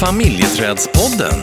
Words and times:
Familjeträdspodden. 0.00 1.38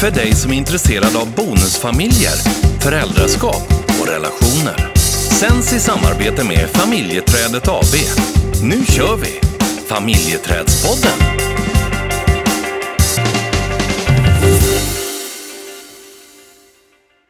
För 0.00 0.10
dig 0.10 0.32
som 0.32 0.52
är 0.52 0.56
intresserad 0.56 1.16
av 1.16 1.34
bonusfamiljer, 1.34 2.36
föräldraskap 2.80 3.66
och 4.00 4.08
relationer. 4.08 4.94
Sänds 5.40 5.72
i 5.72 5.80
samarbete 5.80 6.44
med 6.44 6.68
Familjeträdet 6.70 7.68
AB. 7.68 7.94
Nu 8.62 8.84
kör 8.84 9.16
vi! 9.16 9.40
Familjeträdspodden. 9.88 11.18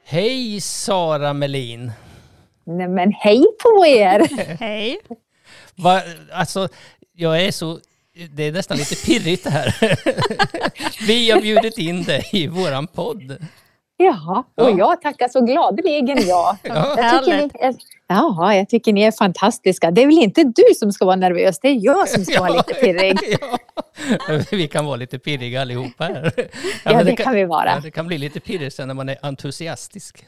Hej 0.06 0.61
Sara 0.61 1.32
Melin! 1.32 1.92
Nej 2.66 2.88
men 2.88 3.12
hej 3.12 3.45
på 3.62 3.86
er! 3.86 4.29
Hej. 4.61 5.00
Va, 5.74 6.02
alltså, 6.32 6.68
jag 7.16 7.42
är 7.42 7.50
så... 7.50 7.79
Det 8.30 8.42
är 8.42 8.52
nästan 8.52 8.76
lite 8.76 8.94
pirrigt 9.06 9.44
det 9.44 9.50
här. 9.50 9.74
Vi 11.06 11.30
har 11.30 11.41
bjudit 11.41 11.78
in 11.78 12.02
dig 12.02 12.28
i 12.32 12.46
våran 12.46 12.86
podd. 12.86 13.36
Ja, 13.96 14.45
och 14.55 14.78
jag 14.78 15.02
tackar 15.02 15.28
så 15.28 15.41
gladeligen 15.41 16.19
ja. 16.28 16.56
Ja. 16.62 16.95
Jag 16.96 17.24
tycker, 17.24 17.36
ni 17.36 17.50
är, 17.60 17.74
ja, 18.06 18.55
jag 18.55 18.69
tycker 18.69 18.92
ni 18.92 19.02
är 19.02 19.12
fantastiska. 19.12 19.91
Det 19.91 20.02
är 20.02 20.06
väl 20.06 20.19
inte 20.19 20.45
du 20.45 20.64
som 20.77 20.92
ska 20.92 21.05
vara 21.05 21.16
nervös, 21.16 21.58
det 21.58 21.69
är 21.69 21.84
jag 21.84 22.08
som 22.08 22.24
ska 22.24 22.41
vara 22.41 22.52
lite 22.52 22.74
pirrig. 22.74 23.19
Ja. 24.28 24.41
Vi 24.50 24.69
kan 24.69 24.86
vara 24.86 24.96
lite 24.96 25.19
pirriga 25.19 25.60
allihopa 25.60 26.05
här. 26.05 26.33
Ja, 26.84 26.96
men 26.96 27.06
det 27.06 27.16
kan 27.16 27.34
vi 27.34 27.44
vara. 27.44 27.70
Ja, 27.70 27.80
det 27.80 27.91
kan 27.91 28.06
bli 28.06 28.19
lite 28.19 28.41
pirrigt 28.41 28.77
sen 28.77 28.88
när 28.88 28.94
man 28.94 29.08
är 29.08 29.16
entusiastisk. 29.22 30.24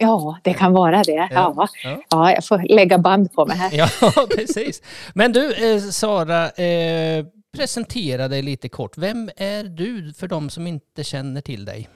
Ja, 0.00 0.38
det 0.42 0.52
kan 0.54 0.72
vara 0.72 1.02
det. 1.02 1.28
Ja. 1.30 1.68
Ja. 1.84 1.98
Ja, 2.10 2.32
jag 2.32 2.44
får 2.44 2.58
lägga 2.74 2.98
band 2.98 3.32
på 3.32 3.46
mig 3.46 3.56
här. 3.56 3.70
Ja, 3.72 3.88
precis. 4.36 4.82
Men 5.14 5.32
du, 5.32 5.74
eh, 5.74 5.80
Sara, 5.80 6.50
eh, 6.50 7.24
presentera 7.56 8.28
dig 8.28 8.42
lite 8.42 8.68
kort. 8.68 8.98
Vem 8.98 9.30
är 9.36 9.64
du 9.64 10.12
för 10.18 10.28
de 10.28 10.50
som 10.50 10.66
inte 10.66 11.04
känner 11.04 11.40
till 11.40 11.64
dig? 11.64 11.88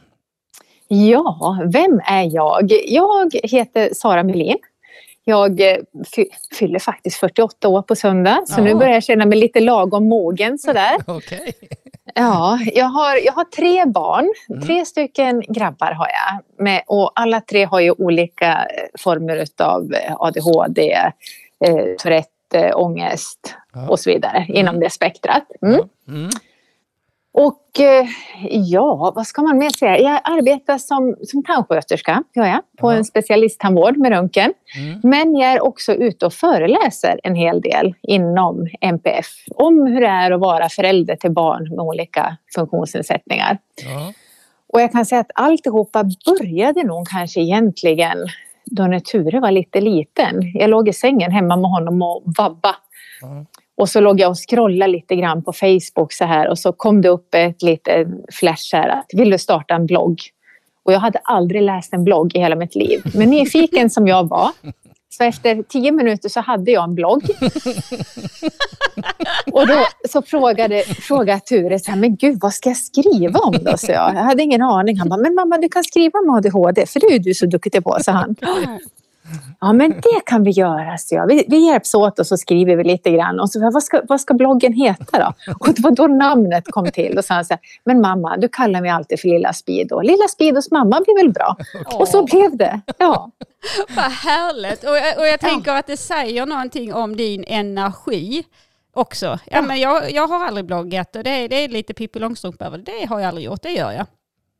Ja, 0.89 1.59
vem 1.73 2.01
är 2.07 2.35
jag? 2.35 2.73
Jag 2.87 3.35
heter 3.43 3.91
Sara 3.95 4.23
Melin. 4.23 4.57
Jag 5.25 5.61
eh, 5.61 5.77
fy- 6.17 6.29
fyller 6.59 6.79
faktiskt 6.79 7.17
48 7.17 7.69
år 7.69 7.83
på 7.83 7.97
söndag, 7.97 8.43
så 8.47 8.61
nu 8.61 8.71
Ja. 8.71 8.77
börjar 8.77 8.93
jag 8.93 9.03
känna 9.05 9.27
mig 9.27 9.39
lite 9.39 9.61
lagom 9.61 10.09
mogen 10.09 10.59
sådär. 10.59 10.97
Okej. 11.07 11.53
Ja, 12.15 12.59
jag 12.75 12.87
har, 12.87 13.17
jag 13.17 13.33
har 13.33 13.45
tre 13.45 13.85
barn. 13.85 14.33
Mm. 14.49 14.63
Tre 14.63 14.85
stycken 14.85 15.41
grabbar 15.49 15.93
har 15.93 16.07
jag. 16.07 16.65
Med, 16.65 16.83
och 16.87 17.13
alla 17.15 17.41
tre 17.41 17.65
har 17.65 17.81
ju 17.81 17.91
olika 17.91 18.47
eh, 18.53 18.87
former 18.99 19.45
av 19.63 19.95
ADHD, 20.19 20.93
eh, 21.67 21.85
Tourette, 21.99 22.29
eh, 22.55 22.77
ångest 22.77 23.55
Ja. 23.75 23.89
och 23.89 24.01
så 24.01 24.11
vidare 24.11 24.47
inom 24.49 24.81
det 24.81 24.91
spektrat. 24.91 25.43
Mm. 25.63 25.81
Mm. 26.09 26.31
Och 27.37 27.81
eh, 27.81 28.07
ja, 28.51 29.13
vad 29.17 29.27
ska 29.27 29.43
man 29.43 29.59
mer 29.59 29.71
säga? 29.71 29.99
Jag 29.99 30.21
arbetar 30.25 30.79
som, 30.79 31.17
som 31.23 31.43
tandsköterska 31.45 32.23
gör 32.35 32.45
jag, 32.47 32.61
på 32.79 32.93
Ja. 32.93 32.97
en 32.97 33.05
specialisttandvård 33.05 33.97
med 33.97 34.11
röntgen. 34.13 34.53
Mm. 34.77 35.01
Men 35.03 35.37
jag 35.37 35.53
är 35.53 35.65
också 35.65 35.93
ute 35.95 36.27
och 36.27 36.33
föreläser 36.33 37.21
en 37.23 37.35
hel 37.35 37.61
del 37.61 37.95
inom 38.03 38.67
MPF 38.81 39.27
om 39.55 39.87
hur 39.87 40.01
det 40.01 40.07
är 40.07 40.31
att 40.31 40.41
vara 40.41 40.69
förälder 40.69 41.17
till 41.17 41.31
barn 41.33 41.63
med 41.69 41.81
olika 41.81 42.37
funktionsnedsättningar. 42.55 43.59
Ja. 43.85 44.13
Och 44.73 44.81
jag 44.81 44.93
kan 44.93 45.07
säga 45.07 45.21
att 45.21 45.31
alltihopa 45.35 46.05
började 46.27 46.83
nog 46.83 47.09
kanske 47.09 47.41
egentligen 47.41 48.19
då 48.65 48.83
när 48.83 49.01
Ture 49.01 49.41
var 49.41 49.51
lite 49.51 49.81
liten. 49.81 50.41
Jag 50.55 50.71
låg 50.71 50.89
i 50.89 50.93
sängen 50.93 51.31
hemma 51.31 51.57
med 51.57 51.71
honom 51.71 52.03
och 52.03 52.23
vabba. 52.39 52.77
Ja. 53.21 53.45
Och 53.77 53.89
så 53.89 54.01
låg 54.01 54.21
jag 54.21 54.31
och 54.31 54.37
scrollade 54.49 54.93
lite 54.93 55.17
grann 55.17 55.45
på 55.45 55.53
Facebook 55.53 56.13
så 56.13 56.25
här 56.25 56.49
och 56.49 56.59
så 56.59 56.73
kom 56.73 57.01
det 57.03 57.09
upp 57.09 57.35
ett 57.35 57.63
litet 57.63 58.09
flash 58.33 58.73
här 58.73 58.89
att 58.89 59.07
vill 59.13 59.31
du 59.31 59.39
starta 59.39 59.75
en 59.75 59.87
blogg? 59.87 60.19
Och 60.85 60.93
jag 60.93 61.01
hade 61.01 61.19
aldrig 61.19 61.63
läst 61.63 61.93
en 61.93 62.05
blogg 62.05 62.37
i 62.37 62.39
hela 62.39 62.57
mitt 62.57 62.75
liv. 62.75 63.03
Men 63.15 63.31
nyfiken 63.31 63.91
som 63.91 64.07
jag 64.07 64.29
var 64.29 64.51
så 65.19 65.25
efter 65.25 65.63
tio 65.63 65.93
minuter 65.93 66.29
så 66.29 66.41
hade 66.41 66.71
jag 66.71 66.85
en 66.85 66.95
blogg. 66.95 67.23
Och 69.53 69.67
då 69.67 69.87
så 70.11 70.23
frågade, 70.23 70.83
frågade 70.83 71.41
Ture 71.41 71.79
så 71.79 71.91
här, 71.91 71.99
men 71.99 72.17
gud 72.17 72.39
vad 72.41 72.55
ska 72.55 72.69
jag 72.69 72.77
skriva 72.77 73.39
om 73.39 73.55
då? 73.61 73.77
Så 73.77 73.93
jag, 73.93 74.15
jag 74.15 74.23
hade 74.23 74.43
ingen 74.43 74.63
aning. 74.63 74.99
Han 74.99 75.09
bara, 75.09 75.21
men 75.21 75.35
mamma 75.35 75.59
du 75.59 75.69
kan 75.69 75.85
skriva 75.85 76.19
om 76.19 76.31
ADHD 76.31 76.87
för 76.87 77.01
det 77.01 77.07
är 77.07 77.13
ju 77.13 77.19
du 77.19 77.35
så 77.35 77.47
duktig 77.47 77.85
på, 77.85 77.99
så 78.01 78.13
han. 78.13 78.37
Ja 79.61 79.73
men 79.73 79.91
det 79.91 80.21
kan 80.27 80.45
vi 80.45 80.51
göra, 80.51 80.99
så 80.99 81.15
jag. 81.15 81.27
Vi, 81.27 81.45
vi 81.49 81.67
hjälps 81.67 81.95
åt 81.95 82.19
och 82.19 82.27
så 82.27 82.37
skriver 82.37 82.77
vi 82.77 82.85
lite 82.85 83.11
grann. 83.11 83.41
Och 83.41 83.51
så, 83.51 83.71
vad, 83.71 83.83
ska, 83.83 84.03
vad 84.09 84.21
ska 84.21 84.35
bloggen 84.35 84.73
heta 84.73 85.19
då? 85.19 85.53
Och 85.61 85.75
det 85.75 85.83
var 85.83 85.91
då 85.91 86.07
namnet 86.07 86.65
kom 86.71 86.91
till. 86.91 87.19
Och 87.19 87.25
så 87.25 87.35
han 87.35 87.45
så 87.45 87.55
här, 87.55 87.61
men 87.85 88.01
mamma 88.01 88.37
du 88.37 88.49
kallar 88.49 88.81
mig 88.81 88.91
alltid 88.91 89.21
för 89.21 89.29
Lilla 89.29 89.53
Speedo. 89.53 90.01
Lilla 90.01 90.29
Speedos 90.29 90.71
mamma 90.71 91.01
blir 91.01 91.23
väl 91.23 91.33
bra? 91.33 91.57
Och 91.99 92.09
så 92.09 92.25
blev 92.25 92.57
det. 92.57 92.81
Ja. 92.99 93.31
Vad 93.97 94.13
härligt. 94.13 94.85
Och 94.85 94.97
jag, 94.97 95.19
och 95.19 95.27
jag 95.27 95.41
tänker 95.41 95.73
att 95.73 95.87
det 95.87 95.97
säger 95.97 96.47
någonting 96.47 96.95
om 96.95 97.17
din 97.17 97.45
energi 97.45 98.45
också. 98.95 99.39
Ja, 99.45 99.63
men 99.63 99.81
jag, 99.81 100.13
jag 100.13 100.27
har 100.27 100.47
aldrig 100.47 100.67
bloggat 100.67 101.17
och 101.17 101.25
det 101.25 101.31
är, 101.31 101.49
det 101.49 101.57
är 101.57 101.69
lite 101.69 101.95
Pippi 101.95 102.19
Långstrump 102.19 102.63
över. 102.63 102.79
Det 102.79 103.07
har 103.07 103.21
jag 103.21 103.29
aldrig 103.29 103.47
gjort, 103.47 103.63
det 103.63 103.71
gör 103.71 103.93
jag. 103.93 104.07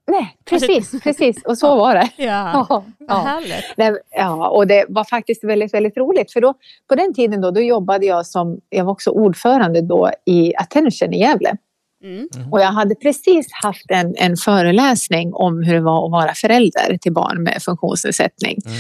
Nej, 0.07 0.37
precis, 0.45 1.03
precis. 1.03 1.45
Och 1.45 1.59
så 1.59 1.77
var 1.77 1.95
det. 1.95 2.09
Ja, 2.17 2.67
Ja, 2.69 2.85
vad 2.99 3.25
härligt. 3.25 4.05
Ja, 4.11 4.49
och 4.49 4.67
det 4.67 4.85
var 4.89 5.05
faktiskt 5.05 5.45
väldigt, 5.45 5.75
väldigt 5.75 5.97
roligt. 5.97 6.33
För 6.33 6.41
då, 6.41 6.55
på 6.89 6.95
den 6.95 7.15
tiden 7.15 7.41
då, 7.41 7.51
då 7.51 7.61
jobbade 7.61 8.07
jag 8.07 8.27
som, 8.27 8.61
jag 8.71 8.85
var 8.85 8.93
också 8.93 9.11
ordförande 9.11 9.81
då 9.81 10.11
i 10.27 10.57
Attention 10.57 11.15
i 11.15 11.21
Gävle. 11.21 11.57
Mm. 12.05 12.29
Och 12.51 12.61
jag 12.61 12.73
hade 12.73 12.95
precis 12.95 13.47
haft 13.63 13.91
en, 13.91 14.15
en 14.17 14.37
föreläsning 14.37 15.35
om 15.35 15.63
hur 15.63 15.75
det 15.75 15.81
var 15.81 16.07
att 16.07 16.13
vara 16.13 16.35
förälder 16.35 16.99
till 17.01 17.13
barn 17.13 17.43
med 17.43 17.63
funktionsnedsättning. 17.63 18.59
Mm. 18.67 18.79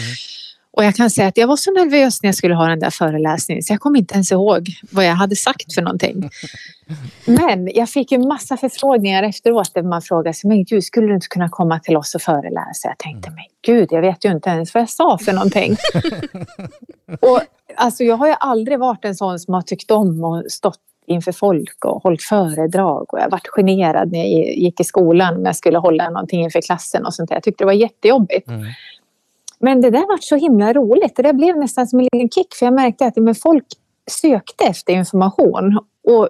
Och 0.76 0.84
jag 0.84 0.94
kan 0.94 1.10
säga 1.10 1.28
att 1.28 1.36
jag 1.36 1.46
var 1.46 1.56
så 1.56 1.72
nervös 1.72 2.22
när 2.22 2.28
jag 2.28 2.34
skulle 2.34 2.54
ha 2.54 2.66
den 2.66 2.80
där 2.80 2.90
föreläsningen 2.90 3.62
så 3.62 3.72
jag 3.72 3.80
kommer 3.80 3.98
inte 3.98 4.14
ens 4.14 4.32
ihåg 4.32 4.68
vad 4.90 5.06
jag 5.06 5.14
hade 5.14 5.36
sagt 5.36 5.74
för 5.74 5.82
någonting. 5.82 6.30
Men 7.24 7.70
jag 7.74 7.88
fick 7.88 8.12
ju 8.12 8.18
massa 8.18 8.56
förfrågningar 8.56 9.22
efteråt 9.22 9.74
där 9.74 9.82
man 9.82 10.02
frågade 10.02 10.34
sig, 10.34 10.48
men 10.48 10.64
gud, 10.64 10.84
skulle 10.84 11.06
du 11.06 11.14
inte 11.14 11.26
kunna 11.28 11.48
komma 11.48 11.80
till 11.80 11.96
oss 11.96 12.14
och 12.14 12.22
föreläsa? 12.22 12.88
Jag 12.88 12.98
tänkte, 12.98 13.30
men 13.30 13.44
gud, 13.62 13.88
jag 13.90 14.00
vet 14.00 14.24
ju 14.24 14.32
inte 14.32 14.50
ens 14.50 14.74
vad 14.74 14.82
jag 14.82 14.90
sa 14.90 15.18
för 15.18 15.32
någonting. 15.32 15.76
och 17.20 17.40
alltså, 17.76 18.04
jag 18.04 18.16
har 18.16 18.26
ju 18.26 18.34
aldrig 18.40 18.78
varit 18.78 19.04
en 19.04 19.14
sån 19.14 19.38
som 19.38 19.54
har 19.54 19.62
tyckt 19.62 19.90
om 19.90 20.24
och 20.24 20.44
stått 20.48 20.80
inför 21.06 21.32
folk 21.32 21.84
och 21.84 22.02
hållit 22.02 22.22
föredrag 22.22 23.14
och 23.14 23.20
jag 23.20 23.30
varit 23.30 23.48
generad 23.48 24.12
när 24.12 24.18
jag 24.18 24.56
gick 24.56 24.80
i 24.80 24.84
skolan 24.84 25.36
om 25.36 25.44
jag 25.44 25.56
skulle 25.56 25.78
hålla 25.78 26.10
någonting 26.10 26.42
inför 26.42 26.60
klassen 26.60 27.06
och 27.06 27.14
sånt 27.14 27.28
där. 27.28 27.36
Jag 27.36 27.42
tyckte 27.42 27.64
det 27.64 27.66
var 27.66 27.72
jättejobbigt. 27.72 28.48
Mm. 28.48 28.66
Men 29.64 29.80
det 29.80 29.90
där 29.90 30.06
var 30.08 30.18
så 30.20 30.36
himla 30.36 30.72
roligt. 30.72 31.16
Det 31.16 31.22
där 31.22 31.32
blev 31.32 31.56
nästan 31.56 31.86
som 31.86 31.98
en 32.00 32.08
liten 32.12 32.28
kick 32.30 32.54
för 32.54 32.66
jag 32.66 32.72
märkte 32.74 33.06
att 33.06 33.16
men 33.16 33.34
folk 33.34 33.64
sökte 34.10 34.64
efter 34.64 34.92
information. 34.92 35.78
Och, 36.08 36.28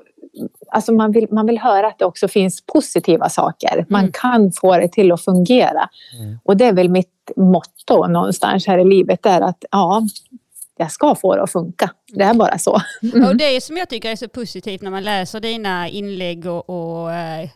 alltså 0.72 0.92
man, 0.92 1.12
vill, 1.12 1.26
man 1.30 1.46
vill 1.46 1.58
höra 1.58 1.86
att 1.86 1.98
det 1.98 2.04
också 2.04 2.28
finns 2.28 2.66
positiva 2.66 3.28
saker. 3.28 3.86
Man 3.88 4.00
Mm. 4.00 4.12
kan 4.12 4.52
få 4.52 4.76
det 4.76 4.88
till 4.88 5.12
att 5.12 5.24
fungera. 5.24 5.88
Mm. 6.20 6.38
Och 6.44 6.56
det 6.56 6.64
är 6.64 6.72
väl 6.72 6.88
mitt 6.88 7.30
motto 7.36 8.06
någonstans 8.06 8.66
här 8.66 8.78
i 8.78 8.84
livet. 8.84 9.26
Är 9.26 9.40
att 9.40 9.64
ja, 9.70 10.02
jag 10.76 10.92
ska 10.92 11.14
få 11.14 11.36
det 11.36 11.42
att 11.42 11.52
funka. 11.52 11.90
Det 12.14 12.22
är 12.24 12.34
bara 12.34 12.58
så. 12.58 12.80
Mm. 13.14 13.28
Och 13.28 13.36
det 13.36 13.62
som 13.62 13.76
jag 13.76 13.88
tycker 13.88 14.10
är 14.10 14.16
så 14.16 14.28
positivt 14.28 14.82
när 14.82 14.90
man 14.90 15.02
läser 15.02 15.40
dina 15.40 15.88
inlägg 15.88 16.46
och, 16.46 16.70
och 16.70 17.12
eh, 17.12 17.48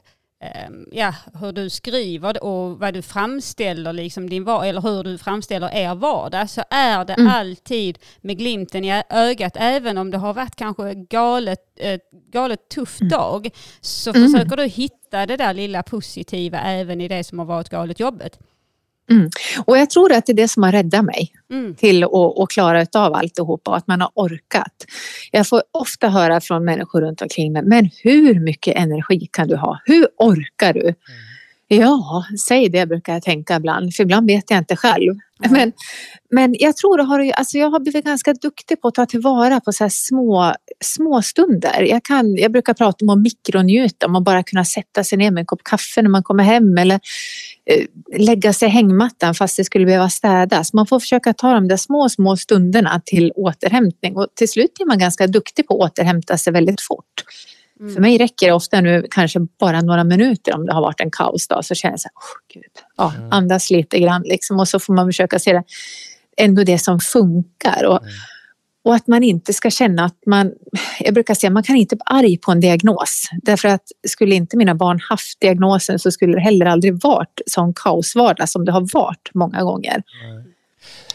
ja, 0.93 1.15
hur 1.41 1.53
du 1.53 1.71
skriver 1.71 2.45
och 2.45 2.79
vad 2.79 2.95
du 2.95 3.03
framställer, 3.03 3.93
liksom 3.93 4.31
din, 4.31 4.45
var- 4.45 4.65
eller 4.65 4.81
hur 4.81 5.05
du 5.05 5.19
framställer 5.19 5.75
er 5.75 5.95
vardag, 5.95 6.51
så 6.51 6.63
är 6.71 7.05
det 7.05 7.13
Mm. 7.15 7.27
alltid 7.33 7.99
med 8.21 8.39
glimten 8.39 8.85
i 8.85 9.03
ögat, 9.11 9.53
även 9.57 9.99
om 9.99 10.11
det 10.11 10.19
har 10.19 10.35
varit 10.35 10.57
kanske 10.57 10.95
galet, 10.95 11.61
eh, 11.77 11.99
galet 12.33 12.69
tuff 12.69 12.99
dag, 12.99 13.49
så 13.81 14.11
Mm. 14.11 14.23
försöker 14.33 14.57
du 14.57 14.65
hitta 14.67 15.27
det 15.27 15.37
där 15.37 15.55
lilla 15.55 15.83
positiva 15.83 16.61
även 16.61 17.01
i 17.01 17.09
det 17.09 17.25
som 17.25 17.39
har 17.39 17.47
varit 17.47 17.69
galet 17.69 18.01
jobbigt. 18.01 18.39
Och 19.65 19.79
jag 19.79 19.91
tror 19.91 20.13
att 20.13 20.27
det 20.27 20.33
är 20.33 20.37
det 20.37 20.49
som 20.49 20.63
har 20.63 20.73
räddat 20.73 21.05
mig. 21.05 21.33
Mm. 21.51 21.75
till 21.75 22.05
att, 22.05 22.13
att 22.13 22.49
klara 22.49 22.87
av 22.95 23.15
alltihopa 23.15 23.71
och 23.71 23.77
att 23.77 23.87
man 23.87 24.01
har 24.01 24.11
orkat. 24.15 24.85
Jag 25.33 25.47
får 25.47 25.63
ofta 25.73 26.09
höra 26.09 26.41
från 26.41 26.65
människor 26.65 27.01
runt 27.01 27.23
omkring 27.23 27.53
mig, 27.53 27.63
men 27.63 27.91
hur 28.03 28.41
mycket 28.41 28.77
energi 28.77 29.29
kan 29.31 29.49
du 29.49 29.57
ha? 29.57 29.81
Hur 29.85 30.09
orkar 30.17 30.73
du? 30.73 30.95
Ja, 31.71 32.25
säg 32.47 32.69
det 32.69 32.87
brukar 32.87 33.13
jag 33.13 33.23
tänka 33.23 33.57
ibland, 33.57 33.95
för 33.95 34.03
ibland 34.03 34.27
vet 34.27 34.51
jag 34.51 34.59
inte 34.59 34.77
själv. 34.77 35.15
Men, 35.51 35.73
men 36.31 36.55
jag 36.59 36.77
tror 36.77 36.99
har, 36.99 37.33
alltså 37.33 37.59
jag 37.59 37.71
har 37.71 37.81
blivit 37.81 38.05
ganska 38.05 38.33
duktig 38.33 38.81
på 38.81 38.89
att 38.89 38.95
ta 38.95 39.07
tillvara 39.07 39.61
på 39.61 39.73
så 39.73 39.85
här 39.85 39.89
små, 39.89 40.55
små 40.85 41.23
stunder. 41.23 41.83
Jag, 41.83 42.05
kan, 42.05 42.37
jag 42.37 42.53
brukar 42.53 42.75
prata 42.75 43.05
om 43.05 43.09
att 43.09 43.19
mikronjuta, 43.19 44.07
om 44.07 44.17
att 44.17 44.25
bara 44.25 44.43
kunna 44.43 44.65
sätta 44.65 45.05
sig 45.05 45.19
ner 45.19 45.31
med 45.31 45.41
en 45.41 45.47
kopp 45.47 45.65
kaffe 45.65 46.03
när 46.03 46.11
man 46.11 46.23
kommer 46.23 46.45
hem 46.45 46.79
eller 46.79 47.01
lägga 48.19 48.53
sig 48.53 48.69
i 48.69 48.71
hängmattan 48.71 49.35
fast 49.35 49.57
det 49.57 49.65
skulle 49.65 49.87
behöva 49.87 50.11
städas. 50.11 50.73
Man 50.73 50.87
får 50.87 51.01
försöka 51.01 51.33
ta 51.33 51.53
de 51.53 51.69
där 51.69 51.77
små, 51.77 52.09
små 52.09 52.37
stunderna 52.37 53.01
till 53.05 53.33
återhämtning 53.37 54.17
och 54.17 54.27
till 54.35 54.49
slut 54.49 54.71
är 54.81 54.87
man 54.87 54.99
ganska 54.99 55.27
duktig 55.27 55.67
på 55.67 55.85
att 55.85 55.91
återhämta 55.93 56.39
sig 56.39 56.53
väldigt 56.53 56.81
fort. 56.81 57.05
Mm. 57.81 57.95
För 57.95 58.01
mig 58.01 58.19
räcker 58.19 58.47
det 58.47 58.53
ofta 58.53 58.81
nu 58.81 59.07
kanske 59.11 59.41
bara 59.61 59.81
några 59.81 60.05
minuter 60.05 60.55
om 60.55 60.67
det 60.67 60.73
har 60.73 60.81
varit 60.81 61.01
en 61.01 61.11
kaosdag 61.11 61.65
så 61.65 61.75
känner 61.75 61.93
jag 61.93 62.01
så 62.01 62.09
här, 62.09 62.15
oh, 62.15 62.55
gud. 62.55 62.73
Ja, 62.97 63.13
Mm. 63.17 63.33
andas 63.33 63.71
lite 63.71 63.99
grann 63.99 64.23
liksom 64.23 64.61
och 64.61 64.69
så 64.69 64.79
får 64.81 64.95
man 64.95 65.07
försöka 65.09 65.39
se 65.39 65.53
det 65.53 65.63
ändå 66.37 66.65
det 66.65 66.79
som 66.79 67.01
funkar. 67.01 67.85
Och, 67.87 68.03
Mm. 68.03 68.15
Och 68.85 68.95
att 68.95 69.07
man 69.07 69.23
inte 69.23 69.53
ska 69.53 69.71
känna 69.71 70.05
att 70.05 70.19
man, 70.27 70.53
jag 71.01 71.15
brukar 71.15 71.35
säga 71.35 71.51
man 71.51 71.63
kan 71.63 71.77
inte 71.77 71.97
vara 71.97 72.19
arg 72.19 72.39
på 72.39 72.53
en 72.53 72.61
diagnos. 72.61 73.29
Därför 73.43 73.69
att 73.69 73.83
skulle 74.09 74.35
inte 74.35 74.57
mina 74.57 74.75
barn 74.75 75.01
haft 75.11 75.41
diagnosen 75.41 75.99
så 75.99 76.11
skulle 76.11 76.35
det 76.35 76.41
heller 76.41 76.67
aldrig 76.67 77.03
varit 77.03 77.41
sån 77.47 77.75
kaosvardag 77.75 78.49
som 78.49 78.65
det 78.65 78.73
har 78.73 78.89
varit 78.95 79.31
många 79.35 79.63
gånger. 79.63 80.03
Nej. 80.23 80.55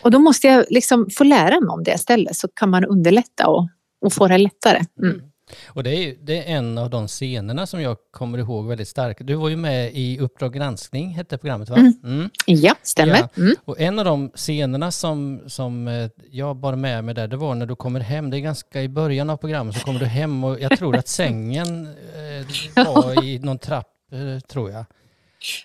Och 0.02 0.12
då 0.12 0.20
måste 0.20 0.48
jag 0.48 0.66
liksom 0.70 1.10
få 1.18 1.24
lära 1.24 1.60
mig 1.60 1.70
om 1.70 1.84
det 1.84 1.94
istället 1.94 2.36
så 2.36 2.48
kan 2.48 2.70
man 2.70 2.86
underlätta 2.86 3.48
och, 3.48 3.70
och 4.02 4.14
få 4.14 4.28
det 4.28 4.38
lättare. 4.38 4.82
Mm. 5.02 5.22
Och 5.66 5.84
det 5.84 5.96
är, 5.96 6.16
det 6.22 6.38
är 6.38 6.58
en 6.58 6.78
av 6.78 6.90
de 6.90 7.08
scenerna 7.08 7.68
som 7.68 7.82
jag 7.82 7.98
kommer 8.12 8.38
ihåg 8.38 8.68
väldigt 8.68 8.88
starkt. 8.88 9.28
Du 9.28 9.36
var 9.36 9.50
ju 9.50 9.56
med 9.56 9.92
i 9.94 10.20
Uppdrag 10.20 10.54
granskning, 10.54 11.10
hette 11.10 11.38
programmet 11.38 11.70
va? 11.70 11.76
Mm. 11.76 11.94
Mm. 12.04 12.30
Ja, 12.46 12.76
stämmer. 12.84 13.16
Ja. 13.16 13.30
Mm. 13.38 13.56
Och 13.66 13.80
en 13.80 14.00
av 14.00 14.06
de 14.06 14.30
scenerna 14.36 14.92
som, 14.92 15.42
som 15.48 15.88
eh, 15.88 16.10
jag 16.32 16.56
bar 16.56 16.76
med 16.76 17.04
mig 17.04 17.16
där, 17.16 17.28
det 17.28 17.38
var 17.38 17.56
när 17.56 17.66
du 17.66 17.76
kommer 17.76 18.00
hem. 18.00 18.30
Det 18.30 18.38
är 18.38 18.42
ganska 18.42 18.82
i 18.82 18.90
början 18.90 19.30
av 19.30 19.38
programmet 19.38 19.76
så 19.76 19.82
kommer 19.82 20.00
du 20.00 20.06
hem 20.06 20.44
och 20.44 20.60
jag 20.60 20.78
tror 20.78 20.96
att 20.96 21.08
sängen 21.08 21.88
eh, 22.76 22.86
var 22.86 23.24
i 23.24 23.40
någon 23.40 23.60
trapp, 23.60 23.88
eh, 24.12 24.40
tror 24.40 24.72
jag. 24.72 24.86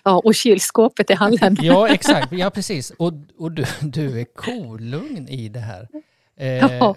Ja, 0.03 0.21
och 0.23 0.35
kylskåpet 0.35 1.09
i 1.09 1.13
hallen. 1.13 1.57
Ja, 1.61 1.89
exakt. 1.89 2.31
Ja, 2.31 2.49
precis. 2.49 2.91
Och, 2.91 3.13
och 3.37 3.51
du, 3.51 3.65
du 3.81 4.19
är 4.19 4.25
kolugn 4.35 5.27
i 5.29 5.49
det 5.49 5.59
här. 5.59 5.87
Eh, 6.39 6.65
Ja. 6.79 6.95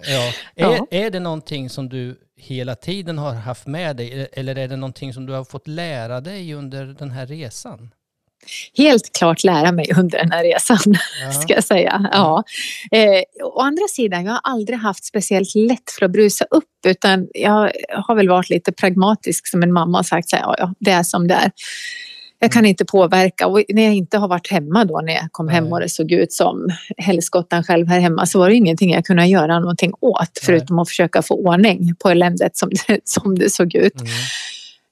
Är, 0.55 0.93
är 1.05 1.09
det 1.09 1.19
någonting 1.19 1.69
som 1.69 1.89
du 1.89 2.19
hela 2.37 2.75
tiden 2.75 3.17
har 3.17 3.33
haft 3.33 3.67
med 3.67 3.95
dig 3.95 4.27
eller 4.33 4.57
är 4.57 4.67
det 4.67 4.75
någonting 4.77 5.13
som 5.13 5.25
du 5.25 5.33
har 5.33 5.43
fått 5.43 5.67
lära 5.67 6.21
dig 6.21 6.53
under 6.53 6.85
den 6.85 7.11
här 7.11 7.25
resan? 7.27 7.89
Helt 8.77 9.17
klart 9.17 9.43
lära 9.43 9.71
mig 9.71 9.91
under 9.97 10.17
den 10.17 10.31
här 10.31 10.43
resan, 10.43 10.77
Ja. 11.23 11.31
ska 11.31 11.53
jag 11.53 11.63
säga. 11.63 12.09
Ja. 12.13 12.43
Eh, 12.91 13.21
å 13.43 13.59
andra 13.59 13.87
sidan, 13.89 14.25
jag 14.25 14.31
har 14.31 14.41
aldrig 14.43 14.77
haft 14.79 15.05
speciellt 15.05 15.55
lätt 15.55 15.91
för 15.99 16.05
att 16.05 16.11
brusa 16.11 16.45
upp 16.49 16.63
utan 16.87 17.27
jag 17.33 17.71
har 17.89 18.15
väl 18.15 18.29
varit 18.29 18.49
lite 18.49 18.71
pragmatisk 18.71 19.47
som 19.47 19.63
en 19.63 19.73
mamma 19.73 19.99
och 19.99 20.05
sagt 20.05 20.29
så 20.29 20.35
här, 20.35 20.43
ja, 20.43 20.55
ja, 20.57 20.73
det 20.79 20.91
är 20.91 21.03
som 21.03 21.27
det 21.27 21.33
är. 21.33 21.51
Jag 22.43 22.51
kan 22.51 22.65
inte 22.65 22.85
påverka 22.85 23.47
och 23.47 23.63
när 23.69 23.83
jag 23.83 23.93
inte 23.93 24.17
har 24.17 24.27
varit 24.27 24.51
hemma 24.51 24.85
då 24.85 25.01
när 25.01 25.13
jag 25.13 25.31
kom 25.31 25.47
hem 25.47 25.73
och 25.73 25.79
det 25.79 25.89
såg 25.89 26.11
ut 26.11 26.33
som 26.33 26.69
helskottan 26.97 27.63
själv 27.63 27.87
här 27.87 27.99
hemma 27.99 28.25
så 28.25 28.39
var 28.39 28.49
det 28.49 28.55
ingenting 28.55 28.91
jag 28.91 29.05
kunde 29.05 29.25
göra 29.25 29.59
någonting 29.59 29.91
åt 29.99 30.39
förutom 30.41 30.79
att 30.79 30.87
försöka 30.87 31.21
få 31.21 31.35
ordning 31.35 31.95
på 31.99 32.09
eländet 32.09 32.57
som 32.57 32.69
det, 32.69 32.99
som 33.03 33.39
det 33.39 33.49
såg 33.49 33.75
ut. 33.75 33.93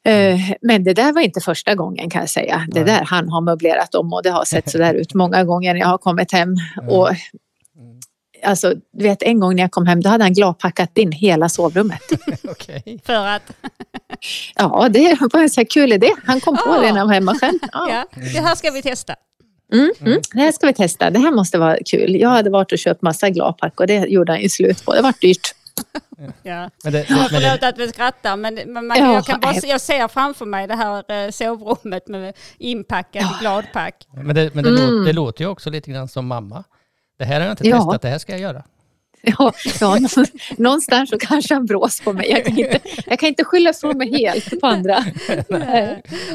Mm. 0.05 0.39
Eh, 0.39 0.55
Men 0.61 0.83
det 0.83 0.93
där 0.93 1.13
var 1.13 1.21
inte 1.21 1.39
första 1.41 1.75
gången 1.75 2.09
kan 2.09 2.19
jag 2.21 2.29
säga. 2.29 2.67
Det 2.71 2.83
där 2.83 3.01
han 3.05 3.29
har 3.29 3.41
möblerat 3.41 3.95
om 3.95 4.13
och 4.13 4.23
det 4.23 4.29
har 4.29 4.45
sett 4.45 4.69
så 4.71 4.77
där 4.77 4.93
ut 4.93 5.13
många 5.13 5.43
gånger 5.43 5.73
när 5.73 5.81
jag 5.81 5.87
har 5.87 5.97
kommit 5.97 6.31
hem. 6.31 6.55
Och 6.89 7.09
Mm. 7.77 7.99
Alltså, 8.43 8.73
du 8.93 9.03
vet 9.03 9.23
en 9.23 9.39
gång 9.39 9.55
när 9.55 9.63
jag 9.63 9.71
kom 9.71 9.87
hem 9.87 10.01
då 10.01 10.09
hade 10.09 10.23
han 10.23 10.33
gladpackat 10.33 10.97
in 10.97 11.11
hela 11.11 11.49
sovrummet. 11.49 12.01
Okej. 12.43 13.01
För 13.05 13.27
att, 13.27 13.51
Ja, 14.55 14.87
det 14.89 15.17
var 15.33 15.41
en 15.41 15.49
så 15.49 15.59
här 15.61 15.65
kul 15.69 15.93
idé. 15.93 16.11
Han 16.25 16.39
kom 16.39 16.57
på 16.57 16.81
det 16.81 16.91
när 16.91 16.99
han 16.99 17.07
var 17.07 17.13
hemma 17.13 17.35
själv. 17.35 17.59
Ja. 17.71 17.89
ja, 17.89 18.05
det 18.33 18.39
här 18.39 18.55
ska 18.55 18.71
vi 18.71 18.81
testa. 18.81 19.15
Mm, 19.73 19.91
mm. 20.01 20.21
Det 20.33 20.39
här 20.39 20.51
ska 20.51 20.67
vi 20.67 20.73
testa. 20.73 21.09
Det 21.09 21.19
här 21.19 21.31
måste 21.31 21.57
vara 21.57 21.77
kul. 21.85 22.15
Jag 22.15 22.29
hade 22.29 22.49
varit 22.49 22.71
och 22.71 22.79
köpt 22.79 23.01
massa 23.01 23.29
gladpack 23.29 23.79
och 23.79 23.87
det 23.87 23.97
gjorde 24.07 24.31
han 24.31 24.41
ju 24.41 24.49
slut 24.49 24.85
på. 24.85 24.93
Det 24.93 25.01
var 25.01 25.13
dyrt. 25.21 25.47
Ja. 26.43 26.69
Men 26.83 26.93
det, 26.93 27.05
men 27.09 27.17
det, 27.23 27.29
förlåt 27.29 27.63
att 27.63 27.77
vi 27.77 27.87
skrattar 27.87 28.35
men, 28.35 28.55
men 28.55 28.87
man, 28.87 28.97
Ja, 28.97 29.13
jag, 29.13 29.25
kan 29.25 29.39
bara, 29.39 29.53
jag 29.63 29.81
ser 29.81 30.07
framför 30.07 30.45
mig 30.45 30.67
det 30.67 30.75
här 30.75 31.11
eh, 31.25 31.31
sovrummet 31.31 32.07
med 32.07 32.33
inpackat 32.57 33.21
Ja. 33.21 33.37
gladpack. 33.41 34.07
men 34.13 34.35
det, 34.35 34.53
men 34.55 34.63
det, 34.63 34.69
Mm. 34.69 34.81
låter, 34.81 35.05
det 35.05 35.13
låter 35.13 35.43
ju 35.43 35.49
också 35.49 35.69
lite 35.69 35.91
grann 35.91 36.07
som 36.07 36.27
mamma. 36.27 36.63
Det 37.21 37.25
här 37.25 37.39
har 37.39 37.47
jag 37.47 37.53
inte 37.53 37.67
Ja. 37.69 37.77
testat, 37.77 38.01
det 38.01 38.07
här 38.09 38.17
ska 38.17 38.31
jag 38.31 38.41
göra. 38.41 38.63
Ja, 39.23 39.53
ja, 39.79 39.97
nå- 39.99 40.25
någonstans 40.57 41.09
så 41.09 41.17
kanske 41.17 41.53
han 41.53 41.65
brås 41.65 42.01
på 42.01 42.13
mig. 42.13 42.29
Jag 42.29 42.45
kan 42.45 42.57
inte, 42.59 42.79
jag 43.05 43.19
kan 43.19 43.29
inte 43.29 43.43
skylla 43.43 43.73
från 43.73 43.97
mig 43.97 44.11
helt 44.17 44.61
på 44.61 44.67
andra. 44.67 45.05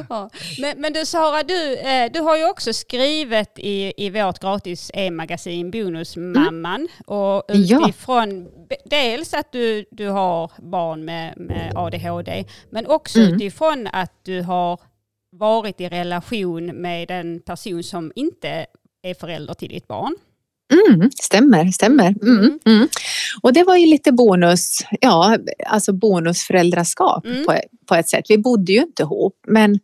Ja. 0.08 0.30
Men, 0.60 0.80
men 0.80 0.92
du 0.92 1.06
Sara, 1.06 1.42
du, 1.42 1.76
eh, 1.76 2.10
du 2.12 2.20
har 2.20 2.36
ju 2.36 2.48
också 2.50 2.72
skrivit 2.72 3.50
i, 3.56 3.92
i 3.96 4.10
vårt 4.10 4.38
gratis 4.38 4.90
e-magasin 4.94 5.70
Bonusmamman. 5.70 6.88
Och 7.06 7.44
Ja. 7.48 7.80
utifrån 7.86 8.44
be- 8.68 8.76
dels 8.84 9.34
att 9.34 9.52
du, 9.52 9.84
du 9.90 10.08
har 10.08 10.50
barn 10.58 11.04
med, 11.04 11.34
med 11.36 11.72
ADHD 11.76 12.44
men 12.70 12.86
också 12.86 13.18
Mm. 13.18 13.34
utifrån 13.34 13.88
att 13.92 14.12
du 14.22 14.42
har 14.42 14.80
varit 15.32 15.80
i 15.80 15.88
relation 15.88 16.66
med 16.66 17.10
en 17.10 17.40
person 17.40 17.82
som 17.82 18.12
inte 18.14 18.66
är 19.02 19.14
förälder 19.14 19.54
till 19.54 19.68
ditt 19.68 19.88
barn. 19.88 20.16
Mm, 20.72 21.10
stämmer, 21.22 21.66
stämmer. 21.70 22.14
Mm, 22.22 22.58
Mm. 22.66 22.88
Och 23.42 23.52
det 23.52 23.64
var 23.64 23.76
ju 23.76 23.86
lite 23.86 24.12
bonus, 24.12 24.78
ja, 25.00 25.36
alltså 25.66 25.92
bonusföräldraskap 25.92 27.24
Mm. 27.26 27.44
på, 27.44 27.54
på 27.88 27.94
ett 27.94 28.08
sätt. 28.08 28.24
Vi 28.28 28.38
bodde 28.38 28.72
ju 28.72 28.80
inte 28.82 29.02
ihop, 29.02 29.34
men 29.48 29.80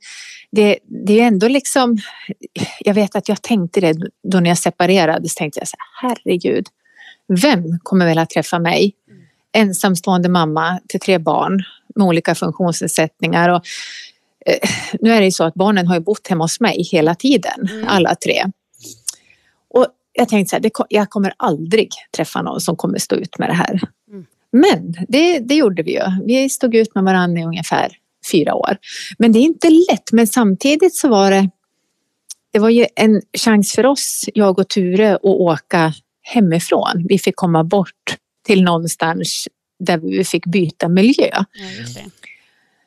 det, 0.52 0.78
det 1.06 1.20
är 1.20 1.26
ändå 1.26 1.48
liksom, 1.48 1.98
jag 2.80 2.94
vet 2.94 3.16
att 3.16 3.28
jag 3.28 3.42
tänkte 3.42 3.80
det 3.80 3.96
då 4.32 4.40
när 4.40 4.50
jag 4.50 4.58
separerade, 4.58 5.28
så 5.28 5.34
tänkte 5.38 5.60
jag 5.60 5.68
så 5.68 5.76
här, 6.02 6.08
herregud, 6.08 6.66
vem 7.42 7.78
kommer 7.82 8.06
väl 8.06 8.18
att 8.18 8.30
träffa 8.30 8.58
mig? 8.58 8.92
Ensamstående 9.52 10.28
mamma 10.28 10.80
till 10.88 11.00
tre 11.00 11.18
barn 11.18 11.62
med 11.96 12.06
olika 12.06 12.34
funktionsnedsättningar 12.34 13.48
och 13.48 13.62
eh, 14.46 14.68
nu 15.00 15.10
är 15.12 15.18
det 15.20 15.24
ju 15.24 15.30
så 15.32 15.44
att 15.44 15.54
barnen 15.54 15.86
har 15.86 16.00
bott 16.00 16.28
hemma 16.28 16.44
hos 16.44 16.60
mig 16.60 16.82
hela 16.92 17.14
tiden, 17.14 17.68
Mm. 17.70 17.88
alla 17.88 18.14
tre. 18.14 18.44
Jag 20.12 20.28
tänkte 20.28 20.50
så 20.50 20.56
här, 20.56 20.60
det, 20.60 20.70
jag 20.88 21.10
kommer 21.10 21.34
aldrig 21.36 21.88
träffa 22.16 22.42
någon 22.42 22.60
som 22.60 22.76
kommer 22.76 22.98
stå 22.98 23.16
ut 23.16 23.38
med 23.38 23.48
det 23.48 23.54
här. 23.54 23.80
Mm. 24.10 24.26
Men 24.52 25.06
det, 25.08 25.38
det 25.38 25.54
gjorde 25.54 25.82
vi 25.82 25.92
ju. 25.92 26.02
Vi 26.26 26.48
stod 26.48 26.74
ut 26.74 26.94
med 26.94 27.04
varandra 27.04 27.40
i 27.40 27.44
ungefär 27.44 27.92
fyra 28.32 28.54
år. 28.54 28.76
Men 29.18 29.32
det 29.32 29.38
är 29.38 29.42
inte 29.42 29.70
lätt. 29.70 30.12
Men 30.12 30.26
samtidigt 30.26 30.96
så 30.96 31.08
var 31.08 31.30
det, 31.30 31.50
det 32.52 32.58
var 32.58 32.70
ju 32.70 32.86
en 32.96 33.22
chans 33.38 33.72
för 33.72 33.86
oss, 33.86 34.24
jag 34.34 34.58
och 34.58 34.68
Ture, 34.68 35.14
att 35.14 35.24
åka 35.24 35.92
hemifrån. 36.22 37.06
Vi 37.08 37.18
fick 37.18 37.36
komma 37.36 37.64
bort 37.64 38.16
till 38.46 38.62
någonstans 38.62 39.48
där 39.78 39.98
vi 39.98 40.24
fick 40.24 40.46
byta 40.46 40.88
miljö. 40.88 41.30
Ja. 41.32 41.44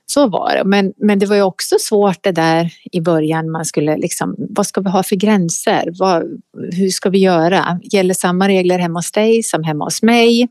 Så 0.07 0.27
var 0.29 0.55
det. 0.55 0.63
Men, 0.63 0.93
men 0.97 1.19
det 1.19 1.25
var 1.25 1.35
ju 1.35 1.41
också 1.41 1.75
svårt 1.79 2.23
det 2.23 2.31
där 2.31 2.73
i 2.91 3.01
början. 3.01 3.51
Man 3.51 3.65
skulle 3.65 3.97
liksom, 3.97 4.35
vad 4.37 4.67
ska 4.67 4.81
vi 4.81 4.89
ha 4.89 5.03
för 5.03 5.15
gränser? 5.15 5.89
Vad, 5.99 6.23
hur 6.71 6.89
ska 6.89 7.09
vi 7.09 7.17
göra? 7.19 7.79
Gäller 7.83 8.13
samma 8.13 8.47
regler 8.47 8.79
hemma 8.79 8.99
hos 8.99 9.11
dig 9.11 9.43
som 9.43 9.63
hemma 9.63 9.83
hos 9.85 10.01
mig? 10.01 10.49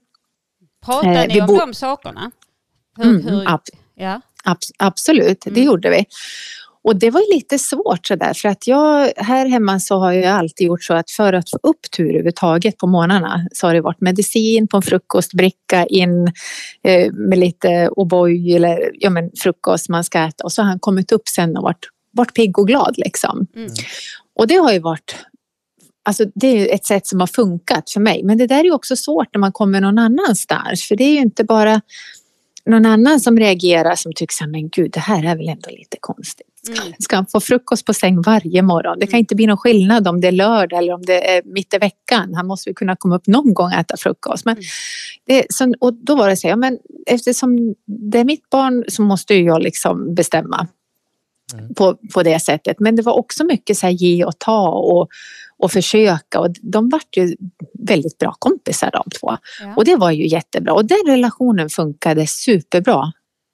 Pratar 0.85 1.15
Eh, 1.15 1.27
ni 1.29 1.41
om 1.41 1.47
de 1.59 1.75
sakerna? 1.75 2.31
Hur, 2.97 3.05
Mm, 3.05 3.27
hur, 3.27 3.45
ab- 3.49 3.61
ja. 3.95 4.21
abs- 4.45 4.71
absolut, 4.79 5.41
det 5.41 5.51
Mm. 5.51 5.63
gjorde 5.65 5.91
vi. 5.91 6.05
Och 6.85 6.97
det 6.97 7.11
var 7.11 7.21
ju 7.21 7.35
lite 7.35 7.59
svårt 7.59 8.07
sådär 8.07 8.35
för 8.35 8.49
att 8.49 8.67
jag 8.67 9.13
här 9.17 9.47
hemma 9.47 9.81
så 9.81 9.99
har 9.99 10.13
jag 10.13 10.33
alltid 10.33 10.67
gjort 10.67 10.85
så 10.85 10.95
att 10.95 11.11
för 11.11 11.33
att 11.33 11.51
få 11.51 11.59
upp 11.63 11.91
tur 11.97 12.09
överhuvudtaget 12.09 12.79
på 12.79 12.87
morgnarna 12.87 13.49
så 13.53 13.67
har 13.67 13.75
det 13.75 13.81
varit 13.81 14.01
medicin 14.01 14.69
på 14.69 14.77
en 14.77 14.83
frukostbricka 14.83 15.87
in 15.87 16.33
eh, 16.83 17.13
med 17.13 17.39
lite 17.39 17.89
O'boy 17.89 18.57
eller 18.57 18.91
ja, 18.95 19.11
men 19.11 19.31
frukost 19.43 19.89
man 19.89 20.05
ska 20.05 20.19
äta 20.19 20.45
och 20.45 20.53
så 20.53 20.63
har 20.63 20.69
han 20.69 20.79
kommit 20.79 21.13
upp 21.13 21.29
sen 21.29 21.57
och 21.57 21.63
varit, 21.63 21.89
varit 22.13 22.35
pigg 22.35 22.59
och 22.59 22.67
glad 22.67 22.95
liksom. 22.97 23.47
Mm. 23.57 23.71
Och 24.35 24.47
det 24.47 24.55
har 24.55 24.73
ju 24.73 24.79
varit 24.79 25.17
Alltså 26.07 26.25
det 26.35 26.47
är 26.47 26.75
ett 26.75 26.85
sätt 26.85 27.07
som 27.07 27.21
har 27.21 27.27
funkat 27.27 27.91
för 27.91 28.01
mig. 28.01 28.23
Men 28.25 28.39
det 28.39 28.47
där 28.47 28.65
är 28.65 28.73
också 28.75 28.97
svårt 28.97 29.29
när 29.35 29.39
man 29.39 29.53
kommer 29.53 29.81
någon 29.81 29.99
annanstans. 29.99 30.89
För 30.89 30.97
det 30.97 31.05
är 31.05 31.13
ju 31.13 31.19
inte 31.19 31.45
bara 31.45 31.81
någon 32.67 32.87
annan 32.87 33.21
som 33.21 33.39
reagerar 33.39 33.95
som 33.95 34.13
tycker 34.13 34.35
så 34.35 34.47
men 34.47 34.69
gud 34.69 34.91
det 34.91 35.01
här 35.01 35.25
är 35.25 35.37
väl 35.37 35.49
ändå 35.49 35.71
lite 35.71 35.97
konstigt. 36.01 36.54
Mm. 36.69 36.93
Ska 36.99 37.17
han 37.17 37.27
få 37.27 37.41
frukost 37.41 37.87
på 37.87 37.95
säng 37.95 38.23
varje 38.23 38.63
morgon? 38.63 38.99
Det 38.99 39.07
kan 39.07 39.13
Mm. 39.15 39.21
inte 39.21 39.35
bli 39.35 39.47
någon 39.47 39.57
skillnad 39.57 40.09
om 40.09 40.21
det 40.21 40.29
är 40.29 40.33
lördag 40.33 40.79
eller 40.79 40.93
om 40.95 41.03
det 41.03 41.37
är 41.37 41.43
mitt 41.45 41.75
i 41.75 41.79
veckan. 41.79 42.35
Han 42.35 42.47
måste 42.47 42.71
ju 42.71 42.75
kunna 42.75 42.97
komma 42.97 43.17
upp 43.17 43.27
någon 43.27 43.55
gång 43.55 43.67
och 43.67 43.79
äta 43.79 43.97
frukost. 43.97 44.45
Men 44.45 44.55
Mm. 44.55 44.65
det, 45.27 45.47
så, 45.51 45.75
och 45.81 45.95
då 45.95 46.15
var 46.17 46.29
det 46.29 46.37
så 46.37 46.47
här, 46.47 46.53
ja, 46.53 46.57
men 46.57 46.79
eftersom 47.07 47.75
det 47.87 48.19
är 48.19 48.25
mitt 48.25 48.51
barn 48.51 48.85
så 48.89 49.03
måste 49.03 49.35
ju 49.35 49.45
jag 49.45 49.63
liksom 49.63 50.15
bestämma 50.15 50.67
Mm. 51.55 51.75
på, 51.75 51.97
på 52.15 52.23
det 52.23 52.41
sättet. 52.41 52.81
Men 52.81 52.97
det 52.97 53.03
var 53.03 53.13
också 53.13 53.45
mycket 53.45 53.79
så 53.79 53.87
här 53.87 53.93
ge 53.93 54.25
och 54.25 54.39
ta 54.39 54.69
och, 54.69 55.09
och 55.57 55.73
försöka 55.73 56.41
och 56.41 56.51
de 56.63 56.89
vart 56.89 57.17
ju 57.17 57.37
väldigt 57.79 58.19
bra 58.19 58.35
kompisar 58.39 58.91
de 58.93 59.11
två. 59.21 59.37
Ja. 59.61 59.75
Och 59.77 59.85
det 59.85 59.97
var 59.97 60.11
ju 60.11 60.27
jättebra 60.29 60.73
och 60.75 60.85
den 60.85 60.99
relationen 61.07 61.71
funkade 61.71 62.27
superbra 62.27 63.13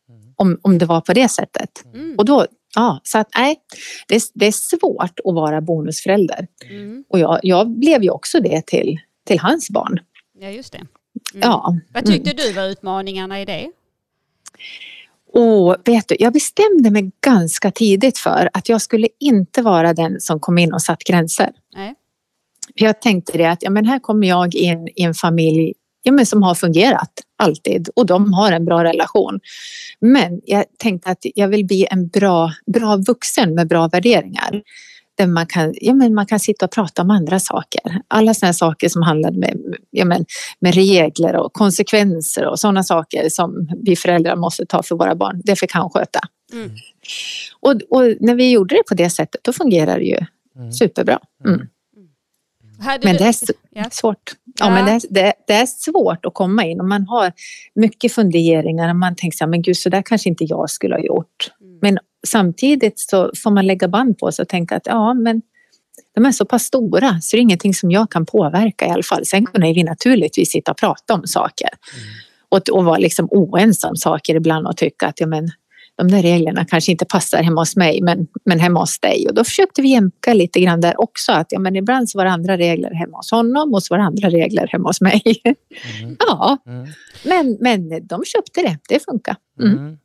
Mm. 0.09 0.33
om, 0.37 0.59
om 0.63 0.79
det 0.79 0.87
var 0.87 1.01
på 1.01 1.13
det 1.13 1.29
sättet. 1.29 1.71
Mm. 1.95 2.15
Och 2.19 2.25
då, 2.25 2.47
ja, 2.75 3.01
så 3.03 3.19
att 3.19 3.29
nej, 3.37 3.57
det, 4.09 4.15
är- 4.15 4.23
det 4.35 4.47
är 4.47 4.53
svårt 4.53 5.21
att 5.25 5.35
vara 5.35 5.61
bonusförälder. 5.61 6.47
Mm. 6.71 7.05
Och 7.09 7.19
jag, 7.19 7.41
jag 7.43 7.71
blev 7.71 8.03
ju 8.03 8.11
också 8.11 8.41
det 8.41 8.67
till, 8.67 8.99
till 9.27 9.39
hans 9.39 9.71
barn. 9.71 10.01
Ja, 10.41 10.49
just 10.49 10.73
det. 10.73 10.79
Mm. 10.79 10.89
Ja. 11.35 11.77
Vad 11.95 12.07
tyckte 12.07 12.33
du 12.33 12.53
var 12.53 12.65
utmaningarna 12.69 13.41
i 13.41 13.45
det? 13.45 13.71
Och 15.33 15.77
vet 15.85 16.09
du, 16.09 16.17
jag 16.19 16.33
bestämde 16.33 16.91
mig 16.91 17.11
ganska 17.25 17.71
tidigt 17.71 18.19
för 18.19 18.51
att 18.53 18.69
jag 18.69 18.83
skulle 18.83 19.09
inte 19.21 19.63
vara 19.63 19.95
den 19.95 20.21
som 20.21 20.41
kom 20.41 20.59
in 20.59 20.73
och 20.75 20.83
satt 20.83 21.05
gränser. 21.05 21.51
Nej. 21.77 21.95
Jag 22.75 23.01
tänkte 23.01 23.39
det 23.39 23.45
att 23.51 23.63
ja, 23.63 23.71
men 23.71 23.85
här 23.85 23.99
kommer 23.99 24.29
jag 24.29 24.55
in 24.55 24.89
i 24.97 25.03
en 25.03 25.15
familj 25.15 25.73
ja, 26.03 26.13
men 26.13 26.27
som 26.27 26.43
har 26.43 26.55
fungerat 26.55 27.13
alltid 27.39 27.89
och 27.97 28.07
de 28.07 28.33
har 28.33 28.53
en 28.53 28.65
bra 28.65 28.85
relation. 28.85 29.41
Men 30.01 30.41
jag 30.45 30.65
tänkte 30.79 31.11
att 31.11 31.19
jag 31.35 31.49
vill 31.49 31.67
bli 31.67 31.87
en 31.91 32.09
bra, 32.09 32.53
bra 32.67 32.97
vuxen 32.97 33.55
med 33.55 33.69
bra 33.69 33.89
värderingar. 33.89 34.63
Där 35.15 35.27
man 35.27 35.47
kan, 35.47 35.75
ja, 35.81 35.95
men 35.95 36.15
man 36.15 36.27
kan 36.27 36.41
sitta 36.41 36.65
och 36.65 36.73
prata 36.73 37.03
om 37.03 37.11
andra 37.11 37.41
saker. 37.41 38.01
Alla 38.09 38.35
sådana 38.35 38.53
saker 38.53 38.89
som 38.89 39.03
handlar 39.03 39.31
med, 39.31 39.57
ja, 39.91 40.05
men, 40.05 40.25
med 40.61 40.75
regler 40.75 41.37
och 41.37 41.53
konsekvenser 41.53 42.47
och 42.47 42.61
sådana 42.61 42.83
saker 42.83 43.29
som 43.29 43.69
vi 43.83 43.97
föräldrar 43.97 44.37
måste 44.37 44.67
ta 44.67 44.83
för 44.83 44.97
våra 44.97 45.15
barn. 45.15 45.43
Det 45.45 45.57
fick 45.57 45.73
han 45.73 45.91
sköta. 45.91 46.21
Mm. 46.53 46.71
Och, 47.61 47.71
och 47.71 48.17
när 48.21 48.35
vi 48.35 48.51
gjorde 48.51 48.75
det 48.75 48.83
på 48.89 48.95
det 48.95 49.11
sättet 49.11 49.41
då 49.45 49.53
fungerar 49.53 49.99
det 49.99 50.05
ju 50.05 50.19
Mm. 50.57 50.73
superbra. 50.73 51.19
Mm. 51.45 51.69
Hade 52.81 53.07
Men 53.09 53.17
det 53.17 53.25
är 53.75 53.91
svårt. 53.91 54.33
Ja, 54.61 54.67
Ja. 54.67 54.71
men 54.71 54.87
det, 54.87 55.07
det, 55.11 55.33
det 55.47 55.53
är 55.53 55.67
svårt 55.67 56.27
att 56.27 56.35
komma 56.35 56.65
in 56.65 56.81
och 56.81 56.89
man 56.89 57.07
har 57.07 57.33
mycket 57.75 58.13
funderingar 58.13 58.89
och 58.91 58.97
man 58.97 59.17
tänker 59.17 59.37
så 59.39 59.45
här, 59.45 59.51
men 59.51 59.63
gud, 59.63 59.77
så 59.77 59.89
där 59.89 60.03
kanske 60.03 60.29
inte 60.29 60.45
jag 60.45 60.71
skulle 60.71 60.95
ha 60.95 61.03
gjort. 61.03 61.51
Mm. 61.61 61.79
Men 61.83 61.99
samtidigt 62.27 63.01
så 63.01 63.31
får 63.43 63.51
man 63.51 63.67
lägga 63.67 63.89
band 63.89 64.19
på 64.19 64.33
sig 64.33 64.43
och 64.43 64.49
tänka 64.49 64.77
att 64.77 64.87
ja, 64.87 65.15
men 65.15 65.43
de 66.15 66.27
är 66.27 66.33
så 66.33 66.45
pass 66.45 66.63
stora 66.63 67.21
så 67.21 67.37
det 67.37 67.41
är 67.41 67.43
ingenting 67.43 67.75
som 67.75 67.91
jag 67.91 68.11
kan 68.11 68.27
påverka 68.27 68.87
i 68.87 68.91
alla 68.91 69.03
fall. 69.03 69.27
Sen 69.27 69.47
kunde 69.47 69.73
vi 69.73 69.83
naturligtvis 69.85 70.51
sitta 70.51 70.71
och 70.71 70.77
prata 70.79 71.15
om 71.15 71.27
saker 71.27 71.69
och, 72.49 72.69
och 72.69 72.85
vara 72.85 72.99
liksom 72.99 73.29
oense 73.31 73.87
om 73.87 73.97
saker 73.97 74.35
ibland 74.35 74.67
och 74.67 74.77
tycka 74.77 75.07
att 75.07 75.21
ja, 75.21 75.27
men 75.27 75.49
de 76.01 76.09
där 76.11 76.23
reglerna 76.23 76.65
kanske 76.65 76.93
inte 76.93 77.05
passar 77.05 77.43
hemma 77.43 77.61
hos 77.61 77.77
mig 77.77 78.03
men, 78.03 78.27
men 78.45 78.61
hemma 78.61 78.81
hos 78.81 79.01
dig. 79.01 79.27
Och 79.29 79.35
då 79.35 79.45
försökte 79.45 79.83
vi 79.83 79.89
jämka 79.89 80.35
lite 80.35 80.61
grann 80.61 80.81
där 80.81 81.01
också. 81.01 81.33
Att 81.33 81.47
ja, 81.51 81.59
men 81.59 81.77
ibland 81.77 82.11
så 82.11 82.19
var 82.19 82.25
det 82.25 82.31
andra 82.31 82.57
regler 82.59 82.95
hemma 82.95 83.17
hos 83.17 83.31
honom 83.31 83.75
och 83.75 83.83
så 83.83 83.95
var 83.95 83.99
det 83.99 84.05
andra 84.05 84.31
regler 84.31 84.67
hemma 84.73 84.89
hos 84.89 85.01
mig. 85.01 85.23
Mm. 86.03 86.17
ja, 86.29 86.57
Mm. 86.67 86.87
men, 87.25 87.57
men 87.61 88.07
de 88.07 88.25
köpte 88.25 88.61
det. 88.63 88.79
Det 88.89 89.05
funkar. 89.05 89.37
Mm. 89.61 89.79
Mm. 89.79 89.99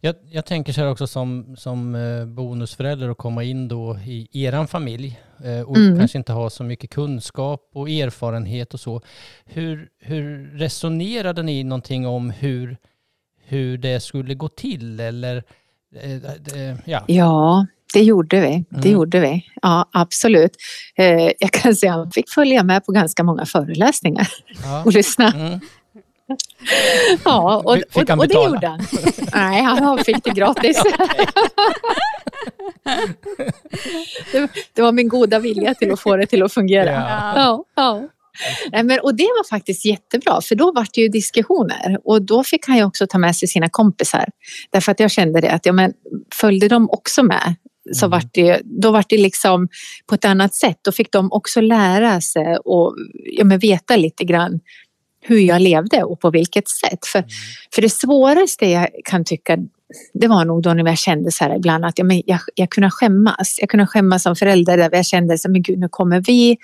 Jag, 0.00 0.14
jag 0.30 0.44
tänker 0.46 0.72
så 0.72 0.80
här 0.80 0.90
också 0.90 1.06
som, 1.06 1.56
som 1.58 1.94
eh, 1.94 2.24
bonusförälder 2.26 3.08
att 3.08 3.18
komma 3.18 3.44
in 3.44 3.68
då 3.68 3.98
i 4.04 4.28
eran 4.44 4.68
familj 4.68 5.20
eh, 5.44 5.60
och 5.60 5.76
Mm. 5.76 5.98
kanske 5.98 6.18
inte 6.18 6.32
ha 6.32 6.50
så 6.50 6.64
mycket 6.64 6.90
kunskap 6.90 7.70
och 7.74 7.88
erfarenhet 7.90 8.74
och 8.74 8.80
så. 8.80 9.00
Hur, 9.44 9.88
hur 10.00 10.50
resonerade 10.58 11.42
ni 11.42 11.64
någonting 11.64 12.06
om 12.06 12.30
hur, 12.30 12.76
hur 13.48 13.78
det 13.78 14.00
skulle 14.00 14.34
gå 14.34 14.48
till 14.48 15.00
eller 15.00 15.42
eh, 16.02 16.12
eh, 16.12 16.76
ja. 16.84 17.04
Ja, 17.06 17.66
det 17.94 18.02
gjorde 18.02 18.40
vi. 18.40 18.64
Det 18.70 18.76
Mm. 18.88 18.92
gjorde 18.92 19.20
vi. 19.20 19.44
Ja, 19.62 19.88
absolut. 19.92 20.56
Eh, 20.96 21.30
jag 21.38 21.50
kan 21.52 21.74
säga 21.76 21.92
att 21.92 21.98
han 21.98 22.10
fick 22.10 22.30
följa 22.30 22.62
med 22.62 22.86
på 22.86 22.92
ganska 22.92 23.22
många 23.22 23.46
föreläsningar 23.46 24.28
ja. 24.64 24.82
och 24.84 24.92
lyssna. 24.92 25.32
Mm. 25.32 25.60
Ja, 27.24 27.56
och, 27.56 27.70
och, 27.70 28.10
och 28.10 28.28
det 28.28 28.34
gjorde 28.34 28.66
han. 28.68 28.80
Nej, 29.34 29.62
han 29.62 29.98
fick 29.98 30.24
det 30.24 30.30
gratis. 30.30 30.82
det, 34.32 34.48
det 34.74 34.82
var 34.82 34.92
min 34.92 35.08
goda 35.08 35.38
vilja 35.38 35.74
till 35.74 35.92
att 35.92 36.00
få 36.00 36.16
det 36.16 36.26
till 36.26 36.42
att 36.42 36.52
fungera. 36.52 36.90
Ja. 36.92 37.32
Ja, 37.36 37.64
ja. 37.76 38.08
Nej, 38.72 38.82
men, 38.82 39.00
och 39.00 39.14
det 39.14 39.24
var 39.24 39.48
faktiskt 39.48 39.84
jättebra 39.84 40.40
för 40.40 40.54
då 40.54 40.72
var 40.72 40.86
det 40.94 41.00
ju 41.00 41.08
diskussioner 41.08 41.98
och 42.04 42.22
då 42.22 42.44
fick 42.44 42.66
han 42.66 42.76
ju 42.76 42.84
också 42.84 43.06
ta 43.06 43.18
med 43.18 43.36
sig 43.36 43.48
sina 43.48 43.68
kompisar. 43.68 44.28
Därför 44.70 44.92
att 44.92 45.00
jag 45.00 45.10
kände 45.10 45.40
det 45.40 45.50
att 45.50 45.66
ja, 45.66 45.72
men, 45.72 45.92
följde 46.34 46.68
de 46.68 46.90
också 46.90 47.22
med 47.22 47.54
så 47.92 48.06
Mm. 48.06 48.10
vart 48.10 48.34
det, 48.34 48.60
då 48.64 48.90
var 48.90 49.04
det 49.08 49.18
liksom 49.18 49.68
på 50.06 50.14
ett 50.14 50.24
annat 50.24 50.54
sätt. 50.54 50.78
Då 50.82 50.92
fick 50.92 51.12
de 51.12 51.32
också 51.32 51.60
lära 51.60 52.20
sig 52.20 52.56
och 52.64 52.96
ja, 53.24 53.44
men, 53.44 53.58
veta 53.58 53.96
lite 53.96 54.24
grann 54.24 54.60
hur 55.20 55.38
jag 55.38 55.62
levde 55.62 56.02
och 56.02 56.20
på 56.20 56.30
vilket 56.30 56.68
sätt. 56.68 57.06
För, 57.06 57.24
för 57.74 57.82
det 57.82 57.90
svåraste 57.90 58.66
jag 58.66 58.88
kan 59.04 59.24
tycka 59.24 59.58
det 60.14 60.28
var 60.28 60.44
nog 60.44 60.62
då 60.62 60.74
när 60.74 60.84
jag 60.84 60.98
kände 60.98 61.30
så 61.30 61.44
här 61.44 61.56
ibland 61.56 61.84
att 61.84 61.98
ja, 61.98 62.04
men 62.04 62.22
jag, 62.26 62.40
jag 62.54 62.70
kunde 62.70 62.90
skämmas. 62.90 63.56
Jag 63.60 63.68
kunde 63.70 63.86
skämmas 63.86 64.22
som 64.22 64.36
förälder 64.36 64.76
där 64.76 64.90
jag 64.92 65.06
kände 65.06 65.38
så 65.38 65.50
men 65.50 65.62
gud 65.62 65.78
nu 65.78 65.88
kommer 65.88 66.20
vi 66.20 66.56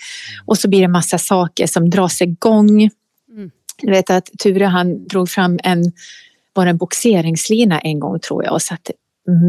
och 0.47 0.59
så 0.59 0.69
blir 0.69 0.81
det 0.81 0.89
massa 0.89 1.19
saker 1.19 1.67
som 1.67 1.91
dras 1.91 2.23
igång. 2.23 2.83
Mm. 3.31 3.51
Du 3.83 3.91
vet 3.91 4.11
att 4.11 4.31
Ture 4.39 4.65
han 4.65 5.07
drog 5.07 5.29
fram 5.29 5.59
en, 5.63 5.93
var 6.53 6.67
en 6.67 6.77
boxeringslina 6.77 7.81
en 7.81 8.01
gång 8.01 8.21
tror 8.21 8.45
jag 8.45 8.53
och 8.53 8.63
satte 8.63 8.93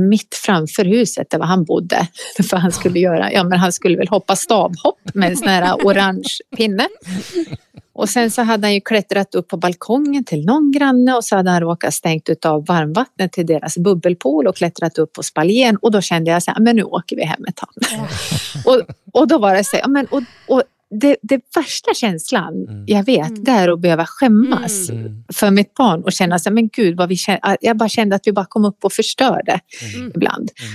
mitt 0.10 0.36
framför 0.36 0.86
huset 0.86 1.30
där 1.30 1.40
han 1.40 1.64
bodde. 1.64 2.08
För 2.50 2.58
han 2.58 2.72
skulle 2.72 3.00
göra, 3.00 3.32
ja 3.32 3.44
men 3.44 3.60
han 3.60 3.72
skulle 3.72 3.98
väl 3.98 4.08
hoppa 4.08 4.36
stavhopp 4.36 5.00
med 5.14 5.30
en 5.30 5.38
sån 5.38 5.48
här 5.48 5.74
orange 5.74 6.30
pinne. 6.58 6.88
Och 7.98 8.10
sen 8.10 8.32
så 8.32 8.42
hade 8.42 8.68
han 8.68 8.74
ju 8.74 8.82
klättrat 8.82 9.36
upp 9.36 9.48
på 9.48 9.58
balkongen 9.58 10.24
till 10.24 10.46
någon 10.46 10.72
granne 10.72 11.14
och 11.14 11.26
så 11.26 11.36
hade 11.36 11.50
han 11.50 11.62
råkat 11.62 11.94
stängt 11.94 12.30
utav 12.30 12.66
varmvattnet 12.66 13.32
till 13.32 13.46
deras 13.46 13.78
bubbelpool 13.78 14.48
och 14.48 14.56
klättrat 14.56 14.98
upp 14.98 15.14
på 15.14 15.24
spaljen 15.24 15.76
och 15.78 15.92
då 15.92 16.02
kände 16.02 16.32
jag 16.32 16.44
så 16.44 16.52
här, 16.52 16.60
men 16.60 16.76
nu 16.76 16.84
åker 16.84 17.16
vi 17.16 17.24
hem 17.24 17.46
ett 17.50 17.56
tag. 17.56 17.70
Och, 18.66 18.82
och 19.22 19.28
då 19.28 19.38
var 19.38 19.56
det 19.56 19.64
så 19.64 19.76
här, 19.76 19.84
ja, 19.84 19.88
men, 19.88 20.06
och, 20.06 20.22
och 20.48 20.64
det, 21.02 21.18
det 21.22 21.42
värsta 21.56 21.94
känslan 21.94 22.54
Mm. 22.70 22.84
jag 22.88 23.04
vet, 23.04 23.30
Mm. 23.30 23.44
det 23.44 23.52
är 23.52 23.70
att 23.74 23.80
behöva 23.82 24.06
skämmas 24.06 24.90
Mm. 24.90 25.24
för 25.34 25.52
mitt 25.52 25.74
barn 25.74 26.04
och 26.04 26.12
känna 26.12 26.40
så 26.40 26.50
här, 26.50 26.54
men 26.54 26.68
gud 26.68 26.98
vad 26.98 27.10
vi 27.10 27.16
kände, 27.16 27.58
jag 27.62 27.78
bara 27.78 27.90
kände 27.90 28.16
att 28.16 28.28
vi 28.28 28.32
bara 28.32 28.46
kom 28.46 28.66
upp 28.66 28.86
och 28.86 28.94
förstörde 28.94 29.60
Mm. 29.96 30.12
ibland. 30.16 30.50
Mm. 30.62 30.74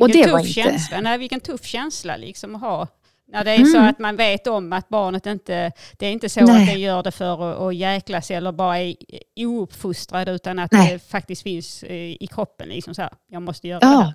Och 0.00 0.08
Vilken 0.08 0.22
det 0.26 0.32
var 0.32 0.38
tuff 0.38 0.48
inte- 0.58 0.70
känsla. 0.70 1.00
Nej, 1.00 1.18
vilken 1.18 1.40
tuff 1.40 1.64
känsla 1.64 2.16
liksom 2.16 2.54
att 2.54 2.60
ha. 2.60 2.88
När 3.32 3.44
det 3.44 3.50
är 3.50 3.64
så 3.64 3.76
Mm. 3.76 3.88
att 3.90 3.98
man 3.98 4.16
vet 4.16 4.46
om 4.46 4.72
att 4.72 4.88
barnet 4.88 5.26
inte, 5.26 5.72
det 5.98 6.06
är 6.06 6.12
inte 6.12 6.28
så 6.28 6.40
Nej. 6.40 6.62
att 6.62 6.74
det 6.74 6.80
gör 6.80 7.02
det 7.02 7.10
för 7.10 7.52
att, 7.52 7.60
att 7.60 7.74
jäklas 7.76 8.30
eller 8.30 8.52
bara 8.52 8.78
är 8.78 8.94
ouppfostrad 9.36 10.28
utan 10.28 10.58
att 10.58 10.72
Nej. 10.72 10.92
det 10.92 10.98
faktiskt 11.10 11.42
finns 11.42 11.82
eh, 11.82 11.96
i 11.96 12.28
kroppen. 12.34 12.68
Liksom 12.68 12.94
så 12.94 13.02
här, 13.02 13.10
jag 13.30 13.42
måste 13.42 13.68
göra 13.68 13.78
Ja. 13.82 14.00
det 14.00 14.14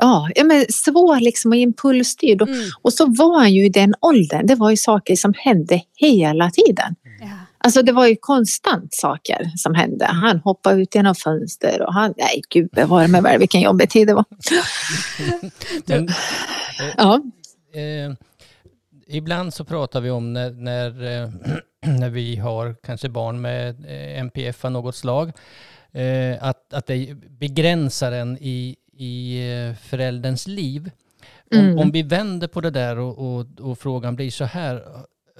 Ja, 0.00 0.28
ja 0.34 0.44
men 0.44 0.64
svår 0.68 1.20
liksom 1.20 1.50
och 1.50 1.56
impulsstyrd. 1.56 2.42
Och, 2.42 2.48
här. 2.48 2.54
Mm. 2.54 2.68
och 2.82 2.92
så 2.92 3.06
var 3.06 3.38
han 3.38 3.54
ju 3.54 3.64
i 3.64 3.68
den 3.68 3.94
åldern. 4.00 4.46
Det 4.46 4.54
var 4.54 4.70
ju 4.70 4.76
saker 4.76 5.16
som 5.16 5.34
hände 5.38 5.80
hela 5.96 6.50
tiden. 6.50 6.94
Ja. 7.20 7.26
Alltså 7.58 7.82
det 7.82 7.92
var 7.92 8.06
ju 8.06 8.16
konstant 8.20 8.94
saker 8.94 9.50
som 9.56 9.74
hände. 9.74 10.04
Han 10.06 10.38
hoppade 10.38 10.82
ut 10.82 10.94
genom 10.94 11.14
fönster 11.14 11.82
och 11.82 11.94
han, 11.94 12.14
nej 12.16 12.42
gud 12.50 12.68
bevare 12.72 13.08
mig 13.08 13.22
väl 13.22 13.38
vilken 13.38 13.60
jobbig 13.60 13.90
tid 13.90 14.06
det 14.06 14.14
var. 14.14 14.24
Men, 15.86 16.08
Ja, 16.96 17.20
eh, 17.76 18.12
ibland 19.06 19.54
så 19.54 19.64
pratar 19.64 20.00
vi 20.00 20.10
om 20.10 20.32
när, 20.32 20.50
när, 20.50 21.22
eh, 21.22 21.30
när 21.98 22.10
vi 22.10 22.36
har 22.36 22.74
kanske 22.82 23.08
barn 23.08 23.40
med 23.40 23.84
eh, 23.84 24.18
MPF 24.20 24.64
av 24.64 24.72
något 24.72 24.96
slag, 24.96 25.32
eh, 25.92 26.36
att, 26.40 26.72
att 26.72 26.86
det 26.86 27.14
begränsar 27.14 28.12
en 28.12 28.38
i, 28.40 28.76
i 28.92 29.38
eh, 29.50 29.74
förälderns 29.74 30.46
liv. 30.46 30.90
Om, 31.52 31.58
Mm. 31.58 31.78
om 31.78 31.90
vi 31.90 32.02
vänder 32.02 32.48
på 32.48 32.60
det 32.60 32.70
där 32.70 32.98
och, 32.98 33.18
och, 33.18 33.46
och 33.60 33.78
frågan 33.78 34.16
blir 34.16 34.30
så 34.30 34.44
här, 34.44 34.84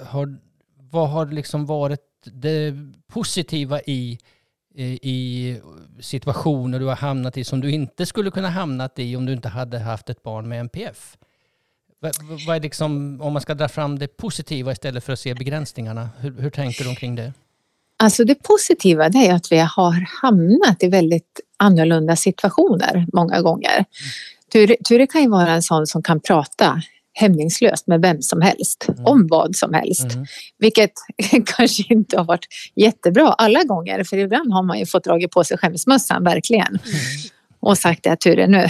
har, 0.07 0.37
vad 0.77 1.11
har 1.11 1.27
liksom 1.27 1.67
varit 1.67 2.01
det 2.25 2.75
positiva 3.07 3.81
i, 3.81 4.19
i, 4.75 5.61
situationer 6.01 6.79
du 6.79 6.85
har 6.85 6.97
hamnat 6.97 7.37
i 7.37 7.45
som 7.45 7.61
du 7.61 7.71
inte 7.71 8.07
skulle 8.07 8.31
kunna 8.31 8.49
hamnat 8.49 8.99
i 8.99 9.17
om 9.17 9.27
du 9.27 9.33
inte 9.33 9.49
hade 9.49 9.79
haft 9.79 10.11
ett 10.11 10.23
barn 10.23 10.49
med 10.49 10.61
NPF? 10.61 11.17
Vad, 12.47 12.57
är 12.57 12.61
liksom, 12.61 13.21
om 13.21 13.33
man 13.33 13.43
ska 13.43 13.55
dra 13.55 13.69
fram 13.69 13.99
det 13.99 14.17
positiva 14.17 14.73
istället 14.73 15.05
för 15.05 15.13
att 15.13 15.21
se 15.21 15.35
begränsningarna, 15.35 16.09
hur, 16.19 16.41
hur 16.41 16.51
tänker 16.51 16.85
du 16.85 16.91
omkring 16.91 17.15
det? 17.15 17.33
alltså 17.99 18.25
det 18.25 18.35
positiva 18.35 19.09
det 19.09 19.29
är 19.29 19.35
att 19.35 19.53
vi 19.53 19.59
har 19.59 20.23
hamnat 20.23 20.83
i 20.83 20.89
väldigt 20.89 21.41
annorlunda 21.57 22.17
situationer 22.17 23.07
många 23.13 23.43
gånger. 23.43 23.85
Ture, 24.53 24.77
Ture 24.85 25.07
kan 25.07 25.23
ju 25.23 25.29
vara 25.29 25.51
en 25.51 25.63
sån 25.63 25.87
som 25.87 26.03
kan 26.03 26.21
prata 26.21 26.83
hämningslöst 27.13 27.87
med 27.87 28.01
vem 28.03 28.23
som 28.23 28.41
helst, 28.41 28.87
Mm. 28.89 29.05
om 29.07 29.27
vad 29.27 29.57
som 29.57 29.75
helst. 29.75 30.15
Mhm. 30.15 30.27
Vilket 30.59 30.93
kanske 31.57 31.85
inte 31.89 32.17
har 32.19 32.25
varit 32.25 32.47
jättebra 32.75 33.33
alla 33.33 33.63
gånger 33.63 34.05
för 34.05 34.17
ibland 34.17 34.53
har 34.53 34.63
man 34.63 34.79
ju 34.79 34.87
fått 34.87 35.05
dra 35.05 35.29
på 35.33 35.45
sig 35.45 35.59
skämsmössan 35.59 36.25
verkligen. 36.25 36.79
Och 37.61 37.79
sagt 37.79 38.03
det 38.03 38.11
att 38.11 38.21
Ture 38.21 38.47
nu 38.47 38.67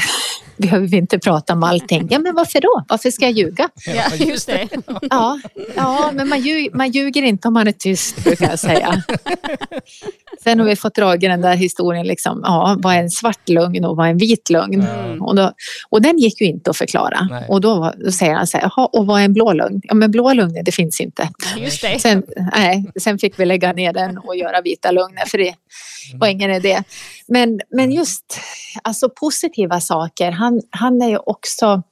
behöver 0.57 0.87
vi 0.87 0.97
inte 0.97 1.19
prata 1.19 1.53
om 1.53 1.63
allting. 1.63 2.09
Ja 2.11 2.19
men 2.19 2.35
varför 2.35 2.61
då? 2.61 2.85
Varför 2.89 3.11
ska 3.11 3.25
jag 3.25 3.33
ljuga? 3.33 3.69
Ja, 3.87 4.25
just 4.27 4.47
det. 4.47 4.69
Ja, 5.11 5.41
ja 5.77 6.11
men 6.15 6.29
man, 6.29 6.41
ljug, 6.41 6.75
man 6.75 6.91
ljuger 6.91 7.23
inte 7.23 7.49
om 7.49 7.55
man 7.55 7.69
är 7.69 7.73
tyst 7.73 8.25
brukar 8.25 8.51
jag 8.51 8.59
säga. 8.59 9.03
Sen 10.47 10.59
har 10.61 10.67
vi 10.67 10.77
fått 10.77 10.95
dra 10.95 11.15
i 11.15 11.19
den 11.19 11.41
där 11.41 11.57
historien 11.57 12.07
liksom, 12.07 12.41
ja 12.45 12.77
vad 12.79 12.95
är 12.95 12.99
en 12.99 13.11
svart 13.11 13.49
lögn 13.49 13.85
och 13.85 13.97
vad 13.97 14.07
är 14.07 14.11
en 14.11 14.19
vit 14.19 14.51
lögn? 14.51 14.83
Mm. 14.83 15.23
Och, 15.23 15.37
då, 15.37 15.53
och 15.89 16.03
den 16.03 16.19
gick 16.19 16.41
ju 16.41 16.47
inte 16.47 16.71
att 16.71 16.77
förklara. 16.77 17.29
Nej. 17.31 17.45
Och 17.49 17.61
då, 17.61 17.93
då 18.05 18.13
säger 18.13 18.35
han 18.35 18.47
så 18.47 18.59
här, 18.59 18.71
"Jaha, 18.77 18.87
och 18.87 19.07
vad 19.07 19.21
är 19.21 19.25
en 19.25 19.33
blå 19.33 19.53
lögn? 19.53 19.81
Ja 19.85 19.95
men 19.95 20.11
blå 20.11 20.33
lögner 20.33 20.63
det 20.63 20.73
finns 20.73 21.01
inte. 21.01 21.29
Just 21.59 21.83
det. 21.83 21.99
Sen, 21.99 22.23
nej, 22.57 22.85
sen 23.01 23.19
fick 23.19 23.41
vi 23.41 23.45
lägga 23.45 23.73
ner 23.73 23.93
den 23.93 24.19
och 24.19 24.37
göra 24.37 24.61
vita 24.61 24.91
lögner 24.91 25.25
för 25.27 25.39
det 25.39 25.55
var 26.15 26.29
ingen 26.29 26.51
idé. 26.51 26.83
Men, 27.29 27.61
men 27.71 27.93
just 27.93 28.41
alltså 28.83 29.09
positiva 29.09 29.81
saker, 29.81 30.31
han, 30.31 30.61
han 30.71 31.03
är 31.03 31.09
ju 31.09 31.17
också 31.17 31.83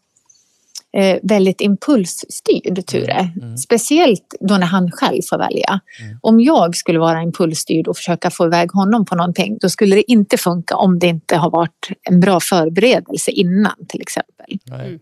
eh, 0.97 1.19
väldigt 1.23 1.61
impulsstyrd, 1.61 2.87
Ture. 2.87 3.31
mm. 3.43 3.57
Speciellt 3.57 4.35
då 4.41 4.57
när 4.57 4.67
han 4.67 4.91
själv 4.91 5.23
får 5.29 5.39
välja. 5.39 5.81
Mm. 6.01 6.19
Om 6.23 6.41
jag 6.41 6.77
skulle 6.77 6.99
vara 6.99 7.23
impulsstyrd 7.23 7.89
och 7.89 7.97
försöka 7.97 8.31
få 8.31 8.47
iväg 8.47 8.71
honom 8.73 9.05
på 9.05 9.17
någonting, 9.17 9.59
då 9.61 9.69
skulle 9.69 9.97
det 9.97 10.11
inte 10.11 10.37
funka 10.37 10.77
om 10.77 10.99
det 10.99 11.07
inte 11.07 11.37
har 11.37 11.51
varit 11.51 11.89
en 12.03 12.21
bra 12.21 12.41
förberedelse 12.41 13.31
innan 13.31 13.87
till 13.89 14.01
exempel. 14.01 14.59
Nej. 14.65 14.87
Mm. 14.87 15.01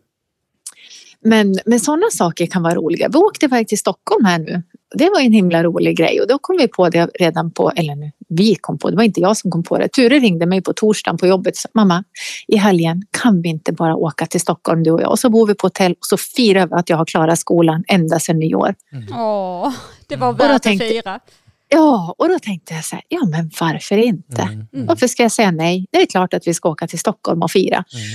Men, 1.25 1.55
men 1.67 1.81
sådana 1.81 2.07
saker 2.13 2.47
kan 2.47 2.63
vara 2.63 2.75
roliga. 2.75 3.09
Vi 3.09 3.19
åkte 3.19 3.47
iväg 3.47 3.69
till 3.69 3.79
Stockholm 3.79 4.25
här 4.25 4.39
nu. 4.39 4.63
Det 4.95 5.11
var 5.11 5.21
en 5.21 5.33
himla 5.33 5.63
rolig 5.63 5.97
grej 5.97 6.21
och 6.21 6.29
då 6.29 6.39
kom 6.39 6.57
vi 6.57 6.69
på 6.69 6.89
det 6.89 7.11
redan 7.21 7.51
på, 7.51 7.71
eller 7.77 7.95
nu, 7.95 8.13
vi 8.29 8.55
kom 8.55 8.79
på 8.79 8.91
det, 8.91 8.97
var 8.97 9.03
inte 9.03 9.21
jag 9.21 9.37
som 9.37 9.51
kom 9.51 9.63
på 9.63 9.79
det. 9.79 9.89
Ture 9.89 10.19
ringde 10.19 10.47
mig 10.47 10.63
på 10.63 10.73
torsdagen 10.73 11.19
på 11.19 11.27
jobbet 11.27 11.55
och 11.55 11.59
sa, 11.59 11.69
mamma, 11.75 12.05
i 12.47 12.57
helgen 12.57 13.03
kan 13.23 13.43
vi 13.43 13.49
inte 13.49 13.73
bara 13.73 13.97
åka 13.97 14.27
till 14.27 14.41
Stockholm 14.41 14.83
du 14.83 14.91
och 14.91 15.03
jag? 15.03 15.11
Och 15.11 15.19
så 15.19 15.31
bor 15.31 15.47
vi 15.47 15.55
på 15.55 15.67
hotell 15.67 15.93
och 15.93 16.07
så 16.07 16.17
firar 16.17 16.67
vi 16.67 16.75
att 16.75 16.89
jag 16.89 16.97
har 16.97 17.05
klarat 17.05 17.39
skolan 17.39 17.85
ända 17.89 18.19
sedan 18.19 18.39
nyår. 18.39 18.75
Åh, 19.13 19.73
det 20.07 20.17
var 20.17 20.33
då 20.33 20.39
värt 20.39 20.57
att 20.57 20.63
tänkte- 20.63 20.89
fira. 20.89 21.21
Ja, 21.69 22.15
och 22.19 22.29
då 22.29 22.39
tänkte 22.39 22.75
jag 22.75 22.85
så 22.85 22.97
här, 22.97 23.05
ja 23.09 23.25
men 23.27 23.51
varför 23.61 23.97
inte? 23.97 24.43
Mm. 24.43 24.67
Mm. 24.73 24.87
Varför 24.87 25.07
ska 25.07 25.23
jag 25.23 25.33
säga 25.33 25.51
nej? 25.51 25.87
Det 25.91 26.03
är 26.03 26.07
klart 26.07 26.35
att 26.35 26.47
vi 26.47 26.55
ska 26.55 26.69
åka 26.69 26.89
till 26.89 26.99
Stockholm 26.99 27.43
och 27.43 27.51
fira. 27.51 27.77
Mm. 27.77 28.07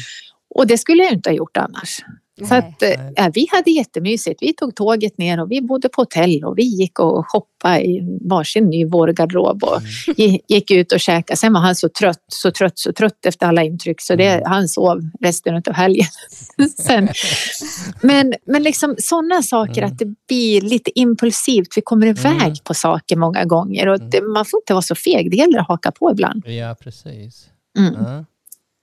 Och 0.56 0.68
det 0.68 0.78
skulle 0.78 1.04
jag 1.04 1.14
inte 1.14 1.30
ha 1.30 1.36
gjort 1.36 1.58
annars. 1.58 2.00
Så 2.46 2.56
att, 2.56 2.84
eh, 2.84 2.90
ja, 3.16 3.32
vi 3.34 3.48
hade 3.52 3.72
jättemysigt. 3.72 4.42
Vi 4.42 4.54
tog 4.54 4.76
tåget 4.76 5.18
ner 5.18 5.42
och 5.42 5.52
vi 5.52 5.62
bodde 5.62 5.90
på 5.90 6.02
hotell 6.02 6.44
och 6.44 6.58
vi 6.58 6.64
gick 6.64 7.00
och 7.00 7.26
shoppade 7.32 7.82
i 7.86 8.20
varsin 8.22 8.66
ny 8.70 8.86
vårgarderob 8.86 9.64
och 9.64 9.82
gi- 10.18 10.40
gick 10.48 10.72
ut 10.72 10.92
och 10.92 11.00
käkade. 11.00 11.38
Sen 11.38 11.54
var 11.54 11.62
han 11.62 11.76
så 11.76 11.90
trött, 11.90 12.24
så 12.28 12.52
trött, 12.52 12.80
så 12.80 12.94
trött 12.94 13.26
efter 13.26 13.46
alla 13.46 13.64
intryck 13.64 14.02
så 14.02 14.16
det, 14.16 14.42
han 14.46 14.68
sov 14.68 15.02
resten 15.22 15.56
av 15.68 15.74
helgen. 15.74 16.08
Sen, 16.78 17.10
men 18.02 18.34
men 18.46 18.64
liksom 18.64 18.96
sådana 18.98 19.42
saker 19.44 19.82
Mm. 19.82 19.92
att 19.94 20.00
det 20.00 20.06
blir 20.28 20.62
lite 20.62 21.00
impulsivt. 21.00 21.68
Vi 21.78 21.82
kommer 21.82 22.08
iväg 22.08 22.42
Mm. 22.42 22.56
på 22.64 22.74
saker 22.74 23.16
många 23.16 23.46
gånger 23.46 23.88
och 23.88 24.00
det, 24.00 24.22
man 24.22 24.46
får 24.46 24.60
inte 24.60 24.74
vara 24.74 24.82
så 24.82 24.96
feg. 24.96 25.32
Det 25.32 25.38
gäller 25.38 25.60
att 25.60 25.68
haka 25.68 25.92
på 25.92 26.12
ibland. 26.12 26.44
Ja, 26.48 26.76
precis. 26.84 27.46
Mm. 27.80 27.94
Ja. 27.94 28.26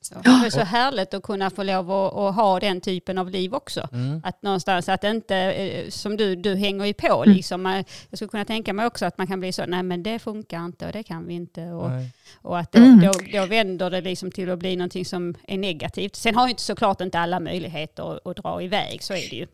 Så. 0.05 0.15
Det 0.25 0.47
är 0.47 0.51
så 0.51 0.61
härligt 0.61 1.15
att 1.15 1.23
kunna 1.23 1.51
få 1.51 1.63
lov 1.63 1.91
att, 1.91 2.15
att 2.15 2.35
ha 2.35 2.61
den 2.61 2.81
typen 2.81 3.19
av 3.19 3.31
liv 3.31 3.55
också. 3.55 3.89
Mm. 3.93 4.21
Att 4.25 4.43
någonstans 4.43 4.89
att 4.89 5.05
inte, 5.05 5.37
eh, 5.37 5.89
som 5.91 6.17
du, 6.17 6.37
du 6.37 6.55
hänger 6.55 6.85
ju 6.85 6.93
på 6.95 7.23
Mm. 7.25 7.37
liksom. 7.37 7.85
Jag 8.11 8.19
skulle 8.19 8.29
kunna 8.29 8.45
tänka 8.45 8.73
mig 8.73 8.87
också 8.87 9.07
att 9.07 9.19
man 9.19 9.27
kan 9.27 9.41
bli 9.41 9.53
så, 9.53 9.67
nej 9.67 9.83
men 9.83 10.03
det 10.03 10.19
funkar 10.19 10.65
inte 10.65 10.87
och 10.87 10.93
det 10.93 11.03
kan 11.03 11.27
vi 11.27 11.35
inte. 11.35 11.63
Och, 11.67 11.91
Nej. 11.91 12.11
och 12.43 12.59
att 12.59 12.73
då, 12.73 12.79
Mm. 12.79 13.01
då, 13.01 13.13
då 13.33 13.47
vänder 13.47 13.91
det 13.91 14.01
liksom 14.01 14.31
till 14.31 14.51
att 14.51 14.59
bli 14.59 14.77
någonting 14.77 15.05
som 15.05 15.35
är 15.49 15.59
negativt. 15.59 16.17
Sen 16.17 16.35
har 16.35 16.47
ju 16.47 16.51
inte 16.51 16.63
såklart 16.63 17.01
inte 17.01 17.19
alla 17.19 17.41
möjligheter 17.41 18.17
att, 18.17 18.27
att 18.27 18.37
dra 18.37 18.63
iväg, 18.63 19.03
så 19.03 19.13
är 19.13 19.31
det 19.31 19.37
ju. 19.37 19.47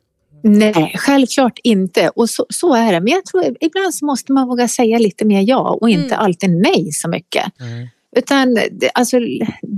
Nej, 0.42 0.94
självklart 0.98 1.58
inte. 1.62 2.08
Och 2.08 2.30
så, 2.30 2.46
så 2.48 2.74
är 2.74 2.92
det. 2.92 3.00
Men 3.00 3.12
jag 3.12 3.24
tror 3.24 3.56
ibland 3.60 3.94
så 3.94 4.04
måste 4.04 4.32
man 4.32 4.48
våga 4.48 4.68
säga 4.68 4.98
lite 4.98 5.24
mer 5.24 5.42
ja 5.48 5.78
och 5.80 5.90
inte 5.90 6.14
Mm. 6.14 6.24
alltid 6.24 6.50
nej 6.50 6.92
så 6.92 7.08
mycket. 7.08 7.60
Mm. 7.60 7.88
Utan 8.16 8.58
alltså, 8.94 9.18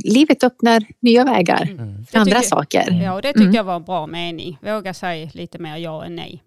livet 0.04 0.44
öppnar 0.44 0.84
nya 1.02 1.24
vägar 1.24 1.68
Mm. 1.70 2.04
för 2.04 2.18
andra 2.18 2.34
tycker- 2.36 2.48
saker. 2.48 3.00
Ja, 3.04 3.14
och 3.14 3.22
det 3.22 3.28
tyckte 3.28 3.42
Mm. 3.42 3.54
jag 3.54 3.64
var 3.64 3.76
en 3.76 3.82
bra 3.84 4.06
mening. 4.06 4.58
Våga 4.62 4.94
säga 4.94 5.30
lite 5.34 5.58
mer 5.58 5.76
ja 5.76 6.04
än 6.04 6.16
nej. 6.16 6.42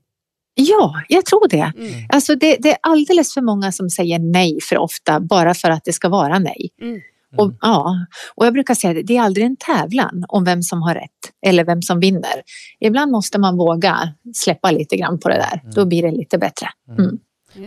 Ja, 0.56 0.94
jag 1.10 1.26
tror 1.26 1.48
det. 1.48 1.74
Mm. 1.78 1.92
Alltså 2.10 2.36
det, 2.36 2.58
det 2.60 2.70
är 2.72 2.78
alldeles 2.82 3.34
för 3.34 3.42
många 3.42 3.72
som 3.72 3.90
säger 3.90 4.20
nej 4.20 4.60
för 4.70 4.78
ofta 4.78 5.20
bara 5.20 5.54
för 5.54 5.70
att 5.70 5.84
det 5.86 5.94
ska 5.94 6.10
vara 6.10 6.40
nej. 6.40 6.70
Mm. 6.82 7.02
Och, 7.38 7.54
ja, 7.62 7.96
och 8.36 8.46
jag 8.46 8.54
brukar 8.54 8.74
säga 8.74 8.94
det, 8.94 9.02
det 9.04 9.18
är 9.18 9.22
aldrig 9.22 9.46
en 9.46 9.56
tävlan 9.58 10.26
om 10.28 10.44
vem 10.44 10.62
som 10.64 10.82
har 10.82 10.94
rätt 10.96 11.10
eller 11.48 11.66
vem 11.66 11.82
som 11.82 12.00
vinner. 12.00 12.42
Ibland 12.80 13.12
måste 13.12 13.40
man 13.40 13.58
våga 13.58 14.14
släppa 14.36 14.72
lite 14.72 14.98
grann 14.98 15.20
på 15.20 15.30
det 15.30 15.36
där. 15.36 15.62
Då 15.76 15.86
blir 15.86 16.02
det 16.04 16.12
lite 16.12 16.38
bättre. 16.38 16.68
Mm. 17.00 17.18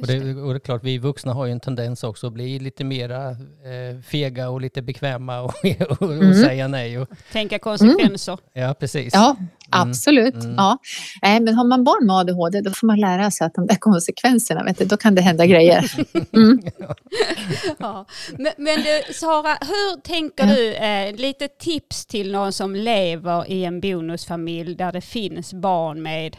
Och 0.01 0.07
det, 0.07 0.35
och 0.43 0.53
det 0.53 0.57
är 0.57 0.59
klart, 0.59 0.85
vi 0.85 0.99
vuxna 0.99 1.33
har 1.33 1.47
ju 1.47 1.53
en 1.53 1.61
tendens 1.61 2.05
också 2.05 2.27
att 2.27 2.33
bli 2.33 2.59
lite 2.59 2.85
mera 2.85 3.31
eh, 3.31 4.01
fega 4.07 4.49
och 4.49 4.61
lite 4.61 4.83
bekväma 4.83 5.41
och, 5.41 5.55
och, 5.91 6.03
och 6.03 6.13
Mm. 6.13 6.35
säga 6.35 6.69
nej. 6.69 6.99
Och, 6.99 7.09
Tänka 7.33 7.59
konsekvenser. 7.59 8.39
ja, 8.53 8.75
precis. 8.81 9.15
Ja, 9.15 9.37
absolut. 9.71 10.35
Mm. 10.35 10.55
Ja. 10.57 10.79
Nej, 11.23 11.41
men 11.41 11.55
har 11.55 11.65
man 11.65 11.85
barn 11.85 12.07
med 12.07 12.17
ADHD 12.17 12.61
då 12.61 12.71
får 12.71 12.87
man 12.87 13.01
lära 13.01 13.31
sig 13.31 13.47
att 13.47 13.55
de 13.55 13.67
där 13.67 13.77
konsekvenserna, 13.77 14.65
vet 14.65 14.79
du, 14.79 14.85
då 14.85 14.97
kan 14.97 15.15
det 15.15 15.23
hända 15.23 15.47
grejer. 15.47 15.93
Mm. 16.33 16.61
Ja. 17.79 18.07
Men, 18.39 18.53
men 18.59 18.77
du, 18.83 19.15
Sara, 19.15 19.57
hur 19.61 20.01
tänker 20.01 20.47
du, 20.47 20.75
eh, 20.75 21.17
lite 21.17 21.49
tips 21.49 22.07
till 22.07 22.33
någon 22.33 22.53
som 22.53 22.75
lever 22.77 23.51
i 23.51 23.65
en 23.65 23.81
bonusfamilj 23.81 24.75
där 24.75 24.93
det 24.93 25.01
finns 25.01 25.55
barn 25.55 26.03
med 26.03 26.37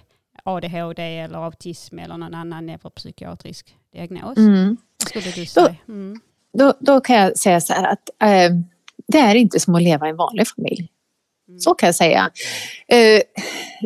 ADHD 0.50 1.20
eller 1.20 1.38
autism 1.38 2.00
eller 2.00 2.18
någon 2.18 2.34
annan 2.34 2.66
neuropsykiatrisk 2.66 3.76
diagnos? 3.94 4.38
Mm. 4.38 4.78
Vad 5.00 5.10
skulle 5.10 5.32
du 5.32 5.46
säga? 5.46 5.76
Mm. 5.88 6.20
Då, 6.54 6.74
då 6.80 7.02
kan 7.02 7.16
jag 7.16 7.38
säga 7.38 7.62
så 7.62 7.74
här 7.74 7.84
att 7.84 8.10
eh, 8.24 8.56
det 9.08 9.20
är 9.20 9.36
inte 9.36 9.60
som 9.60 9.76
att 9.76 9.82
leva 9.82 10.08
i 10.08 10.10
en 10.10 10.18
vanlig 10.18 10.48
familj. 10.48 10.90
Så 11.60 11.74
kan 11.74 11.88
jag 11.88 11.96
säga. 11.96 12.30
Eh, 12.88 13.22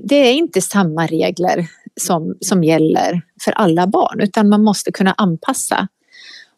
det 0.03 0.15
är 0.15 0.33
inte 0.33 0.61
samma 0.61 1.07
regler 1.07 1.67
som, 2.01 2.37
som 2.41 2.63
gäller 2.63 3.21
för 3.43 3.51
alla 3.51 3.87
barn 3.87 4.21
utan 4.21 4.49
man 4.49 4.63
måste 4.63 4.91
kunna 4.91 5.13
anpassa. 5.17 5.87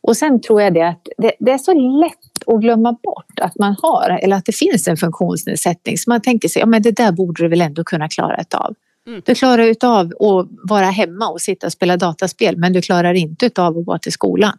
Och 0.01 0.17
sen 0.17 0.41
tror 0.41 0.61
jag 0.61 0.73
det 0.73 0.87
att 0.87 1.07
det, 1.17 1.33
det 1.39 1.51
är 1.51 1.57
så 1.57 1.73
lätt 1.73 2.47
att 2.47 2.61
glömma 2.61 2.91
bort 3.03 3.39
att 3.41 3.59
man 3.59 3.75
har 3.81 4.19
eller 4.23 4.35
att 4.35 4.45
det 4.45 4.55
finns 4.55 4.87
en 4.87 4.97
funktionsnedsättning 4.97 5.97
så 5.97 6.09
man 6.09 6.21
tänker 6.21 6.47
sig, 6.47 6.59
ja 6.59 6.65
men 6.65 6.81
det 6.81 6.91
där 6.91 7.11
borde 7.11 7.43
du 7.43 7.49
väl 7.49 7.61
ändå 7.61 7.83
kunna 7.83 8.09
klara 8.09 8.41
utav. 8.41 8.75
Mm. 9.07 9.21
Du 9.25 9.35
klarar 9.35 9.63
utav 9.63 10.05
att 10.05 10.47
vara 10.63 10.85
hemma 10.85 11.27
och 11.29 11.41
sitta 11.41 11.67
och 11.67 11.71
spela 11.73 11.97
dataspel 11.97 12.57
men 12.57 12.73
du 12.73 12.81
klarar 12.81 13.13
inte 13.13 13.45
utav 13.45 13.77
att 13.77 13.85
gå 13.85 13.97
till 13.97 14.11
skolan. 14.11 14.57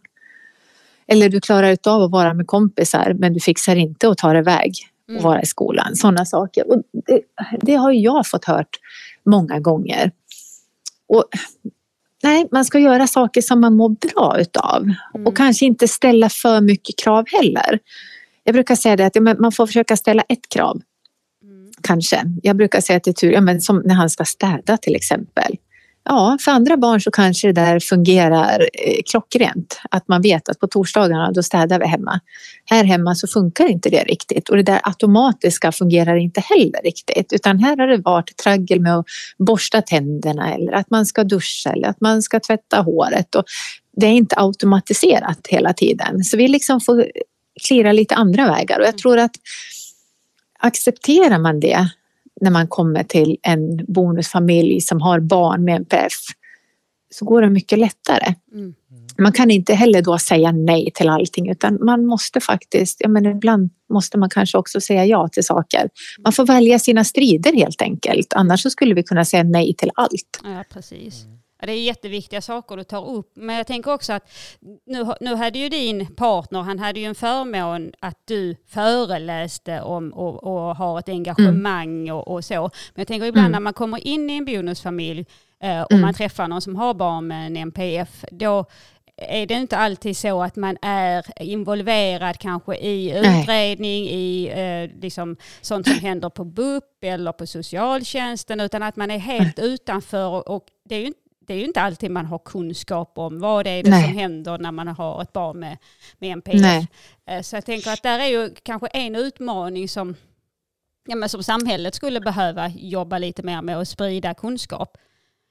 Eller 1.07 1.29
du 1.29 1.41
klarar 1.41 1.71
utav 1.71 2.01
att 2.01 2.11
vara 2.11 2.33
med 2.33 2.47
kompisar 2.47 3.13
men 3.19 3.33
du 3.33 3.39
fixar 3.39 3.75
inte 3.75 4.09
att 4.09 4.17
ta 4.17 4.33
dig 4.33 4.41
iväg 4.41 4.73
och 5.07 5.11
Mm. 5.11 5.23
vara 5.23 5.41
i 5.41 5.45
skolan. 5.45 5.95
Sådana 5.95 6.25
saker. 6.25 6.71
Och 6.71 6.81
det, 6.91 7.21
det 7.61 7.75
har 7.75 7.91
jag 7.91 8.27
fått 8.27 8.45
hört 8.45 8.79
många 9.25 9.59
gånger. 9.59 10.11
Och, 11.07 11.23
nej, 12.23 12.47
man 12.51 12.65
ska 12.65 12.79
göra 12.79 13.07
saker 13.07 13.41
som 13.41 13.61
man 13.61 13.75
mår 13.75 13.89
bra 13.89 14.37
utav. 14.39 14.83
Mm. 15.15 15.27
Och 15.27 15.37
kanske 15.37 15.65
inte 15.65 15.87
ställa 15.87 16.29
för 16.29 16.61
mycket 16.61 16.97
krav 16.97 17.25
heller. 17.31 17.79
Jag 18.43 18.53
brukar 18.53 18.75
säga 18.75 18.95
det 18.95 19.05
att 19.05 19.39
man 19.39 19.51
får 19.51 19.67
försöka 19.67 19.97
ställa 19.97 20.23
ett 20.29 20.49
krav. 20.49 20.81
Mm. 21.77 21.83
Kanske. 21.83 22.21
Jag 22.43 22.57
brukar 22.57 22.81
säga 22.81 22.99
till 22.99 23.13
Tur, 23.13 23.31
ja, 23.31 23.41
men 23.41 23.61
som 23.61 23.81
när 23.85 23.95
han 23.95 24.09
ska 24.09 24.25
städa 24.25 24.77
till 24.77 24.95
exempel. 24.95 25.57
Ja, 26.09 26.37
för 26.41 26.51
andra 26.51 26.77
barn 26.77 27.01
så 27.01 27.11
kanske 27.11 27.47
det 27.47 27.53
där 27.53 27.79
fungerar 27.79 28.61
eh, 28.61 29.01
klockrent. 29.11 29.81
Att 29.91 30.07
man 30.07 30.21
vet 30.21 30.49
att 30.49 30.59
på 30.59 30.67
torsdagarna 30.67 31.31
då 31.31 31.43
städar 31.43 31.79
vi 31.79 31.87
hemma. 31.87 32.19
Här 32.65 32.83
hemma 32.83 33.15
så 33.15 33.27
funkar 33.27 33.67
inte 33.67 33.89
det 33.89 34.03
riktigt 34.03 34.49
och 34.49 34.55
det 34.55 34.63
där 34.63 34.79
automatiska 34.83 35.71
fungerar 35.71 36.15
inte 36.15 36.41
heller 36.41 36.81
riktigt. 36.83 37.33
Utan 37.33 37.59
här 37.59 37.77
har 37.77 37.87
det 37.87 37.97
varit 37.97 38.37
traggel 38.37 38.79
med 38.79 38.95
att 38.95 39.05
borsta 39.37 39.81
tänderna 39.81 40.53
eller 40.53 40.71
att 40.71 40.89
man 40.89 41.05
ska 41.05 41.23
duscha 41.23 41.69
eller 41.69 41.87
att 41.87 42.01
man 42.01 42.21
ska 42.21 42.39
tvätta 42.39 42.81
håret. 42.81 43.35
Och 43.35 43.43
det 43.95 44.05
är 44.05 44.11
inte 44.11 44.35
automatiserat 44.37 45.47
hela 45.49 45.73
tiden. 45.73 46.23
Så 46.23 46.37
vi 46.37 46.47
liksom 46.47 46.81
får 46.81 47.05
klira 47.67 47.91
lite 47.91 48.15
andra 48.15 48.47
vägar 48.47 48.79
och 48.79 48.85
jag 48.85 48.97
tror 48.97 49.17
att 49.17 49.31
accepterar 50.57 51.39
man 51.39 51.59
det 51.59 51.89
när 52.41 52.51
man 52.51 52.67
kommer 52.67 53.03
till 53.03 53.37
en 53.41 53.85
bonusfamilj 53.87 54.81
som 54.81 55.01
har 55.01 55.19
barn 55.19 55.63
med 55.63 55.75
NPF 55.75 56.13
så 57.09 57.25
går 57.25 57.41
det 57.41 57.49
mycket 57.49 57.79
lättare. 57.79 58.35
Mm. 58.53 58.73
Man 59.17 59.31
kan 59.31 59.51
inte 59.51 59.73
heller 59.73 60.01
då 60.01 60.17
säga 60.17 60.51
nej 60.51 60.91
till 60.93 61.09
allting 61.09 61.49
utan 61.49 61.85
man 61.85 62.05
måste 62.05 62.39
faktiskt, 62.39 62.97
ja 62.99 63.09
men 63.09 63.25
ibland 63.25 63.69
måste 63.89 64.17
man 64.17 64.29
kanske 64.29 64.57
också 64.57 64.81
säga 64.81 65.05
ja 65.05 65.27
till 65.27 65.43
saker. 65.43 65.89
Man 66.23 66.33
får 66.33 66.45
välja 66.45 66.79
sina 66.79 67.03
strider 67.03 67.53
helt 67.53 67.81
enkelt. 67.81 68.33
Annars 68.33 68.61
så 68.61 68.69
skulle 68.69 68.93
vi 68.93 69.03
kunna 69.03 69.25
säga 69.25 69.43
nej 69.43 69.73
till 69.73 69.91
allt. 69.95 70.39
Ja, 70.43 70.63
precis. 70.73 71.25
Ja, 71.59 71.65
det 71.67 71.71
är 71.73 71.81
jätteviktiga 71.81 72.41
saker 72.41 72.77
du 72.77 72.83
tar 72.83 73.07
upp. 73.09 73.31
Men 73.35 73.55
jag 73.55 73.67
tänker 73.67 73.93
också 73.93 74.13
att 74.13 74.29
nu, 74.85 75.05
nu 75.21 75.35
hade 75.35 75.59
ju 75.59 75.69
din 75.69 76.15
partner, 76.15 76.61
han 76.61 76.79
hade 76.79 76.99
ju 76.99 77.05
en 77.05 77.15
förmån 77.15 77.91
att 77.99 78.17
du 78.25 78.55
föreläste 78.67 79.81
om 79.81 80.13
och, 80.13 80.43
och 80.43 80.75
har 80.75 80.99
ett 80.99 81.09
engagemang 81.09 82.11
och, 82.11 82.27
och 82.27 82.45
så. 82.45 82.61
Men 82.61 82.69
jag 83.01 83.07
tänker 83.07 83.27
ibland 83.27 83.45
Mm. 83.47 83.51
när 83.51 83.59
man 83.59 83.73
kommer 83.73 84.07
in 84.07 84.29
i 84.29 84.33
en 84.37 84.45
bonusfamilj 84.45 85.25
eh, 85.63 85.81
och 85.81 85.91
Mm. 85.91 86.01
man 86.01 86.13
träffar 86.13 86.47
någon 86.47 86.61
som 86.61 86.75
har 86.75 86.93
barn 86.93 87.27
med 87.27 87.45
en 87.47 87.57
NPF, 87.57 88.25
då 88.31 88.65
är 89.21 89.45
det 89.45 89.53
inte 89.53 89.77
alltid 89.77 90.17
så 90.17 90.43
att 90.43 90.55
man 90.55 90.77
är 90.81 91.25
involverad 91.43 92.37
kanske 92.37 92.75
i 92.75 93.17
utredning, 93.17 94.03
Nej. 94.05 94.13
i 94.13 94.47
eh, 94.49 95.01
liksom 95.01 95.35
sånt 95.61 95.87
som 95.87 95.99
händer 95.99 96.29
på 96.29 96.43
BUP 96.45 96.83
eller 97.03 97.31
på 97.31 97.47
socialtjänsten, 97.47 98.59
utan 98.59 98.83
att 98.83 98.95
man 98.95 99.11
är 99.11 99.17
helt 99.17 99.59
utanför 99.59 100.49
och 100.49 100.65
det 100.89 100.95
är 100.95 100.99
ju 100.99 101.05
inte 101.07 101.19
det 101.47 101.53
är 101.53 101.57
ju 101.57 101.65
inte 101.65 101.81
alltid 101.81 102.11
man 102.11 102.25
har 102.25 102.39
kunskap 102.39 103.11
om 103.15 103.39
vad 103.39 103.65
det 103.65 103.69
är 103.69 103.83
det 103.83 103.91
som 103.91 104.17
händer 104.17 104.57
när 104.57 104.71
man 104.71 104.87
har 104.87 105.21
ett 105.21 105.33
barn 105.33 105.59
med, 105.59 105.77
med 106.17 106.31
NPF. 106.31 106.61
Nej. 106.61 106.87
Eh, 107.29 107.41
så 107.41 107.55
jag 107.55 107.65
tänker 107.65 107.91
att 107.91 108.03
där 108.03 108.19
är 108.19 108.27
ju 108.27 108.49
kanske 108.63 108.87
en 108.87 109.15
utmaning 109.15 109.89
som, 109.89 110.15
ja, 111.07 111.15
men 111.15 111.29
som 111.29 111.43
samhället 111.43 111.95
skulle 111.95 112.19
behöva 112.19 112.71
jobba 112.75 113.17
lite 113.17 113.43
mer 113.43 113.61
med 113.61 113.77
och 113.77 113.87
sprida 113.87 114.33
kunskap. 114.33 114.97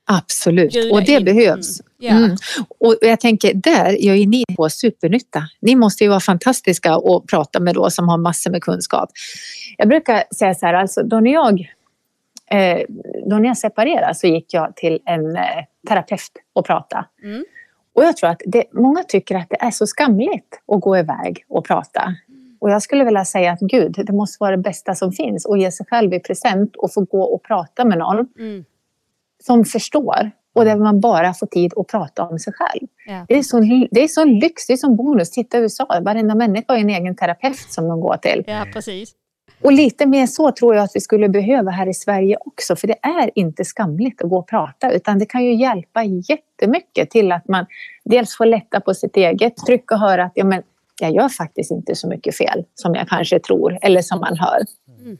Absolut, 0.09 0.72
Bjuda 0.72 0.94
och 0.94 1.04
det 1.04 1.12
in. 1.12 1.24
behövs. 1.24 1.80
Mm. 2.02 2.24
Mm. 2.24 2.37
Och 2.80 2.96
jag 3.00 3.20
tänker, 3.20 3.54
där 3.54 3.90
gör 3.90 4.14
ju 4.14 4.26
ni 4.26 4.44
på 4.56 4.70
supernytta. 4.70 5.48
Ni 5.61 5.76
måste 5.76 6.04
ju 6.04 6.11
vara 6.11 6.20
fantastiska 6.20 6.94
att 6.94 7.26
prata 7.26 7.61
med 7.61 7.74
då 7.74 7.90
som 7.90 8.09
har 8.09 8.18
massor 8.18 8.50
med 8.50 8.62
kunskap. 8.62 9.11
Jag 9.76 9.88
brukar 9.88 10.24
säga 10.35 10.54
så 10.54 10.66
här, 10.66 10.74
alltså 10.74 11.02
då 11.02 11.20
när 11.20 11.32
jag 11.32 11.75
eh, 12.50 12.82
då 13.26 13.38
när 13.38 13.48
jag 13.48 13.59
separerade 13.59 14.14
så 14.14 14.26
gick 14.26 14.54
jag 14.54 14.76
till 14.76 15.00
en 15.04 15.37
eh, 15.37 15.42
terapeut 15.88 16.32
och 16.52 16.66
prata. 16.66 17.06
Mm. 17.22 17.44
Och 17.94 18.04
jag 18.04 18.16
tror 18.16 18.30
att 18.30 18.42
det, 18.46 18.64
många 18.72 19.02
tycker 19.02 19.37
att 19.37 19.50
det 19.50 19.56
är 19.61 19.70
så 19.70 19.87
skamligt 19.87 20.61
att 20.72 20.80
gå 20.80 20.96
iväg 20.96 21.44
och 21.48 21.64
prata. 21.64 22.14
Och 22.59 22.70
jag 22.70 22.82
skulle 22.82 23.04
vilja 23.04 23.24
säga 23.24 23.52
att 23.52 23.61
gud, 23.61 23.94
det 24.06 24.12
måste 24.12 24.37
vara 24.40 24.50
det 24.50 24.62
bästa 24.62 24.94
som 24.94 25.12
finns 25.12 25.46
att 25.46 25.61
ge 25.61 25.72
sig 25.72 25.87
själv 25.87 26.14
i 26.14 26.20
present 26.20 26.76
och 26.76 26.92
få 26.92 27.00
gå 27.00 27.22
och 27.22 27.42
prata 27.42 27.85
med 27.85 27.98
någon 27.98 28.28
mm. 28.38 28.64
som 29.44 29.64
förstår 29.64 30.30
och 30.54 30.64
där 30.64 30.76
man 30.76 31.00
bara 31.00 31.35
får 31.35 31.46
tid 31.46 31.72
att 31.76 31.87
prata 31.87 32.22
om 32.22 32.38
sig 32.38 32.52
själv. 32.56 32.87
Ja. 33.06 33.26
Det, 33.28 33.38
är 33.38 33.42
så, 33.42 33.61
det 33.90 34.02
är 34.02 34.09
så 34.09 34.24
lyx, 34.24 34.66
det 34.66 34.72
är 34.72 34.76
som 34.76 34.96
bonus. 34.96 35.30
Titta 35.30 35.59
i 35.59 35.61
USA, 35.61 36.00
varenda 36.02 36.35
människa 36.35 36.72
har 36.72 36.76
en 36.80 36.90
egen 36.90 37.16
terapeut 37.16 37.59
som 37.59 37.88
de 37.88 38.00
går 38.00 38.16
till. 38.16 38.44
Ja, 38.46 38.66
precis. 38.72 39.14
Och 39.62 39.72
lite 39.72 40.06
mer 40.06 40.26
så 40.26 40.52
tror 40.52 40.74
jag 40.74 40.85
att 40.85 40.90
vi 40.94 41.00
skulle 41.00 41.28
behöva 41.28 41.70
här 41.70 41.88
i 41.88 41.94
Sverige 41.94 42.37
också, 42.40 42.76
för 42.76 42.87
det 42.87 42.98
är 43.02 43.30
inte 43.35 43.64
skamligt 43.64 44.22
att 44.22 44.30
gå 44.30 44.38
och 44.38 44.48
prata, 44.48 44.92
utan 44.92 45.18
det 45.18 45.26
kan 45.26 45.44
ju 45.44 45.54
hjälpa 45.54 46.04
jättemycket 46.04 47.11
till 47.11 47.32
att 47.32 47.48
man 47.48 47.66
dels 48.04 48.37
får 48.37 48.46
lätta 48.46 48.80
på 48.80 48.94
sitt 48.94 49.16
eget 49.16 49.56
tryck 49.66 49.90
och 49.90 49.98
höra 49.98 50.24
att 50.24 50.32
ja, 50.35 50.44
men, 50.44 50.62
jag 51.00 51.12
gör 51.12 51.28
faktiskt 51.28 51.70
inte 51.70 51.94
så 51.94 52.09
mycket 52.09 52.37
fel 52.37 52.64
som 52.74 52.94
jag 52.94 53.09
kanske 53.09 53.38
tror 53.38 53.78
eller 53.82 54.02
som 54.02 54.20
man 54.20 54.37
hör. 54.38 54.61
Mm. 55.00 55.18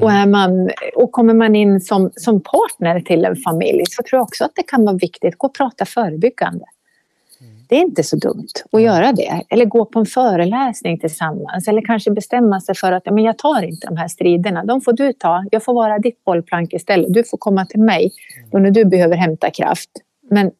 Och, 0.00 0.12
är 0.12 0.26
man, 0.26 0.70
och 0.96 1.12
kommer 1.12 1.34
man 1.34 1.56
in 1.56 1.80
som, 1.80 2.10
som 2.16 2.40
partner 2.40 3.00
till 3.00 3.24
en 3.24 3.36
familj 3.36 3.84
så 3.88 4.02
tror 4.02 4.18
jag 4.18 4.22
också 4.22 4.44
att 4.44 4.52
det 4.54 4.62
kan 4.62 4.84
vara 4.84 4.96
viktigt 4.96 5.34
att 5.34 5.38
gå 5.38 5.46
och 5.46 5.54
prata 5.54 5.84
förebyggande. 5.84 6.64
Det 7.74 7.78
är 7.78 7.82
inte 7.82 8.02
så 8.02 8.16
dumt 8.16 8.48
att 8.72 8.82
göra 8.82 9.12
det. 9.12 9.42
Eller 9.48 9.64
gå 9.64 9.84
på 9.84 9.98
en 9.98 10.06
föreläsning 10.06 10.98
tillsammans. 10.98 11.68
Eller 11.68 11.82
kanske 11.82 12.10
bestämma 12.10 12.60
sig 12.60 12.74
för 12.74 12.92
att 12.92 13.02
ja, 13.06 13.12
men 13.12 13.24
jag 13.24 13.38
tar 13.38 13.62
inte 13.62 13.86
de 13.86 13.96
här 13.96 14.08
striderna. 14.08 14.64
De 14.64 14.80
får 14.80 14.92
du 14.92 15.12
ta. 15.12 15.44
Jag 15.50 15.64
får 15.64 15.74
vara 15.74 15.98
ditt 15.98 16.24
bollplank 16.24 16.72
istället. 16.72 17.14
Du 17.14 17.24
får 17.24 17.38
komma 17.38 17.66
till 17.66 17.80
mig 17.80 18.12
då 18.52 18.58
när 18.58 18.70
du 18.70 18.84
behöver 18.84 19.16
hämta 19.16 19.50
kraft. 19.50 19.90
Men 20.30 20.50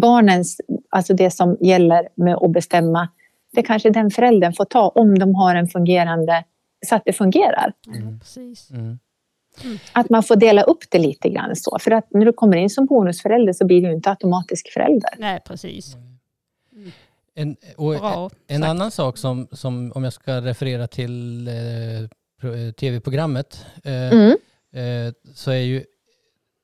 barnens, 0.00 0.60
alltså 0.88 1.14
det 1.14 1.30
som 1.30 1.56
gäller 1.60 2.08
med 2.14 2.34
att 2.34 2.50
bestämma, 2.50 3.08
det 3.52 3.62
kanske 3.62 3.90
den 3.90 4.10
föräldern 4.10 4.52
får 4.52 4.64
ta 4.64 4.88
om 4.88 5.18
de 5.18 5.34
har 5.34 5.54
en 5.54 5.68
fungerande, 5.68 6.44
så 6.86 6.94
att 6.94 7.02
det 7.04 7.12
fungerar. 7.12 7.72
Mm. 7.86 8.20
Mm. 8.74 8.98
Att 9.92 10.10
man 10.10 10.22
får 10.22 10.36
dela 10.36 10.62
upp 10.62 10.84
det 10.90 10.98
lite 10.98 11.28
grann 11.28 11.56
så. 11.56 11.78
För 11.80 11.90
att 11.90 12.06
när 12.10 12.26
du 12.26 12.32
kommer 12.32 12.56
in 12.56 12.70
som 12.70 12.86
bonusförälder 12.86 13.52
så 13.52 13.66
blir 13.66 13.82
du 13.82 13.92
inte 13.92 14.10
automatisk 14.10 14.72
förälder. 14.72 15.10
Nej, 15.18 15.40
precis. 15.46 15.96
En, 17.34 17.56
Bra, 17.76 18.30
en 18.46 18.64
annan 18.64 18.90
sak 18.90 19.18
som, 19.18 19.48
som, 19.52 19.92
om 19.94 20.04
jag 20.04 20.12
ska 20.12 20.40
referera 20.40 20.86
till 20.86 21.48
eh, 21.48 22.72
tv-programmet, 22.72 23.66
eh, 23.84 24.12
mm. 24.12 24.36
eh, 24.72 25.12
så 25.34 25.50
är 25.50 25.56
ju 25.56 25.84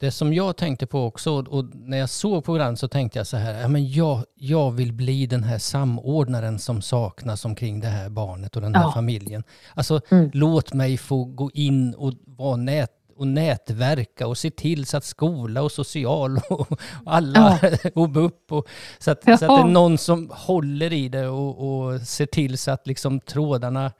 det 0.00 0.10
som 0.10 0.34
jag 0.34 0.56
tänkte 0.56 0.86
på 0.86 1.04
också, 1.04 1.32
och 1.32 1.64
när 1.74 1.98
jag 1.98 2.10
såg 2.10 2.44
programmet 2.44 2.78
så 2.78 2.88
tänkte 2.88 3.18
jag 3.18 3.26
så 3.26 3.36
här, 3.36 3.60
ja, 3.60 3.68
men 3.68 3.90
jag, 3.90 4.24
jag 4.34 4.70
vill 4.70 4.92
bli 4.92 5.26
den 5.26 5.44
här 5.44 5.58
samordnaren 5.58 6.58
som 6.58 6.82
saknas 6.82 7.44
omkring 7.44 7.80
det 7.80 7.88
här 7.88 8.08
barnet 8.08 8.56
och 8.56 8.62
den 8.62 8.74
här 8.74 8.82
ja. 8.82 8.92
familjen. 8.92 9.44
Alltså 9.74 10.00
mm. 10.10 10.30
låt 10.34 10.72
mig 10.72 10.96
få 10.96 11.24
gå 11.24 11.50
in 11.54 11.94
och 11.94 12.12
vara 12.26 12.56
nät, 12.56 12.90
och 13.16 13.26
nätverka 13.26 14.26
och 14.26 14.38
se 14.38 14.50
till 14.50 14.86
så 14.86 14.96
att 14.96 15.04
skola 15.04 15.62
och 15.62 15.72
social 15.72 16.38
och, 16.50 16.80
alla 17.06 17.58
ja. 17.62 17.90
och 17.94 18.10
BUP 18.10 18.52
och 18.52 18.68
så 18.98 19.10
att, 19.10 19.24
så 19.24 19.32
att 19.32 19.40
det 19.40 19.46
är 19.46 19.64
någon 19.64 19.98
som 19.98 20.30
håller 20.34 20.92
i 20.92 21.08
det 21.08 21.28
och, 21.28 21.68
och 21.68 22.00
ser 22.00 22.26
till 22.26 22.58
så 22.58 22.70
att 22.70 22.86
liksom 22.86 23.20
trådarna 23.20 23.92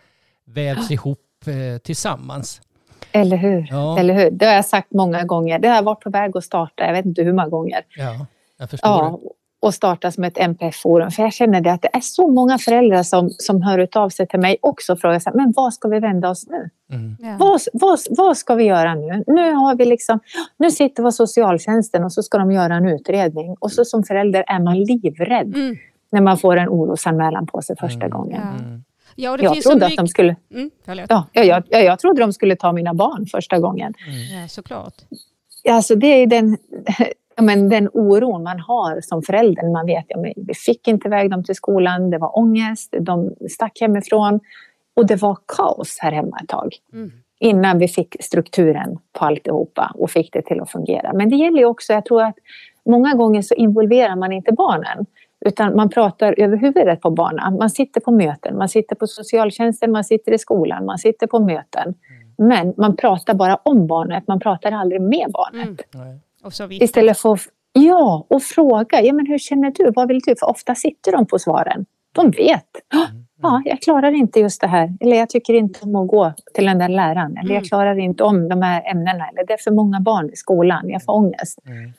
vävs 0.44 0.90
ja. 0.90 0.94
ihop 0.94 1.46
eh, 1.46 1.78
tillsammans. 1.78 2.60
Eller 3.12 3.36
hur? 3.36 3.66
Ja. 3.70 3.98
Eller 3.98 4.14
hur? 4.14 4.30
Det 4.30 4.46
har 4.46 4.52
jag 4.52 4.64
sagt 4.64 4.92
många 4.92 5.24
gånger. 5.24 5.58
Det 5.58 5.68
har 5.68 5.82
varit 5.82 6.00
på 6.00 6.10
väg 6.10 6.36
att 6.36 6.44
starta, 6.44 6.86
jag 6.86 6.92
vet 6.92 7.04
inte 7.04 7.22
hur 7.22 7.32
många 7.32 7.48
gånger. 7.48 7.82
Ja, 7.96 8.26
jag 8.58 8.70
förstår. 8.70 8.90
Ja, 8.90 9.20
och 9.66 9.74
starta 9.74 10.10
som 10.10 10.24
ett 10.24 10.38
NPF-forum. 10.38 11.10
För 11.10 11.22
jag 11.22 11.32
känner 11.32 11.60
det 11.60 11.72
att 11.72 11.82
det 11.82 11.88
är 11.92 12.00
så 12.00 12.28
många 12.28 12.58
föräldrar 12.58 13.02
som, 13.02 13.30
som 13.30 13.62
hör 13.62 13.88
av 13.92 14.08
sig 14.08 14.26
till 14.28 14.40
mig 14.40 14.56
också 14.62 14.92
och 14.92 15.00
frågar 15.00 15.18
så 15.18 15.30
här, 15.30 15.36
men 15.36 15.52
vad 15.56 15.74
ska 15.74 15.88
vi 15.88 16.00
vända 16.00 16.30
oss 16.30 16.46
nu? 16.46 16.70
Mm. 16.92 17.16
Ja. 17.20 17.36
Vad, 17.38 17.60
vad, 17.72 17.98
vad 18.10 18.36
ska 18.36 18.54
vi 18.54 18.64
göra 18.64 18.94
nu? 18.94 19.24
Nu, 19.26 19.52
har 19.52 19.74
vi 19.74 19.84
liksom, 19.84 20.20
nu 20.56 20.70
sitter 20.70 21.02
vi 21.02 21.06
hos 21.06 21.16
socialtjänsten 21.16 22.04
och 22.04 22.12
så 22.12 22.22
ska 22.22 22.38
de 22.38 22.52
göra 22.52 22.74
en 22.74 22.88
utredning. 22.88 23.56
Och 23.60 23.72
så 23.72 23.84
som 23.84 24.04
förälder 24.04 24.44
är 24.46 24.58
man 24.60 24.78
livrädd 24.78 25.56
mm. 25.56 25.76
när 26.12 26.20
man 26.20 26.38
får 26.38 26.56
en 26.56 26.68
orosanmälan 26.68 27.46
på 27.46 27.62
sig 27.62 27.76
första 27.76 28.06
mm. 28.06 28.10
gången. 28.10 28.42
Ja. 28.42 28.80
Ja, 29.18 29.38
jag 29.40 29.62
trodde 29.62 29.76
mycket... 29.76 29.90
att 29.90 29.96
de 29.96 30.08
skulle... 30.08 30.36
Mm, 30.54 30.70
ja, 30.84 31.26
jag, 31.32 31.62
jag, 31.68 31.84
jag 31.84 31.98
trodde 31.98 32.20
de 32.20 32.32
skulle 32.32 32.56
ta 32.56 32.72
mina 32.72 32.94
barn 32.94 33.26
första 33.26 33.58
gången. 33.58 33.94
Mm. 34.06 34.40
Ja, 34.42 34.48
såklart. 34.48 34.94
Alltså 35.70 35.94
det 35.94 36.06
är 36.06 36.26
den, 36.26 36.58
ja, 37.36 37.42
men 37.42 37.68
den 37.68 37.88
oron 37.92 38.42
man 38.42 38.60
har 38.60 39.00
som 39.00 39.22
förälder. 39.22 39.72
Man 39.72 39.86
vet 39.86 39.98
att 39.98 40.04
ja, 40.08 40.32
vi 40.36 40.54
fick 40.54 40.88
inte 40.88 41.08
iväg 41.08 41.30
dem 41.30 41.44
till 41.44 41.54
skolan, 41.54 42.10
det 42.10 42.18
var 42.18 42.38
ångest, 42.38 42.94
de 43.00 43.34
stack 43.50 43.80
hemifrån 43.80 44.40
och 44.96 45.06
det 45.06 45.16
var 45.16 45.38
kaos 45.56 45.98
här 46.00 46.12
hemma 46.12 46.38
ett 46.42 46.48
tag. 46.48 46.74
Mm. 46.92 47.10
Innan 47.40 47.78
vi 47.78 47.88
fick 47.88 48.16
strukturen 48.20 48.98
på 49.12 49.24
alltihopa 49.24 49.92
och 49.94 50.10
fick 50.10 50.32
det 50.32 50.42
till 50.42 50.60
att 50.60 50.70
fungera. 50.70 51.12
Men 51.12 51.30
det 51.30 51.36
gäller 51.36 51.58
ju 51.58 51.64
också, 51.64 51.92
jag 51.92 52.04
tror 52.04 52.22
att 52.22 52.36
många 52.86 53.14
gånger 53.14 53.42
så 53.42 53.54
involverar 53.54 54.16
man 54.16 54.32
inte 54.32 54.52
barnen. 54.52 55.06
Utan 55.40 55.76
man 55.76 55.88
pratar 55.88 56.34
över 56.40 56.56
huvudet 56.56 57.00
på 57.00 57.10
barnen. 57.10 57.56
Man 57.56 57.70
sitter 57.70 58.00
på 58.00 58.10
möten, 58.10 58.58
man 58.58 58.68
sitter 58.68 58.96
på 58.96 59.06
socialtjänsten, 59.06 59.92
man 59.92 60.04
sitter 60.04 60.32
i 60.32 60.38
skolan, 60.38 60.84
man 60.84 60.98
sitter 60.98 61.26
på 61.26 61.38
möten. 61.38 61.94
Mm. 62.38 62.48
Men 62.48 62.74
man 62.76 62.96
pratar 62.96 63.34
bara 63.34 63.56
om 63.56 63.86
barnet, 63.86 64.28
man 64.28 64.40
pratar 64.40 64.72
aldrig 64.72 65.00
med 65.00 65.30
barnet. 65.32 65.94
Mm. 65.94 66.20
Istället 66.70 67.18
för 67.18 67.32
att 67.32 67.40
ja, 67.72 68.26
och 68.28 68.42
fråga, 68.42 69.02
ja, 69.02 69.12
men 69.12 69.26
hur 69.26 69.38
känner 69.38 69.70
du, 69.70 69.90
vad 69.90 70.08
vill 70.08 70.20
du? 70.20 70.36
För 70.36 70.50
ofta 70.50 70.74
sitter 70.74 71.12
de 71.12 71.26
på 71.26 71.38
svaren. 71.38 71.86
De 72.12 72.30
vet. 72.30 72.64
Mm. 72.94 73.26
Ja, 73.42 73.62
jag 73.64 73.82
klarar 73.82 74.12
inte 74.12 74.40
just 74.40 74.60
det 74.60 74.66
här. 74.66 74.94
Eller 75.00 75.16
jag 75.16 75.30
tycker 75.30 75.54
inte 75.54 75.80
om 75.82 75.96
att 75.96 76.08
gå 76.08 76.32
till 76.54 76.64
den 76.64 76.78
där 76.78 76.88
läraren. 76.88 77.36
Eller 77.36 77.50
jag 77.50 77.56
mm. 77.56 77.64
klarar 77.64 77.98
inte 77.98 78.24
om 78.24 78.48
de 78.48 78.62
här 78.62 78.90
ämnena. 78.90 79.28
Eller 79.28 79.46
det 79.46 79.52
är 79.52 79.58
för 79.58 79.70
många 79.70 80.00
barn 80.00 80.30
i 80.32 80.36
skolan. 80.36 80.88
Jag 80.88 81.04
får 81.04 81.12
ångest. 81.12 81.58
Mm. 81.66 81.92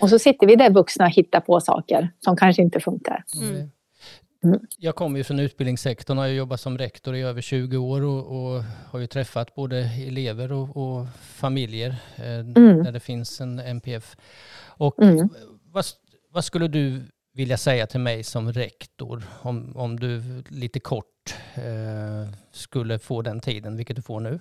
Och 0.00 0.10
så 0.10 0.18
sitter 0.18 0.46
vi 0.46 0.56
där 0.56 0.70
vuxna 0.70 1.04
och 1.04 1.10
hittar 1.10 1.40
på 1.40 1.60
saker 1.60 2.10
som 2.24 2.36
kanske 2.36 2.62
inte 2.62 2.80
funkar. 2.80 3.24
Mm. 3.42 3.70
Mm. 4.44 4.60
Jag 4.78 4.94
kommer 4.94 5.18
ju 5.18 5.24
från 5.24 5.38
utbildningssektorn 5.38 6.18
och 6.18 6.24
har 6.24 6.28
jobbat 6.28 6.60
som 6.60 6.78
rektor 6.78 7.16
i 7.16 7.22
över 7.22 7.40
20 7.40 7.76
år 7.76 8.02
och, 8.02 8.26
och 8.26 8.62
har 8.64 8.98
ju 8.98 9.06
träffat 9.06 9.54
både 9.54 9.78
elever 10.06 10.52
och, 10.52 10.76
och 10.76 11.06
familjer 11.22 11.96
eh, 12.16 12.38
mm. 12.38 12.84
där 12.84 12.92
det 12.92 13.00
finns 13.00 13.40
en 13.40 13.58
MPF. 13.58 14.16
Och 14.66 15.02
mm. 15.02 15.28
vad, 15.72 15.84
vad, 16.30 16.44
skulle 16.44 16.68
du 16.68 17.02
vilja 17.34 17.56
säga 17.56 17.86
till 17.86 18.00
mig 18.00 18.24
som 18.24 18.52
rektor 18.52 19.24
om, 19.42 19.76
om 19.76 20.00
du 20.00 20.22
lite 20.48 20.80
kort 20.80 21.34
eh, 21.54 22.34
skulle 22.52 22.98
få 22.98 23.22
den 23.22 23.40
tiden, 23.40 23.76
vilket 23.76 23.96
du 23.96 24.02
får 24.02 24.20
nu? 24.20 24.40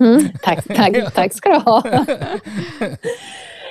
Mm, 0.00 0.28
tack, 0.42 0.64
tack, 0.64 1.14
tack 1.14 1.32
ska 1.34 1.50
du 1.50 1.58
ha. 1.58 2.06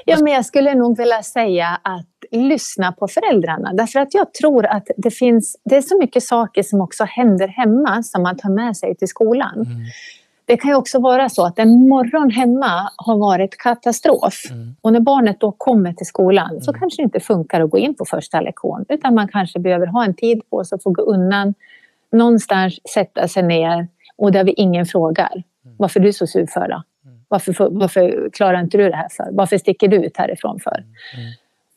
Ja, 0.05 0.17
men 0.23 0.33
jag 0.33 0.45
skulle 0.45 0.75
nog 0.75 0.97
vilja 0.97 1.23
säga 1.23 1.79
att 1.83 2.07
lyssna 2.31 2.91
på 2.91 3.07
föräldrarna. 3.07 3.73
Därför 3.73 3.99
att 3.99 4.13
jag 4.13 4.33
tror 4.33 4.65
att 4.65 4.87
det 4.97 5.11
finns, 5.11 5.57
det 5.63 5.77
är 5.77 5.81
så 5.81 5.97
mycket 5.99 6.23
saker 6.23 6.63
som 6.63 6.81
också 6.81 7.03
händer 7.03 7.47
hemma 7.47 8.03
som 8.03 8.23
man 8.23 8.37
tar 8.37 8.49
med 8.49 8.77
sig 8.77 8.95
till 8.95 9.07
skolan. 9.07 9.55
Mm. 9.55 9.85
Det 10.45 10.57
kan 10.57 10.71
ju 10.71 10.75
också 10.75 10.99
vara 10.99 11.29
så 11.29 11.45
att 11.45 11.59
en 11.59 11.89
morgon 11.89 12.29
hemma 12.29 12.91
har 12.97 13.17
varit 13.17 13.57
katastrof. 13.57 14.41
Mm. 14.51 14.75
Och 14.81 14.93
när 14.93 14.99
barnet 14.99 15.39
då 15.39 15.51
kommer 15.51 15.93
till 15.93 16.05
skolan 16.05 16.49
mm. 16.49 16.61
så 16.61 16.73
kanske 16.73 17.01
det 17.01 17.03
inte 17.03 17.19
funkar 17.19 17.61
att 17.61 17.69
gå 17.69 17.77
in 17.77 17.95
på 17.95 18.05
första 18.05 18.41
lektion. 18.41 18.85
Utan 18.89 19.15
man 19.15 19.27
kanske 19.27 19.59
behöver 19.59 19.87
ha 19.87 20.05
en 20.05 20.13
tid 20.13 20.41
på 20.49 20.63
sig 20.63 20.75
att 20.75 20.83
få 20.83 20.89
gå 20.89 21.01
undan. 21.01 21.53
Någonstans 22.11 22.79
sätta 22.93 23.27
sig 23.27 23.43
ner 23.43 23.87
och 24.17 24.31
där 24.31 24.43
vi 24.43 24.51
ingen 24.51 24.85
frågar. 24.85 25.43
Mm. 25.65 25.75
Varför 25.77 25.99
är 25.99 26.03
du 26.03 26.13
så 26.13 26.27
sur 26.27 26.45
för 26.45 26.67
då? 26.67 26.83
Varför, 27.31 27.69
varför 27.71 28.29
klarar 28.33 28.59
inte 28.59 28.77
du 28.77 28.89
det 28.89 28.95
här 28.95 29.09
för? 29.09 29.27
Varför 29.31 29.57
sticker 29.57 29.87
du 29.87 30.05
ut 30.05 30.17
härifrån 30.17 30.59
för? 30.59 30.77
Mm. 31.17 31.31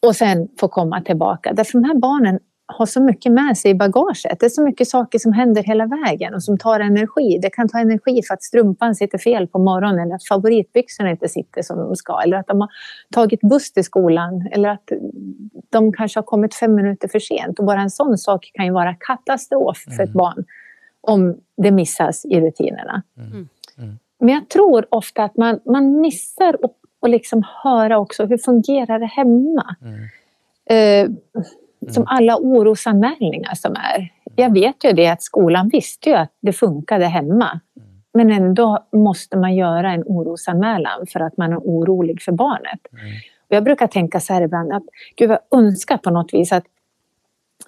och 0.07 0.17
sen 0.17 0.49
få 0.61 0.69
komma 0.69 1.01
tillbaka. 1.03 1.53
Därför 1.53 1.73
de 1.73 1.85
här 1.85 1.95
barnen 1.95 2.39
har 2.67 2.87
så 2.87 3.03
mycket 3.03 3.33
med 3.33 3.59
sig 3.59 3.71
i 3.71 3.75
bagaget. 3.75 4.41
Det 4.41 4.47
är 4.47 4.51
så 4.51 4.63
mycket 4.63 4.89
saker 4.89 5.19
som 5.19 5.33
händer 5.33 5.63
hela 5.63 5.87
vägen 5.87 6.35
och 6.35 6.43
som 6.43 6.59
tar 6.59 6.81
energi. 6.81 7.39
Det 7.43 7.51
kan 7.51 7.69
ta 7.69 7.79
energi 7.79 8.23
för 8.23 8.35
att 8.35 8.43
strumpan 8.43 8.95
sitter 8.95 9.19
fel 9.19 9.47
på 9.49 9.59
morgonen 9.59 9.99
eller 9.99 10.15
att 10.15 10.27
favoritbyxorna 10.29 11.11
inte 11.11 11.29
sitter 11.29 11.63
som 11.63 11.79
de 11.79 11.97
ska 11.97 12.21
eller 12.25 12.37
att 12.37 12.47
de 12.47 12.61
har 12.61 12.69
tagit 13.13 13.41
buss 13.41 13.73
till 13.73 13.85
skolan 13.85 14.49
eller 14.53 14.69
att 14.69 14.93
de 15.71 15.93
kanske 15.93 16.19
har 16.19 16.25
kommit 16.25 16.55
fem 16.55 16.75
minuter 16.75 17.09
för 17.09 17.19
sent. 17.19 17.59
Och 17.59 17.65
bara 17.65 17.81
en 17.81 17.91
sån 17.91 18.19
sak 18.19 18.51
kan 18.55 18.65
ju 18.65 18.73
vara 18.73 18.95
katastrof 18.95 19.85
för 19.97 20.03
ett 20.03 20.09
Mm. 20.09 20.13
barn 20.19 20.45
om 21.01 21.37
det 21.57 21.71
missas 21.71 22.25
i 22.25 22.41
rutinerna. 22.41 23.03
Mm. 23.19 23.49
Mm. 23.79 23.99
Men 24.21 24.29
jag 24.29 24.49
tror 24.49 24.87
ofta 24.91 25.25
att 25.25 25.37
man, 25.37 25.61
man 25.65 26.01
missar 26.01 26.57
att 26.63 26.75
och 27.05 27.11
liksom 27.11 27.43
höra 27.63 27.99
också 27.99 28.27
hur 28.27 28.39
fungerar 28.39 28.99
det 28.99 29.07
hemma. 29.07 29.77
Mm. 29.81 30.09
Eh, 30.67 31.11
som 31.93 32.05
alla 32.07 32.37
orosanmälningar 32.37 33.55
som 33.55 33.73
är. 33.73 34.13
Jag 34.37 34.53
vet 34.53 34.85
ju 34.85 34.93
det 34.93 35.09
att 35.09 35.23
skolan 35.23 35.69
visste 35.69 36.11
ju 36.11 36.17
att 36.17 36.33
det 36.41 36.53
funkade 36.53 37.07
hemma. 37.07 37.61
Men 38.15 38.33
ändå 38.33 38.87
måste 38.93 39.37
man 39.37 39.55
göra 39.55 39.93
en 39.93 40.03
orosanmälan 40.07 41.07
för 41.07 41.21
att 41.21 41.37
man 41.37 41.53
är 41.53 41.59
orolig 41.59 42.23
för 42.23 42.33
barnet. 42.33 42.81
Mm. 42.93 43.05
Och 43.49 43.57
jag 43.57 43.65
brukar 43.65 43.87
tänka 43.87 44.21
så 44.21 44.33
här 44.33 44.43
ibland 44.43 44.73
att 44.73 44.85
gud 45.17 45.31
jag 45.31 45.39
önskar 45.51 45.97
på 45.97 46.11
något 46.11 46.35
vis 46.35 46.53
att 46.53 46.65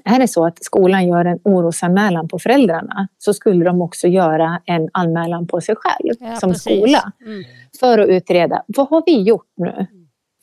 är 0.07 0.19
det 0.19 0.29
så 0.29 0.47
att 0.47 0.65
skolan 0.65 1.07
gör 1.07 1.25
en 1.25 1.39
orosanmälan 1.45 2.29
på 2.29 2.39
föräldrarna 2.39 3.09
så 3.19 3.35
skulle 3.35 3.65
de 3.65 3.83
också 3.83 4.07
göra 4.09 4.61
en 4.65 4.89
anmälan 4.93 5.47
på 5.47 5.61
sig 5.61 5.75
själv 5.79 6.15
Ja, 6.21 6.37
som 6.37 6.51
precis. 6.51 6.63
skola 6.79 7.13
Mm. 7.27 7.45
för 7.81 7.99
att 7.99 8.09
utreda 8.09 8.63
vad 8.67 8.89
har 8.89 9.03
vi 9.07 9.23
gjort 9.23 9.53
nu? 9.57 9.87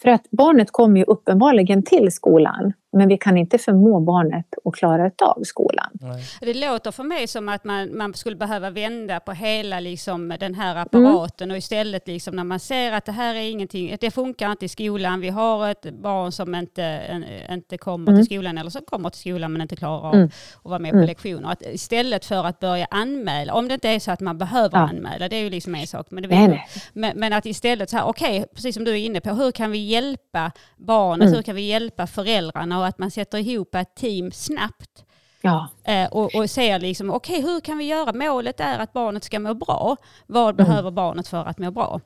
För 0.02 0.10
att 0.10 0.28
barnet 0.32 0.72
kommer 0.72 0.98
ju 0.98 1.04
uppenbarligen 1.04 1.84
till 1.84 2.12
skolan 2.12 2.74
men 2.94 3.08
vi 3.08 3.18
kan 3.18 3.38
inte 3.38 3.58
förmå 3.58 4.00
barnet 4.00 4.46
att 4.66 4.76
klara 4.76 5.12
av 5.22 5.44
skolan. 5.44 5.90
Nej. 5.94 6.24
Det 6.42 6.54
låter 6.54 6.92
för 6.92 7.04
mig 7.04 7.28
som 7.28 7.50
att 7.50 7.64
man, 7.64 7.98
man 7.98 8.14
skulle 8.14 8.36
behöva 8.36 8.70
vända 8.70 9.20
på 9.20 9.32
hela 9.32 9.80
liksom, 9.80 10.36
den 10.40 10.56
här 10.56 10.76
apparaten 10.76 11.52
och 11.52 11.58
istället 11.58 12.08
liksom, 12.08 12.36
när 12.36 12.44
man 12.44 12.60
ser 12.60 12.92
att 12.92 13.06
det 13.06 13.12
här 13.12 13.36
är 13.36 13.40
ingenting, 13.50 13.98
det 14.02 14.12
funkar 14.12 14.52
inte 14.52 14.66
i 14.66 14.70
skolan, 14.70 15.22
vi 15.22 15.30
har 15.30 15.70
ett 15.70 15.86
barn 15.94 16.32
som 16.32 16.56
inte, 16.56 16.84
en, 16.84 17.26
inte 17.52 17.78
kommer 17.78 18.12
Mm. 18.12 18.20
till 18.20 18.26
skolan 18.36 18.58
eller 18.58 18.70
som 18.70 18.82
kommer 18.82 19.10
till 19.10 19.20
skolan 19.20 19.54
men 19.54 19.62
inte 19.62 19.76
klarar 19.76 20.08
av 20.08 20.14
Mm. 20.16 20.26
att 20.64 20.66
vara 20.70 20.80
med 20.80 20.92
på 20.92 20.98
Mm. 20.98 21.08
lektioner. 21.08 21.52
Att 21.52 21.62
istället 21.62 22.26
för 22.26 22.44
att 22.46 22.60
börja 22.60 22.88
anmäla, 22.92 23.54
om 23.54 23.68
det 23.68 23.74
inte 23.74 23.90
är 23.90 24.00
så 24.00 24.12
att 24.12 24.20
man 24.20 24.38
behöver 24.38 24.78
Ja. 24.78 24.90
anmäla, 24.90 25.30
det 25.30 25.36
är 25.36 25.42
ju 25.44 25.50
liksom 25.50 25.76
en 25.76 25.88
sak. 25.88 26.08
Men, 26.10 26.24
det 26.24 26.30
Nej, 26.30 26.48
nej. 26.48 26.66
men, 26.94 27.20
men 27.20 27.34
att 27.34 27.46
istället 27.46 27.90
så 27.90 27.98
här, 27.98 28.06
okej, 28.06 28.46
precis 28.56 28.76
som 28.76 28.84
du 28.84 28.92
är 28.92 28.96
inne 29.06 29.22
på, 29.22 29.30
hur 29.34 29.52
kan 29.52 29.72
vi 29.72 29.78
hjälpa 29.78 30.52
barnet, 30.78 31.26
Mm. 31.26 31.36
hur 31.36 31.42
kan 31.44 31.56
vi 31.56 31.62
hjälpa 31.62 32.08
föräldrarna 32.08 32.80
och 32.84 32.88
att 32.90 33.00
man 33.00 33.12
sätter 33.12 33.38
ihop 33.38 33.76
ett 33.76 33.96
team 33.96 34.32
snabbt 34.32 35.04
Ja. 35.46 35.70
Eh, 35.84 36.12
och, 36.12 36.36
och 36.36 36.50
ser 36.50 36.80
liksom, 36.80 37.10
okej 37.12 37.42
hur 37.42 37.60
kan 37.60 37.78
vi 37.78 37.84
göra? 37.88 38.14
Målet 38.14 38.60
är 38.60 38.80
att 38.80 38.94
barnet 38.94 39.24
ska 39.24 39.40
må 39.40 39.54
bra. 39.54 39.98
Vad 40.28 40.44
Mm. 40.54 40.56
behöver 40.56 40.92
barnet 40.92 41.28
för 41.28 41.46
att 41.46 41.60
må 41.60 41.72
bra? 41.72 42.02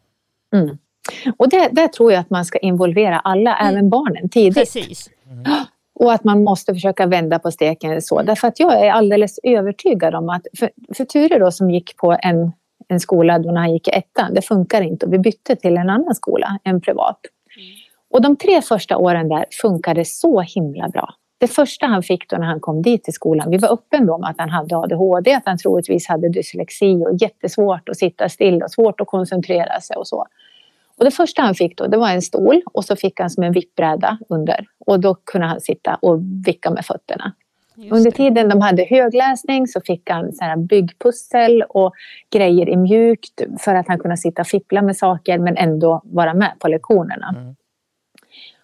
Mm. 0.53 0.77
Och 1.37 1.49
det, 1.49 1.69
där 1.71 1.87
tror 1.87 2.11
jag 2.11 2.19
att 2.19 2.29
man 2.29 2.45
ska 2.45 2.57
involvera 2.57 3.19
alla, 3.19 3.57
Mm. 3.57 3.73
även 3.73 3.89
barnen, 3.89 4.29
tidigt. 4.29 4.55
Precis. 4.57 5.09
Och 5.99 6.13
att 6.13 6.23
man 6.23 6.43
måste 6.43 6.73
försöka 6.73 7.05
vända 7.05 7.39
på 7.39 7.51
steken 7.51 8.01
så. 8.01 8.21
Därför 8.21 8.47
att 8.47 8.59
jag 8.59 8.85
är 8.85 8.91
alldeles 8.91 9.39
övertygad 9.43 10.15
om 10.15 10.29
att, 10.29 10.47
för, 10.59 10.69
för 10.97 11.05
Ture 11.05 11.39
då 11.39 11.51
som 11.51 11.69
gick 11.71 11.97
på 11.97 12.17
en, 12.21 12.51
en 12.87 12.99
skola 12.99 13.39
då 13.39 13.51
när 13.51 13.59
han 13.61 13.73
gick 13.73 13.87
i 13.87 13.91
ettan, 13.91 14.33
det 14.33 14.41
funkar 14.41 14.81
inte 14.81 15.05
och 15.05 15.13
vi 15.13 15.19
bytte 15.19 15.55
till 15.55 15.77
en 15.77 15.89
annan 15.89 16.15
skola, 16.15 16.59
en 16.63 16.81
privat. 16.81 17.19
Och 18.09 18.21
de 18.21 18.35
tre 18.35 18.61
första 18.61 18.97
åren 18.97 19.29
där 19.29 19.45
funkade 19.61 20.05
så 20.05 20.41
himla 20.41 20.89
bra. 20.89 21.13
Det 21.39 21.47
första 21.47 21.85
han 21.85 22.03
fick 22.03 22.29
då 22.29 22.37
när 22.37 22.45
han 22.45 22.59
kom 22.59 22.81
dit 22.81 23.03
till 23.03 23.13
skolan, 23.13 23.49
vi 23.49 23.57
var 23.57 23.73
öppen 23.73 24.05
då 24.05 24.17
med 24.17 24.29
att 24.29 24.39
han 24.39 24.49
hade 24.49 24.77
ADHD, 24.77 25.33
att 25.33 25.45
han 25.45 25.57
troligtvis 25.57 26.07
hade 26.07 26.29
dyslexi 26.29 27.05
och 27.05 27.17
jättesvårt 27.21 27.89
att 27.89 27.97
sitta 27.97 28.29
still 28.29 28.63
och 28.63 28.71
svårt 28.71 29.01
att 29.01 29.07
koncentrera 29.07 29.81
sig 29.81 29.97
och 29.97 30.07
så. 30.07 30.25
Och 30.97 31.05
det 31.05 31.11
första 31.11 31.41
han 31.41 31.55
fick 31.55 31.77
då, 31.77 31.87
det 31.87 31.97
var 31.97 32.09
en 32.09 32.21
stol 32.21 32.61
och 32.73 32.85
så 32.85 32.95
fick 32.95 33.19
han 33.19 33.29
som 33.29 33.43
en 33.43 33.51
vippbräda 33.51 34.17
under. 34.29 34.65
Och 34.85 34.99
då 34.99 35.15
kunde 35.15 35.47
han 35.47 35.61
sitta 35.61 35.95
och 35.95 36.19
vicka 36.45 36.71
med 36.71 36.85
fötterna. 36.85 37.33
Under 37.91 38.11
tiden 38.11 38.49
de 38.49 38.61
hade 38.61 38.85
högläsning 38.89 39.67
så 39.67 39.81
fick 39.81 40.09
han 40.09 40.33
så 40.33 40.43
här 40.43 40.57
byggpussel 40.57 41.63
och 41.69 41.93
grejer 42.33 42.69
i 42.69 42.77
mjukt 42.77 43.41
för 43.59 43.75
att 43.75 43.87
han 43.87 43.99
kunde 43.99 44.17
sitta 44.17 44.41
och 44.41 44.47
fippla 44.47 44.81
med 44.81 44.97
saker 44.97 45.39
men 45.39 45.57
ändå 45.57 46.01
vara 46.03 46.33
med 46.33 46.51
på 46.59 46.67
lektionerna. 46.67 47.35
Mm. 47.37 47.55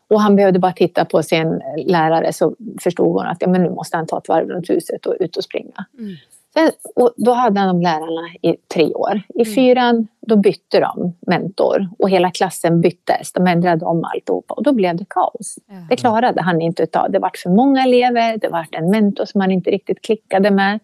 Och 0.07 0.21
han 0.21 0.35
behövde 0.35 0.59
bara 0.59 0.71
titta 0.73 1.05
på 1.05 1.23
sin 1.23 1.61
lärare 1.85 2.33
så 2.33 2.55
förstod 2.81 3.07
hon 3.13 3.25
att 3.25 3.37
ja, 3.39 3.47
men 3.47 3.63
nu 3.63 3.69
måste 3.69 3.97
han 3.97 4.07
ta 4.07 4.17
ett 4.17 4.27
varv 4.27 4.49
runt 4.49 4.69
huset 4.69 5.05
och 5.05 5.15
ut 5.19 5.37
och 5.37 5.43
springa. 5.43 5.85
Mm. 5.99 6.15
Sen, 6.53 6.71
och 6.95 7.13
då 7.17 7.31
hade 7.33 7.59
han 7.59 7.67
de 7.75 7.81
lärarna 7.81 8.27
i 8.41 8.55
tre 8.73 8.93
år. 8.93 9.21
I 9.35 9.41
Mm. 9.41 9.53
fyran 9.55 10.07
då 10.21 10.35
bytte 10.35 10.79
de 10.79 11.13
mentor 11.27 11.89
och 11.99 12.09
hela 12.09 12.31
klassen 12.31 12.81
byttes. 12.81 13.33
De 13.33 13.47
ändrade 13.47 13.85
om 13.85 14.03
alltihopa 14.03 14.53
och 14.53 14.63
då 14.63 14.71
blev 14.73 14.95
det 14.95 15.05
kaos. 15.09 15.55
Ja. 15.67 15.75
Det 15.89 15.95
klarade 15.95 16.41
han 16.41 16.61
inte 16.61 16.83
utav. 16.83 17.11
Det 17.11 17.19
vart 17.19 17.37
för 17.37 17.49
många 17.49 17.83
elever, 17.83 18.37
det 18.37 18.47
vart 18.49 18.75
en 18.75 18.89
mentor 18.89 19.25
som 19.25 19.41
han 19.41 19.51
inte 19.51 19.69
riktigt 19.71 20.01
klickade 20.01 20.51
med. 20.51 20.79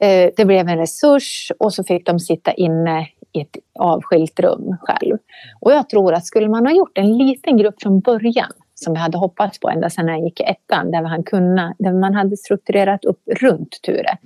Eh, 0.00 0.30
Det 0.36 0.44
blev 0.44 0.68
en 0.68 0.78
resurs 0.78 1.52
och 1.58 1.72
så 1.72 1.84
fick 1.84 2.06
de 2.06 2.20
sitta 2.20 2.52
inne 2.52 3.06
i 3.32 3.40
ett 3.40 3.56
avskilt 3.78 4.40
rum 4.40 4.76
själv. 4.80 5.18
Och 5.60 5.72
jag 5.72 5.88
tror 5.88 6.14
att 6.14 6.26
skulle 6.26 6.48
man 6.48 6.66
ha 6.66 6.72
gjort 6.72 6.98
en 6.98 7.18
liten 7.18 7.56
grupp 7.56 7.82
från 7.82 8.00
början 8.00 8.52
som 8.74 8.94
jag 8.94 9.02
hade 9.02 9.18
hoppats 9.18 9.60
på 9.60 9.70
ända 9.70 9.90
sedan 9.90 10.08
jag 10.08 10.20
gick 10.20 10.40
i 10.40 10.42
ettan, 10.42 10.90
där 10.90 11.02
man, 11.02 11.22
kunna, 11.22 11.74
där 11.78 11.92
man 11.92 12.14
hade 12.14 12.36
strukturerat 12.36 13.04
upp 13.04 13.20
runt 13.40 13.82
Ture. 13.82 14.18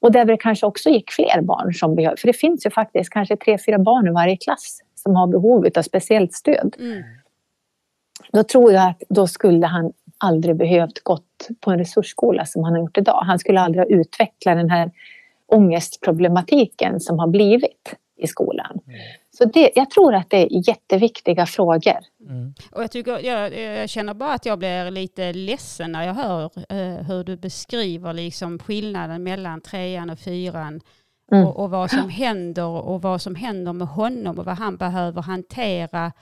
Och 0.00 0.12
där 0.12 0.24
det 0.24 0.36
kanske 0.36 0.66
också 0.66 0.90
gick 0.90 1.10
fler 1.10 1.42
barn 1.42 1.74
som 1.74 1.94
behöver, 1.94 2.16
för 2.16 2.26
det 2.26 2.32
finns 2.32 2.66
ju 2.66 2.70
faktiskt 2.70 3.10
kanske 3.10 3.36
tre, 3.36 3.58
fyra 3.66 3.78
barn 3.78 4.08
i 4.08 4.10
varje 4.10 4.36
klass 4.36 4.78
som 4.94 5.16
har 5.16 5.26
behov 5.26 5.68
av 5.76 5.82
speciellt 5.82 6.32
stöd. 6.32 6.76
Mm. 6.78 7.02
Då 8.32 8.42
tror 8.42 8.72
jag 8.72 8.88
att 8.88 9.02
då 9.08 9.26
skulle 9.26 9.66
han 9.66 9.92
aldrig 10.18 10.56
behövt 10.56 11.00
gått 11.02 11.48
på 11.60 11.70
en 11.70 11.78
resursskola 11.78 12.46
som 12.46 12.64
han 12.64 12.72
har 12.72 12.80
gjort 12.80 12.98
idag. 12.98 13.22
Han 13.26 13.38
skulle 13.38 13.60
aldrig 13.60 13.84
ha 13.84 14.00
utvecklat 14.00 14.56
den 14.56 14.70
här 14.70 14.90
ångestproblematiken 15.46 17.00
som 17.00 17.18
har 17.18 17.26
blivit 17.26 17.94
i 18.20 18.26
skolan. 18.26 18.78
Så 19.30 19.44
det, 19.44 19.70
jag 19.74 19.90
tror 19.90 20.14
att 20.14 20.30
det 20.30 20.36
är 20.36 20.68
jätteviktiga 20.68 21.46
frågor. 21.46 21.98
Mm. 22.28 22.54
Och 22.72 22.82
jag, 22.82 22.90
tycker, 22.90 23.18
jag, 23.26 23.58
jag 23.58 23.88
känner 23.90 24.14
bara 24.14 24.32
att 24.32 24.46
jag 24.46 24.58
blir 24.58 24.90
lite 24.90 25.32
ledsen 25.32 25.92
när 25.92 26.06
jag 26.06 26.14
hör 26.14 26.44
eh, 26.68 27.04
hur 27.06 27.24
du 27.24 27.36
beskriver 27.36 28.12
liksom 28.12 28.58
skillnaden 28.58 29.22
mellan 29.22 29.60
trean 29.60 30.10
och 30.10 30.18
fyran 30.18 30.80
Mm. 31.32 31.46
och, 31.46 31.56
och 31.64 31.70
vad 31.70 31.90
som 31.90 32.08
händer 32.08 32.64
och 32.66 33.02
vad 33.02 33.22
som 33.22 33.34
händer 33.34 33.72
med 33.72 33.88
honom 33.88 34.38
och 34.38 34.44
vad 34.44 34.58
han 34.58 34.76
behöver 34.76 35.22
hantera 35.22 36.12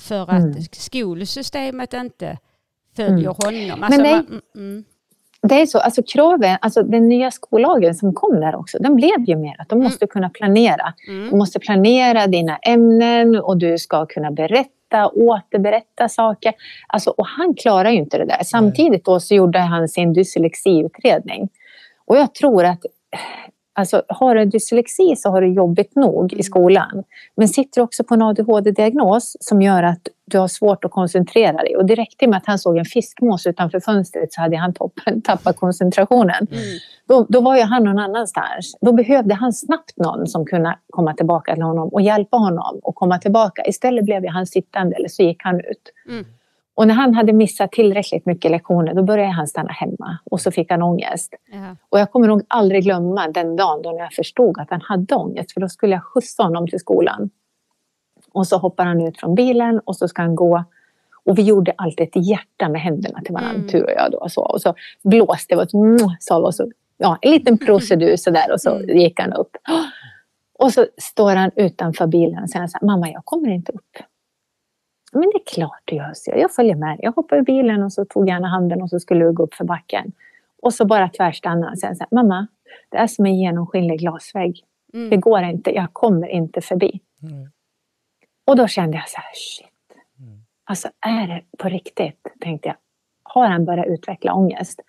för 0.00 0.22
att 0.30 0.30
Mm. 0.44 0.62
skolsystemet 0.72 1.92
inte 1.94 2.38
följer 2.96 3.28
honom. 3.44 3.80
Men 3.80 4.02
det- 4.02 4.10
man, 4.10 4.26
mm, 4.26 4.40
mm, 4.54 4.84
Det 5.48 5.60
är 5.60 5.66
så, 5.66 5.78
alltså 5.78 6.02
kraven, 6.02 6.58
alltså 6.60 6.82
den 6.82 7.08
nya 7.08 7.30
skollagen 7.30 7.94
som 7.94 8.14
kom 8.14 8.40
där 8.40 8.54
också, 8.54 8.78
den 8.80 8.96
blev 8.96 9.20
ju 9.26 9.36
mer 9.36 9.60
att 9.60 9.68
de 9.68 9.78
måste 9.78 10.06
kunna 10.06 10.30
planera. 10.30 10.94
Du 11.06 11.26
mm, 11.26 11.38
måste 11.38 11.60
planera 11.60 12.26
dina 12.26 12.56
ämnen 12.56 13.36
och 13.36 13.56
du 13.56 13.78
ska 13.78 14.06
kunna 14.06 14.30
berätta, 14.30 15.08
återberätta 15.08 16.08
saker. 16.08 16.52
Alltså, 16.86 17.10
och 17.10 17.26
han 17.26 17.54
klarar 17.54 17.90
ju 17.90 17.96
inte 17.96 18.18
det 18.18 18.24
där. 18.24 18.44
Samtidigt 18.44 19.04
då 19.04 19.20
så 19.20 19.34
gjorde 19.34 19.58
han 19.58 19.88
sin 19.88 20.12
dyslexiutredning. 20.12 21.48
Och 22.06 22.16
jag 22.16 22.34
tror 22.34 22.64
att 22.64 22.80
Alltså, 23.76 24.02
har 24.08 24.34
du 24.34 24.44
dyslexi 24.44 25.14
så 25.16 25.30
har 25.30 25.40
du 25.40 25.52
jobbigt 25.52 25.96
nog 25.96 26.32
i 26.32 26.42
skolan. 26.42 27.04
Men 27.36 27.48
sitter 27.48 27.80
du 27.80 27.84
också 27.84 28.04
på 28.04 28.14
en 28.14 28.22
ADHD-diagnos 28.22 29.36
som 29.40 29.62
gör 29.62 29.82
att 29.82 30.08
du 30.26 30.38
har 30.38 30.48
svårt 30.48 30.84
att 30.84 30.90
koncentrera 30.90 31.56
dig. 31.56 31.76
Och 31.76 31.86
det 31.86 31.94
räckte 31.94 32.26
med 32.26 32.36
att 32.36 32.46
han 32.46 32.58
såg 32.58 32.76
en 32.76 32.84
fiskmås 32.84 33.46
utanför 33.46 33.80
fönstret 33.80 34.32
så 34.32 34.40
hade 34.40 34.56
han 34.56 34.74
toppen, 34.74 35.22
tappat 35.24 35.56
koncentrationen. 35.56 36.46
mm, 36.50 36.62
Då, 37.08 37.26
då 37.28 37.40
var 37.40 37.56
ju 37.56 37.62
han 37.62 37.84
någon 37.84 37.98
annanstans. 37.98 38.76
Då 38.80 38.92
behövde 38.92 39.34
han 39.34 39.52
snabbt 39.52 39.96
någon 39.96 40.26
som 40.26 40.46
kunde 40.46 40.78
komma 40.90 41.14
tillbaka 41.14 41.54
till 41.54 41.62
honom 41.62 41.88
och 41.88 42.00
hjälpa 42.00 42.36
honom 42.36 42.80
att 42.84 42.94
komma 42.94 43.18
tillbaka. 43.18 43.62
Istället 43.66 44.04
blev 44.04 44.28
han 44.28 44.46
sittande 44.46 44.96
eller 44.96 45.08
så 45.08 45.22
gick 45.22 45.42
han 45.42 45.60
ut. 45.60 45.92
Mm. 46.08 46.24
Och 46.76 46.86
när 46.86 46.94
han 46.94 47.14
hade 47.14 47.32
missat 47.32 47.72
tillräckligt 47.72 48.26
mycket 48.26 48.50
lektioner 48.50 48.94
då 48.94 49.02
började 49.02 49.30
han 49.32 49.46
stanna 49.46 49.72
hemma 49.72 50.18
och 50.30 50.40
så 50.40 50.50
fick 50.50 50.70
han 50.70 50.82
ångest. 50.82 51.34
ja, 51.52 51.76
Och 51.88 51.98
jag 51.98 52.10
kommer 52.12 52.28
nog 52.28 52.42
aldrig 52.48 52.82
glömma 52.84 53.28
den 53.28 53.56
dagen 53.56 53.82
då 53.82 53.96
jag 53.98 54.12
förstod 54.12 54.58
att 54.60 54.70
han 54.70 54.80
hade 54.80 55.14
ångest 55.14 55.52
för 55.52 55.60
då 55.60 55.68
skulle 55.68 55.92
jag 55.92 56.04
skjutsa 56.04 56.42
honom 56.42 56.68
till 56.68 56.78
skolan. 56.80 57.30
Och 58.32 58.46
så 58.46 58.58
hoppar 58.58 58.84
han 58.84 59.00
ut 59.08 59.20
från 59.20 59.34
bilen 59.34 59.80
och 59.84 59.96
så 59.96 60.08
ska 60.08 60.22
han 60.22 60.34
gå 60.34 60.64
och 61.24 61.38
vi 61.38 61.42
gjorde 61.42 61.72
alltid 61.76 62.08
ett 62.08 62.26
hjärta 62.28 62.68
med 62.68 62.80
händerna 62.80 63.20
till 63.20 63.32
varandra, 63.34 63.54
Mm. 63.54 63.68
tur 63.68 63.84
och 63.84 63.90
jag 63.96 64.10
då. 64.12 64.18
Och 64.18 64.32
så, 64.32 64.40
och 64.42 64.60
så 64.62 64.74
blåste 65.02 65.56
vi 65.56 65.62
och 65.62 65.70
så, 65.70 65.96
sa 66.20 66.38
vi 66.38 66.44
och 66.46 66.54
så, 66.54 66.70
ja, 66.98 67.18
en 67.20 67.30
liten 67.30 67.58
procedur 67.58 68.16
sådär 68.16 68.52
och 68.52 68.60
så 68.60 68.70
Mm. 68.74 68.98
gick 68.98 69.20
han 69.20 69.32
upp. 69.32 69.56
Och 70.58 70.72
så 70.72 70.86
står 71.02 71.36
han 71.36 71.50
utanför 71.56 72.06
bilen 72.06 72.42
och 72.42 72.50
säger 72.50 72.66
så 72.66 72.78
här, 72.80 72.86
mamma 72.86 73.10
jag 73.10 73.24
kommer 73.24 73.48
inte 73.48 73.72
upp. 73.72 73.96
Men 75.14 75.30
det 75.30 75.36
är 75.36 75.54
klart 75.54 75.80
du 75.84 75.96
gör, 75.96 76.10
så 76.14 76.30
jag. 76.36 76.54
följer 76.54 76.76
med. 76.76 76.98
Jag 77.02 77.12
hoppade 77.12 77.40
ur 77.40 77.44
bilen 77.44 77.82
och 77.82 77.92
så 77.92 78.04
tog 78.04 78.28
jag 78.28 78.34
henne 78.34 78.46
handen 78.46 78.82
och 78.82 78.90
så 78.90 79.00
skulle 79.00 79.24
vi 79.24 79.32
gå 79.32 79.42
upp 79.42 79.54
för 79.54 79.64
backen. 79.64 80.12
Och 80.62 80.74
så 80.74 80.84
bara 80.84 81.08
tvärstannade 81.08 81.66
han. 81.66 81.76
Sen 81.76 81.96
sa 81.96 82.06
mamma, 82.10 82.46
det 82.88 82.96
är 82.96 83.06
som 83.06 83.26
en 83.26 83.36
genomskinlig 83.36 83.98
glasvägg. 83.98 84.60
Mm. 84.94 85.10
Det 85.10 85.16
går 85.16 85.42
inte, 85.42 85.70
jag 85.70 85.92
kommer 85.92 86.28
inte 86.28 86.60
förbi. 86.60 87.00
Mm. 87.22 87.50
Och 88.46 88.56
då 88.56 88.66
kände 88.66 88.96
jag 88.96 89.08
så 89.08 89.16
här, 89.16 89.32
shit. 89.34 89.98
Mm. 90.18 90.38
Alltså 90.64 90.88
är 91.00 91.26
det 91.26 91.42
på 91.58 91.68
riktigt? 91.68 92.26
Tänkte 92.40 92.68
jag. 92.68 92.76
Har 93.22 93.46
han 93.46 93.64
börjat 93.64 93.86
utveckla 93.86 94.34
ångest? 94.34 94.80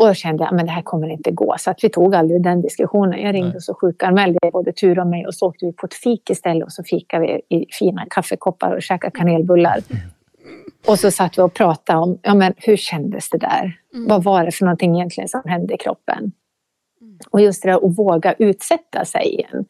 Och 0.00 0.06
då 0.06 0.14
kände 0.14 0.44
jag, 0.44 0.54
men 0.54 0.66
det 0.66 0.72
här 0.72 0.82
kommer 0.82 1.08
inte 1.08 1.30
gå. 1.30 1.54
Så 1.58 1.70
att 1.70 1.84
vi 1.84 1.88
tog 1.88 2.14
aldrig 2.14 2.42
den 2.42 2.62
diskussionen. 2.62 3.20
Jag 3.20 3.34
ringde 3.34 3.48
Nej. 3.48 3.56
och 3.56 3.62
så 3.62 3.74
sjukanmälde 3.74 4.38
både 4.52 4.72
Tur 4.72 4.98
och 4.98 5.06
mig 5.06 5.26
och 5.26 5.34
så 5.34 5.46
åkte 5.46 5.66
vi 5.66 5.72
på 5.72 5.86
ett 5.86 5.94
fik 5.94 6.30
istället 6.30 6.64
och 6.64 6.72
så 6.72 6.84
fikade 6.84 7.26
vi 7.26 7.56
i 7.56 7.66
fina 7.70 8.06
kaffekoppar 8.10 8.76
och 8.76 8.82
käkade 8.82 9.18
kanelbullar. 9.18 9.78
Och 10.86 10.98
så 10.98 11.10
satt 11.10 11.38
vi 11.38 11.42
och 11.42 11.54
pratade 11.54 11.98
om, 11.98 12.18
ja 12.22 12.34
men 12.34 12.54
hur 12.56 12.76
kändes 12.76 13.30
det 13.30 13.38
där? 13.38 13.78
Mm. 13.94 14.08
Vad 14.08 14.24
var 14.24 14.44
det 14.44 14.52
för 14.52 14.64
någonting 14.64 14.94
egentligen 14.94 15.28
som 15.28 15.42
hände 15.44 15.74
i 15.74 15.78
kroppen? 15.78 16.32
Och 17.30 17.40
just 17.40 17.62
det 17.62 17.68
där 17.68 17.86
att 17.86 17.98
våga 17.98 18.34
utsätta 18.38 19.04
sig 19.04 19.34
igen. 19.34 19.64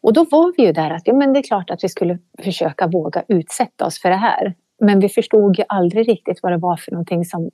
Och 0.00 0.12
då 0.12 0.24
var 0.24 0.54
vi 0.56 0.66
ju 0.66 0.72
där 0.72 0.90
att 0.90 1.02
ja, 1.06 1.14
men 1.14 1.32
det 1.32 1.38
är 1.38 1.42
klart 1.42 1.70
att 1.70 1.84
vi 1.84 1.88
skulle 1.88 2.18
försöka 2.42 2.86
våga 2.86 3.22
utsätta 3.28 3.86
oss 3.86 4.00
för 4.00 4.10
det 4.10 4.16
här. 4.16 4.54
Men 4.80 5.00
vi 5.00 5.08
förstod 5.08 5.58
ju 5.58 5.64
aldrig 5.68 6.08
riktigt 6.08 6.42
vad 6.42 6.52
det 6.52 6.58
var 6.58 6.76
för 6.76 6.92
någonting 6.92 7.24
som 7.24 7.50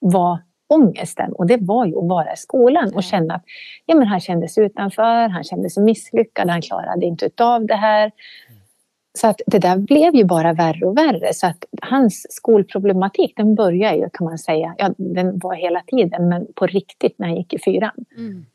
var 0.00 0.38
ångesten. 0.68 1.32
Och 1.32 1.46
det 1.46 1.56
var 1.60 1.86
ju 1.86 1.98
att 1.98 2.08
vara 2.08 2.32
i 2.32 2.36
skolan 2.36 2.94
och 2.94 3.02
känna 3.02 3.34
att 3.34 3.44
ja, 3.86 3.94
men 3.94 4.06
han 4.06 4.20
kändes 4.20 4.58
utanför, 4.58 5.28
han 5.28 5.44
kände 5.44 5.70
sig 5.70 5.82
misslyckad, 5.82 6.48
han 6.50 6.62
klarade 6.62 7.06
inte 7.06 7.26
utav 7.26 7.66
det 7.66 7.76
här. 7.76 8.12
Så 9.18 9.26
att 9.26 9.40
det 9.46 9.58
där 9.58 9.76
blev 9.76 10.14
ju 10.14 10.24
bara 10.24 10.52
värre 10.52 10.86
och 10.86 10.98
värre. 10.98 11.34
Så 11.34 11.46
att 11.46 11.64
hans 11.82 12.26
skolproblematik 12.30 13.32
den 13.36 13.54
började 13.54 13.96
ju 13.96 14.08
kan 14.12 14.24
man 14.24 14.38
säga, 14.38 14.74
ja 14.78 14.94
den 14.96 15.38
var 15.38 15.54
hela 15.54 15.82
tiden 15.86 16.28
men 16.28 16.46
på 16.54 16.66
riktigt 16.66 17.18
när 17.18 17.26
han 17.26 17.36
gick 17.36 17.52
i 17.52 17.58
fyran. 17.58 18.04
Mm. 18.16 18.46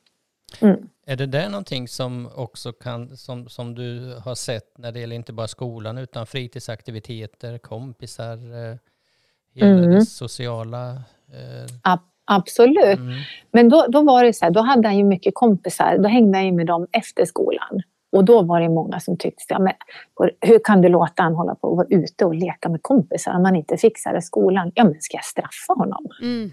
Mm. 0.62 0.89
Är 1.06 1.15
det 1.15 1.26
där 1.26 1.50
någonting 1.50 1.88
som 1.88 2.30
också 2.36 2.72
kan, 2.72 3.17
som, 3.17 3.50
som 3.50 3.76
du 3.76 4.15
har 4.26 4.36
sett 4.36 4.78
när 4.78 4.91
det 4.91 5.00
gäller 5.00 5.15
inte 5.15 5.34
bara 5.34 5.48
skolan 5.48 5.98
utan 5.98 6.26
fritidsaktiviteter, 6.26 7.58
kompisar, 7.58 8.34
eh, 8.34 8.78
hela 9.54 9.72
Mm. 9.72 9.91
det 9.91 10.06
sociala? 10.06 11.04
Eh, 11.34 11.92
Ab- 11.94 12.00
absolut. 12.26 13.00
mm, 13.00 13.13
Men 13.52 13.70
då, 13.70 13.86
då 13.89 14.02
var 14.02 14.24
det 14.24 14.34
så 14.34 14.46
här, 14.46 14.52
då 14.52 14.62
hade 14.62 14.88
han 14.88 14.98
ju 14.98 15.04
mycket 15.04 15.36
kompisar. 15.36 15.98
Då 15.98 16.10
hängde 16.10 16.38
han 16.38 16.46
ju 16.46 16.52
med 16.52 16.68
dem 16.68 16.88
efter 16.92 17.26
skolan. 17.26 17.82
Och 18.12 18.26
då 18.26 18.42
var 18.42 18.62
det 18.62 18.70
många 18.70 19.00
som 19.00 19.18
tyckte, 19.18 19.44
ja, 19.50 19.60
men, 19.60 19.74
hur 20.42 20.60
kan 20.63 20.82
du 20.82 20.89
låta 20.89 21.24
han 21.24 21.36
hålla 21.36 21.56
på 21.56 21.68
och 21.68 21.78
vara 21.78 21.88
ute 21.89 22.26
och 22.26 22.36
leka 22.36 22.70
med 22.70 22.80
kompisar 22.84 23.36
om 23.36 23.46
han 23.46 23.56
inte 23.56 23.78
fixar 23.78 24.12
det 24.13 24.20
i 24.20 24.22
skolan? 24.22 24.72
Ja, 24.76 24.84
men 24.84 24.96
ska 25.02 25.18
jag 25.18 25.26
straffa 25.26 25.74
honom? 25.74 26.06
Mm. 26.22 26.52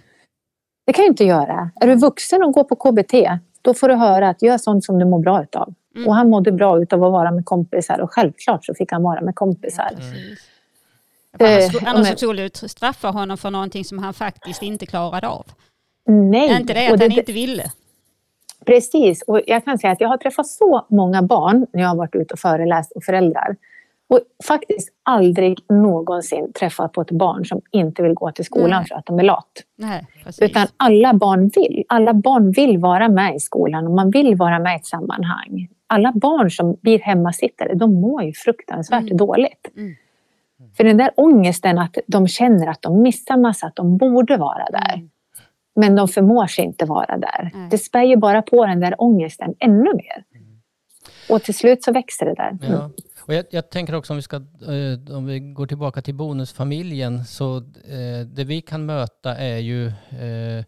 Det 0.87 0.93
kan 0.93 1.05
jag 1.05 1.13
inte 1.13 1.25
göra. 1.25 1.71
Är 1.81 1.87
du 1.87 1.95
vuxen 1.95 2.43
och 2.45 2.53
går 2.53 2.65
på 2.65 2.77
KBT, 2.77 3.41
då 3.63 3.75
får 3.75 3.89
du 3.89 3.95
höra 3.95 4.29
att 4.29 4.43
gör 4.43 4.59
sånt 4.59 4.85
som 4.85 4.99
du 4.99 5.05
mår 5.05 5.19
bra 5.19 5.43
utav. 5.43 5.75
Mm. 5.97 6.09
Och 6.09 6.15
han 6.15 6.31
mådde 6.31 6.53
bra 6.53 6.83
utav 6.83 7.05
att 7.05 7.13
vara 7.13 7.31
med 7.31 7.45
kompisar 7.45 8.01
och 8.01 8.13
självklart 8.13 8.65
så 8.65 8.75
fick 8.75 8.93
han 8.93 9.03
vara 9.03 9.21
med 9.21 9.35
kompisar. 9.35 9.89
Precis. 9.97 10.39
Annars, 11.41 11.83
annars 11.87 12.09
men- 12.09 12.17
skulle 12.17 12.43
du 12.43 12.69
straffa 12.69 13.09
honom 13.09 13.37
för 13.39 13.51
någonting 13.51 13.85
som 13.85 13.99
han 13.99 14.15
faktiskt 14.15 14.63
inte 14.63 14.87
klarade 14.87 15.29
av. 15.29 15.47
Nej. 16.09 16.61
Inte 16.61 16.75
det 16.75 16.89
och 16.89 16.95
att 16.95 17.01
han 17.01 17.13
inte 17.13 17.33
ville. 17.33 17.65
Precis, 18.67 19.23
och 19.23 19.41
jag 19.47 19.65
kan 19.65 19.79
säga 19.79 19.93
att 19.93 20.01
jag 20.01 20.09
har 20.09 20.17
träffat 20.17 20.47
så 20.47 20.87
många 20.91 21.23
barn 21.23 21.67
när 21.73 21.83
jag 21.83 21.89
har 21.89 21.97
varit 21.97 22.15
ute 22.15 22.33
och 22.33 22.39
föreläst 22.39 22.93
och 22.93 23.03
föräldrar. 23.05 23.57
Och 24.09 24.21
faktiskt 24.47 24.89
aldrig 25.03 25.59
någonsin 25.69 26.53
träffat 26.53 26.93
på 26.93 27.01
ett 27.01 27.11
barn 27.11 27.45
som 27.47 27.61
inte 27.71 28.03
vill 28.03 28.15
gå 28.15 28.33
till 28.33 28.45
skolan 28.45 28.71
Nej. 28.81 28.89
för 28.89 28.95
att 28.95 29.07
de 29.07 29.19
är 29.19 29.23
lat. 29.23 29.63
Nej. 29.77 30.07
Utan 30.41 30.67
alla 30.77 31.15
barn 31.15 31.51
vill. 31.55 31.85
Alla 31.89 32.15
barn 32.15 32.51
vill 32.53 32.79
vara 32.79 33.09
med 33.09 33.37
i 33.37 33.41
skolan 33.41 33.87
och 33.87 33.93
man 33.93 34.11
vill 34.11 34.35
vara 34.37 34.59
med 34.59 34.73
i 34.73 34.77
ett 34.77 34.87
sammanhang. 34.87 35.69
Alla 35.87 36.13
barn 36.13 36.51
som 36.51 36.77
blir 36.81 36.99
hemmasittare, 36.99 37.75
de 37.75 37.95
mår 38.01 38.23
ju 38.23 38.33
fruktansvärt 38.33 39.03
Mm. 39.03 39.17
dåligt. 39.17 39.69
Mm. 39.77 39.95
För 40.77 40.85
den 40.85 40.97
där 40.97 41.11
ångesten 41.17 41.79
att 41.79 41.97
de 42.07 42.29
känner 42.29 42.67
att 42.67 42.83
de 42.83 43.03
missar 43.03 43.37
massa, 43.37 43.67
att 43.67 43.77
de 43.77 43.97
borde 43.97 44.37
vara 44.37 44.67
där. 44.71 44.95
Mm. 44.95 45.11
Men 45.77 45.97
de 45.97 46.09
förmår 46.09 46.47
sig 46.47 46.65
inte 46.65 46.85
vara 46.85 47.19
där. 47.19 47.51
Nej. 47.55 47.69
Det 47.71 47.79
spär 47.79 48.03
ju 48.03 48.17
bara 48.17 48.43
på 48.43 48.67
den 48.67 48.81
där 48.81 48.95
ångesten 48.99 49.55
ännu 49.59 49.95
mer. 49.95 50.25
Och 51.29 51.43
till 51.43 51.55
slut 51.55 51.85
så 51.85 51.93
växer 51.93 52.27
det 52.27 52.35
där. 52.35 52.49
Mm. 52.49 52.73
Ja. 52.73 52.91
Och 53.27 53.35
jag, 53.35 53.45
jag 53.51 53.71
tänker 53.71 53.95
också 53.95 54.13
om 54.13 54.17
vi, 54.17 54.23
ska, 54.23 54.37
eh, 54.37 55.17
om 55.17 55.27
vi 55.27 55.41
går 55.41 55.67
tillbaka 55.67 56.03
till 56.03 56.15
bonusfamiljen 56.15 57.25
så 57.25 57.57
eh, 57.57 58.27
det 58.27 58.45
vi 58.45 58.61
kan 58.61 58.87
möta 58.87 59.37
är 59.37 59.59
ju 59.59 59.87
eh, 59.87 60.65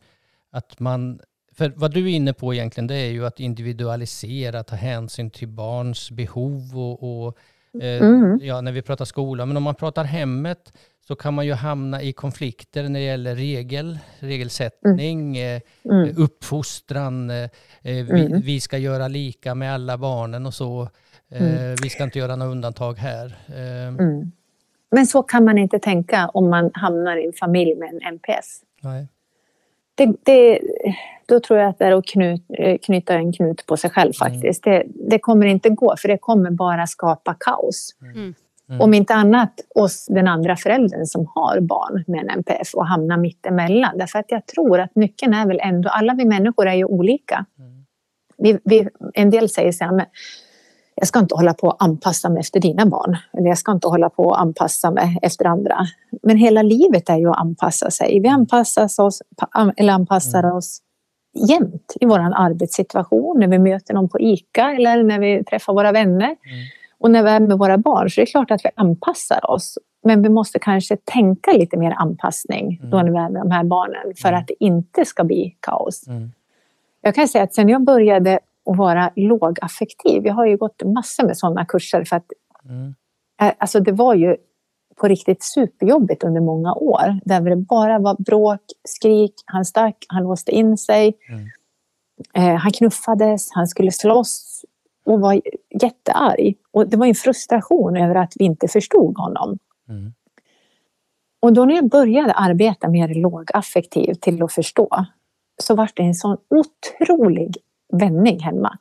att 0.50 0.80
man, 0.80 1.20
för 1.52 1.72
vad 1.76 1.94
du 1.94 2.04
är 2.04 2.16
inne 2.16 2.32
på 2.32 2.54
egentligen 2.54 2.86
det 2.86 2.96
är 2.96 3.10
ju 3.10 3.26
att 3.26 3.40
individualisera, 3.40 4.62
ta 4.62 4.76
hänsyn 4.76 5.30
till 5.30 5.48
barns 5.48 6.10
behov 6.10 6.78
och, 6.78 7.26
och 7.26 7.38
Mm. 7.80 8.38
ja, 8.42 8.60
när 8.60 8.72
vi 8.72 8.82
pratar 8.82 9.04
skola, 9.04 9.46
men 9.46 9.56
om 9.56 9.62
man 9.62 9.74
pratar 9.74 10.04
hemmet 10.04 10.72
så 11.06 11.16
kan 11.16 11.34
man 11.34 11.46
ju 11.46 11.52
hamna 11.52 12.02
i 12.02 12.12
konflikter 12.12 12.82
när 12.88 13.00
det 13.00 13.06
gäller 13.06 13.34
regel, 13.34 13.98
regelsättning, 14.18 15.36
eh, 15.38 15.60
Mm. 15.84 16.14
uppfostran, 16.16 17.30
eh, 17.30 17.36
eh, 17.42 17.48
vi, 17.82 18.00
Mm. 18.26 18.40
vi 18.40 18.60
ska 18.60 18.78
göra 18.78 19.08
lika 19.08 19.54
med 19.54 19.74
alla 19.74 19.98
barnen 19.98 20.46
och 20.46 20.54
så. 20.54 20.88
Eh, 21.30 21.74
Vi 21.82 21.88
ska 21.88 22.04
inte 22.04 22.18
göra 22.18 22.36
några 22.36 22.52
undantag 22.52 22.94
här. 22.98 23.26
Eh, 23.48 23.88
Mm. 23.88 24.32
Men 24.90 25.06
så 25.06 25.22
kan 25.22 25.44
man 25.44 25.58
inte 25.58 25.78
tänka 25.78 26.28
om 26.28 26.50
man 26.50 26.70
hamnar 26.74 27.16
i 27.16 27.26
en 27.26 27.32
familj 27.32 27.74
med 27.74 27.88
en 27.88 28.14
NPS. 28.14 28.60
nej. 28.82 29.08
Det, 29.98 30.12
det, 30.22 30.60
då 31.26 31.40
tror 31.40 31.58
jag 31.58 31.68
att 31.68 31.78
det 31.78 31.84
är 31.84 31.92
att 31.92 32.06
knut, 32.06 32.42
eh, 32.58 32.78
knyta 32.78 33.14
en 33.14 33.32
knut 33.32 33.66
på 33.66 33.76
sig 33.76 33.90
själv 33.90 34.12
faktiskt. 34.12 34.64
Det, 34.64 34.82
det 34.86 35.18
kommer 35.18 35.46
inte 35.46 35.68
gå 35.68 35.96
för 35.98 36.08
det 36.08 36.18
kommer 36.18 36.50
bara 36.50 36.86
skapa 36.86 37.36
kaos. 37.40 37.96
Mm. 38.02 38.34
Mm. 38.68 38.80
Om 38.80 38.94
inte 38.94 39.14
annat 39.14 39.52
hos 39.74 40.06
den 40.06 40.28
andra 40.28 40.56
föräldern 40.56 41.06
som 41.06 41.26
har 41.34 41.60
barn 41.60 42.04
med 42.06 42.20
en 42.20 42.30
NPF 42.30 42.74
och 42.74 42.86
hamnar 42.86 43.16
mittemellan. 43.16 43.98
Därför 43.98 44.18
att 44.18 44.30
jag 44.30 44.46
tror 44.46 44.80
att 44.80 44.94
nyckeln 44.94 45.34
är 45.34 45.46
väl 45.46 45.60
ändå, 45.62 45.88
alla 45.88 46.14
vi 46.14 46.24
människor 46.24 46.66
är 46.66 46.74
ju 46.74 46.84
olika. 46.84 47.44
Mm. 47.58 47.84
Vi, 48.38 48.58
vi, 48.64 48.88
en 49.14 49.30
del 49.30 49.48
säger 49.48 49.72
så 49.72 49.84
här, 49.84 49.92
men 49.92 50.06
jag 51.00 51.08
ska 51.08 51.18
inte 51.18 51.34
hålla 51.34 51.54
på 51.54 51.70
att 51.70 51.82
anpassa 51.82 52.28
mig 52.28 52.40
efter 52.40 52.60
dina 52.60 52.86
barn. 52.86 53.16
Eller 53.32 53.48
jag 53.48 53.58
ska 53.58 53.72
inte 53.72 53.88
hålla 53.88 54.10
på 54.10 54.32
att 54.32 54.40
anpassa 54.40 54.90
mig 54.90 55.18
efter 55.22 55.44
andra. 55.44 55.76
Men 56.22 56.36
hela 56.36 56.62
livet 56.62 57.08
är 57.08 57.16
ju 57.16 57.30
att 57.30 57.36
anpassa 57.38 57.90
sig. 57.90 58.20
Vi 58.20 58.28
anpassar 58.28 59.00
oss, 59.00 59.22
eller 59.76 59.92
anpassar 59.92 60.42
Mm. 60.42 60.56
oss 60.56 60.78
jämt 61.48 61.92
i 62.00 62.06
vår 62.06 62.18
arbetssituation, 62.18 63.40
när 63.40 63.48
vi 63.48 63.58
möter 63.58 63.94
någon 63.94 64.08
på 64.08 64.20
ICA 64.20 64.70
eller 64.72 65.02
när 65.02 65.18
vi 65.18 65.44
träffar 65.44 65.72
våra 65.72 65.92
vänner. 65.92 66.26
Mm. 66.26 66.36
Och 67.00 67.10
när 67.10 67.22
vi 67.22 67.30
är 67.30 67.40
med 67.40 67.58
våra 67.58 67.78
barn 67.78 68.10
så 68.10 68.20
är 68.20 68.24
det 68.26 68.30
klart 68.30 68.50
att 68.50 68.64
vi 68.64 68.70
anpassar 68.74 69.50
oss. 69.50 69.78
Men 70.04 70.22
vi 70.22 70.28
måste 70.28 70.58
kanske 70.58 70.96
tänka 71.04 71.52
lite 71.52 71.76
mer 71.76 71.94
anpassning 71.98 72.80
då 72.82 72.98
Mm. 72.98 73.12
när 73.12 73.20
vi 73.20 73.26
är 73.26 73.30
med 73.30 73.42
de 73.42 73.50
här 73.50 73.64
barnen 73.64 74.14
för 74.16 74.28
Mm. 74.28 74.40
att 74.40 74.46
det 74.48 74.64
inte 74.64 75.04
ska 75.04 75.24
bli 75.24 75.56
kaos. 75.60 76.08
Mm. 76.08 76.32
Jag 77.00 77.14
kan 77.14 77.28
säga 77.28 77.44
att 77.44 77.54
sen 77.54 77.68
jag 77.68 77.84
började 77.84 78.38
att 78.70 78.76
vara 78.76 79.10
lågaffektiv, 79.16 80.26
jag 80.26 80.34
har 80.34 80.46
ju 80.46 80.56
gått 80.56 80.82
massor 80.84 81.26
med 81.26 81.38
sådana 81.38 81.64
kurser 81.64 82.04
för 82.04 82.16
att 82.16 82.26
Mm. 82.68 82.94
alltså 83.58 83.80
det 83.80 83.92
var 83.92 84.14
ju 84.14 84.36
på 84.96 85.08
riktigt 85.08 85.42
superjobbigt 85.42 86.24
under 86.24 86.40
många 86.40 86.74
år. 86.74 87.20
Där 87.24 87.40
det 87.40 87.56
bara 87.56 87.98
var 87.98 88.16
bråk, 88.18 88.60
skrik, 88.88 89.34
han 89.44 89.64
stack, 89.64 90.06
han 90.08 90.22
låste 90.22 90.50
in 90.50 90.78
sig. 90.78 91.16
Mm. 91.28 91.48
Eh, 92.34 92.56
han 92.60 92.72
knuffades, 92.72 93.48
han 93.52 93.68
skulle 93.68 93.90
slåss 93.92 94.64
och 95.04 95.20
var 95.20 95.40
jättearg. 95.82 96.56
Och 96.70 96.88
det 96.88 96.96
var 96.96 97.06
en 97.06 97.14
frustration 97.14 97.96
över 97.96 98.14
att 98.14 98.32
vi 98.38 98.44
inte 98.44 98.68
förstod 98.68 99.18
honom. 99.18 99.58
Mm. 99.88 100.12
Och 101.40 101.52
då 101.52 101.64
när 101.64 101.74
jag 101.74 101.88
började 101.88 102.32
arbeta 102.32 102.88
mer 102.88 103.14
lågaffektiv 103.14 104.14
till 104.14 104.42
att 104.42 104.52
förstå 104.52 104.88
så 105.62 105.74
var 105.74 105.90
det 105.94 106.02
en 106.02 106.14
sån 106.14 106.36
otrolig 106.50 107.56
vändning 107.92 108.40
hemma. 108.40 108.78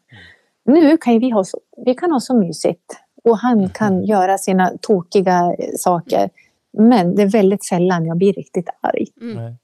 Nu 0.66 0.98
kan 0.98 1.20
vi 1.20 1.30
ha 1.30 1.44
så, 1.44 1.60
vi 1.86 1.94
kan 1.94 2.12
ha 2.12 2.20
så 2.20 2.38
mysigt 2.38 3.00
och 3.24 3.38
han 3.38 3.70
kan 3.70 4.04
göra 4.04 4.38
sina 4.38 4.72
tokiga 4.82 5.56
eh, 5.60 5.70
saker. 5.78 6.30
Men 6.78 7.16
det 7.16 7.22
är 7.22 7.30
väldigt 7.30 7.64
sällan 7.64 8.06
jag 8.06 8.18
blir 8.18 8.34
riktigt 8.34 8.70
arg. 8.82 9.08
Mm. 9.22 9.56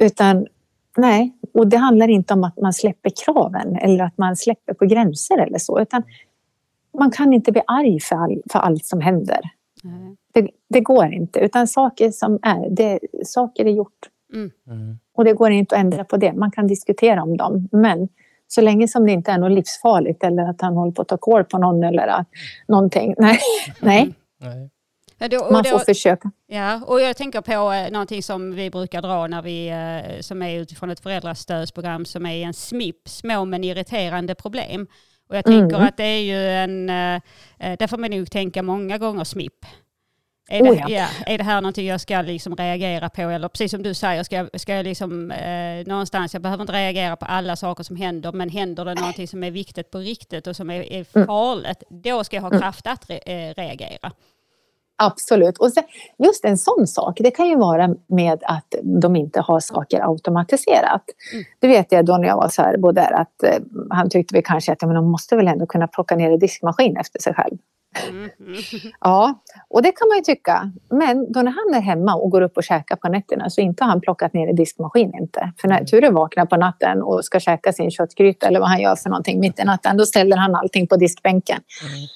Utan 0.00 0.46
nej, 0.96 1.32
och 1.54 1.66
det 1.66 1.76
handlar 1.76 2.08
inte 2.08 2.34
om 2.34 2.44
att 2.44 2.56
man 2.56 2.72
släpper 2.72 3.12
kraven 3.24 3.76
eller 3.76 4.04
att 4.04 4.18
man 4.18 4.36
släpper 4.36 4.74
på 4.74 4.86
gränser 4.86 5.38
eller 5.38 5.58
så. 5.58 5.80
Utan 5.80 6.02
man 6.98 7.10
kan 7.10 7.32
inte 7.32 7.52
bli 7.52 7.62
arg 7.66 8.00
för, 8.00 8.16
all, 8.16 8.42
för 8.52 8.58
allt 8.58 8.84
som 8.84 9.00
händer. 9.00 9.40
Nej. 9.82 10.16
Det, 10.32 10.50
det 10.68 10.80
går 10.80 11.12
inte. 11.12 11.40
Utan 11.40 11.68
saker 11.68 12.10
som 12.10 12.38
är, 12.42 12.70
det, 12.70 12.98
saker 13.24 13.64
är 13.64 13.70
gjort. 13.70 14.08
Mm. 14.32 14.98
Och 15.14 15.24
det 15.24 15.32
går 15.32 15.50
inte 15.50 15.74
att 15.74 15.80
ändra 15.80 16.04
på 16.04 16.16
det. 16.16 16.32
Man 16.32 16.50
kan 16.50 16.66
diskutera 16.66 17.22
om 17.22 17.36
dem. 17.36 17.68
Men 17.72 18.08
så 18.52 18.60
länge 18.60 18.88
som 18.88 19.06
det 19.06 19.12
inte 19.12 19.30
är 19.32 19.38
något 19.38 19.52
livsfarligt 19.52 20.24
eller 20.24 20.42
att 20.50 20.60
han 20.60 20.74
håller 20.76 20.92
på 20.92 21.02
att 21.02 21.08
ta 21.08 21.16
kål 21.16 21.44
på 21.44 21.58
någon 21.58 21.84
eller 21.84 22.06
att, 22.06 22.26
någonting. 22.68 23.14
Nej. 23.18 23.38
nej. 23.80 24.14
Nej. 24.40 24.70
Och 25.46 25.52
Man 25.52 25.62
då- 25.62 25.70
får 25.70 25.78
försöka. 25.78 26.30
Ja, 26.46 26.80
och 26.86 27.00
jag 27.00 27.16
tänker 27.16 27.40
på 27.40 27.72
eh, 27.72 27.90
någonting 27.92 28.22
som 28.22 28.54
vi 28.54 28.70
brukar 28.70 29.02
dra 29.02 29.26
när 29.26 29.42
vi, 29.42 29.68
eh, 29.68 30.20
som 30.20 30.42
är 30.42 30.60
utifrån 30.60 30.90
ett 30.90 31.00
föräldrastödsprogram 31.00 32.04
som 32.04 32.26
är 32.26 32.46
en 32.46 32.54
SMIP, 32.54 33.08
små 33.08 33.44
men 33.44 33.64
irriterande 33.64 34.34
problem. 34.34 34.86
Och 35.28 35.36
jag 35.36 35.44
tänker 35.44 35.76
Mm. 35.76 35.88
att 35.88 35.96
det 35.96 36.04
är 36.04 36.20
ju 36.22 36.48
en, 36.48 36.88
eh, 36.90 37.76
där 37.78 37.86
får 37.86 37.98
man 37.98 38.10
nog 38.10 38.30
tänka 38.30 38.62
många 38.62 38.98
gånger 38.98 39.24
SMIP. 39.24 39.64
Är, 40.52 40.62
Oh, 40.62 40.70
det, 40.70 40.76
ja. 40.76 40.88
ja, 40.88 41.06
är 41.26 41.38
det 41.38 41.44
här 41.44 41.60
någonting 41.60 41.86
jag 41.86 42.00
ska 42.00 42.22
liksom 42.22 42.56
reagera 42.56 43.08
på? 43.08 43.22
Eller 43.22 43.48
precis 43.48 43.70
som 43.70 43.82
du 43.82 43.94
säger, 43.94 44.22
ska 44.22 44.48
ska 44.54 44.74
jag 44.74 44.84
liksom 44.84 45.30
eh, 45.30 45.86
någonstans, 45.86 46.32
jag 46.32 46.42
behöver 46.42 46.62
inte 46.62 46.72
reagera 46.72 47.16
på 47.16 47.24
alla 47.24 47.56
saker 47.56 47.84
som 47.84 47.96
händer, 47.96 48.32
men 48.32 48.48
händer 48.48 48.84
det 48.84 48.94
någonting 48.94 49.28
som 49.28 49.44
är 49.44 49.50
viktigt 49.50 49.90
på 49.90 49.98
riktigt 49.98 50.46
och 50.46 50.56
som 50.56 50.70
är, 50.70 50.92
är 50.92 51.06
Mm. 51.14 51.26
farligt, 51.26 51.82
då 51.88 52.24
ska 52.24 52.36
jag 52.36 52.42
ha 52.42 52.50
kraft 52.50 52.86
att 52.86 53.10
re, 53.10 53.18
eh, 53.26 53.54
reagera. 53.54 54.12
Absolut. 55.02 55.58
Och 55.58 55.72
sen, 55.72 55.84
just 56.18 56.44
en 56.44 56.58
sån 56.58 56.86
sak, 56.86 57.18
det 57.20 57.30
kan 57.30 57.48
ju 57.48 57.56
vara 57.56 57.94
med 58.06 58.38
att 58.44 58.74
de 59.02 59.16
inte 59.16 59.40
har 59.40 59.60
saker 59.60 60.00
automatiserat. 60.10 61.02
Mm. 61.32 61.44
Det 61.58 61.68
vet 61.68 61.92
jag 61.92 62.04
då 62.06 62.16
när 62.16 62.28
jag 62.28 62.36
var 62.36 62.48
särbo 62.48 62.92
där 62.92 63.12
att 63.12 63.42
eh, 63.42 63.58
han 63.90 64.10
tyckte 64.10 64.34
vi 64.34 64.42
kanske 64.42 64.72
att 64.72 64.78
ja, 64.82 64.86
men 64.86 64.96
de 64.96 65.10
måste 65.10 65.36
väl 65.36 65.48
ändå 65.48 65.66
kunna 65.66 65.86
plocka 65.86 66.16
ner 66.16 66.30
i 66.30 66.36
diskmaskin 66.36 66.96
efter 66.96 67.20
sig 67.20 67.34
själv. 67.34 67.56
Mm, 68.08 68.30
mm. 68.40 68.60
Ja, 69.00 69.42
och 69.68 69.82
det 69.82 69.92
kan 69.92 70.08
man 70.08 70.16
ju 70.16 70.22
tycka. 70.22 70.72
Men 70.90 71.32
då 71.32 71.42
när 71.42 71.50
han 71.50 71.80
är 71.80 71.80
hemma 71.80 72.14
och 72.14 72.30
går 72.30 72.40
upp 72.40 72.56
och 72.56 72.64
käkar 72.64 72.96
på 72.96 73.08
nätterna 73.08 73.50
så 73.50 73.60
inte 73.60 73.84
har 73.84 73.88
han 73.90 74.00
plockat 74.00 74.32
ner 74.32 74.48
i 74.48 74.52
diskmaskin 74.52 75.12
inte. 75.20 75.52
För 75.60 75.68
när 75.68 75.84
Ture 75.84 76.10
vaknar 76.10 76.46
på 76.46 76.56
natten 76.56 77.02
och 77.02 77.24
ska 77.24 77.40
käka 77.40 77.72
sin 77.72 77.90
köttgryta 77.90 78.46
eller 78.46 78.60
vad 78.60 78.68
han 78.68 78.80
gör 78.80 78.96
för 78.96 79.10
någonting 79.10 79.40
mitt 79.40 79.58
i 79.58 79.64
natten, 79.64 79.96
då 79.96 80.06
ställer 80.06 80.36
han 80.36 80.54
allting 80.54 80.86
på 80.86 80.96
diskbänken. 80.96 81.58
Mm. 81.82 82.08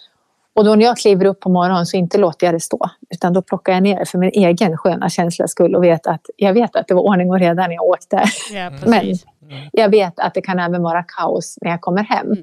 Och 0.55 0.65
då 0.65 0.75
när 0.75 0.85
jag 0.85 0.97
kliver 0.97 1.25
upp 1.25 1.41
på 1.41 1.49
morgonen 1.49 1.87
så 1.87 1.97
inte 1.97 2.19
låter 2.19 2.47
jag 2.47 2.55
det 2.55 2.61
stå. 2.61 2.91
Utan 3.11 3.33
då 3.33 3.43
plockar 3.43 3.73
jag 3.73 3.83
ner 3.83 3.99
det 3.99 4.07
för 4.07 4.19
min 4.19 4.31
egen 4.35 4.77
sköna 4.77 5.09
känslas 5.09 5.51
skull 5.51 5.75
och 5.75 5.85
vet 5.85 6.07
att 6.07 6.21
jag 6.37 6.55
vet 6.55 6.77
att 6.77 6.89
det 6.89 6.95
var 6.95 7.03
ordning 7.03 7.31
och 7.31 7.39
reda 7.39 7.67
när 7.67 7.75
jag 7.75 7.85
åkte. 7.85 8.25
Ja, 8.53 8.71
Men 8.71 9.01
precis. 9.01 9.27
jag 9.73 9.89
vet 9.89 10.19
att 10.19 10.35
det 10.35 10.43
kan 10.43 10.59
även 10.59 10.83
vara 10.83 11.03
kaos 11.03 11.59
när 11.61 11.71
jag 11.71 11.81
kommer 11.81 12.03
hem. 12.03 12.37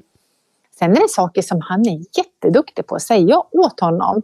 Sen 0.78 0.90
är 0.90 1.00
det 1.00 1.08
saker 1.08 1.42
som 1.42 1.60
han 1.60 1.80
är 1.80 1.98
jätteduktig 2.18 2.86
på. 2.86 3.00
Säger 3.00 3.28
jag 3.28 3.46
åt 3.54 3.80
honom 3.80 4.22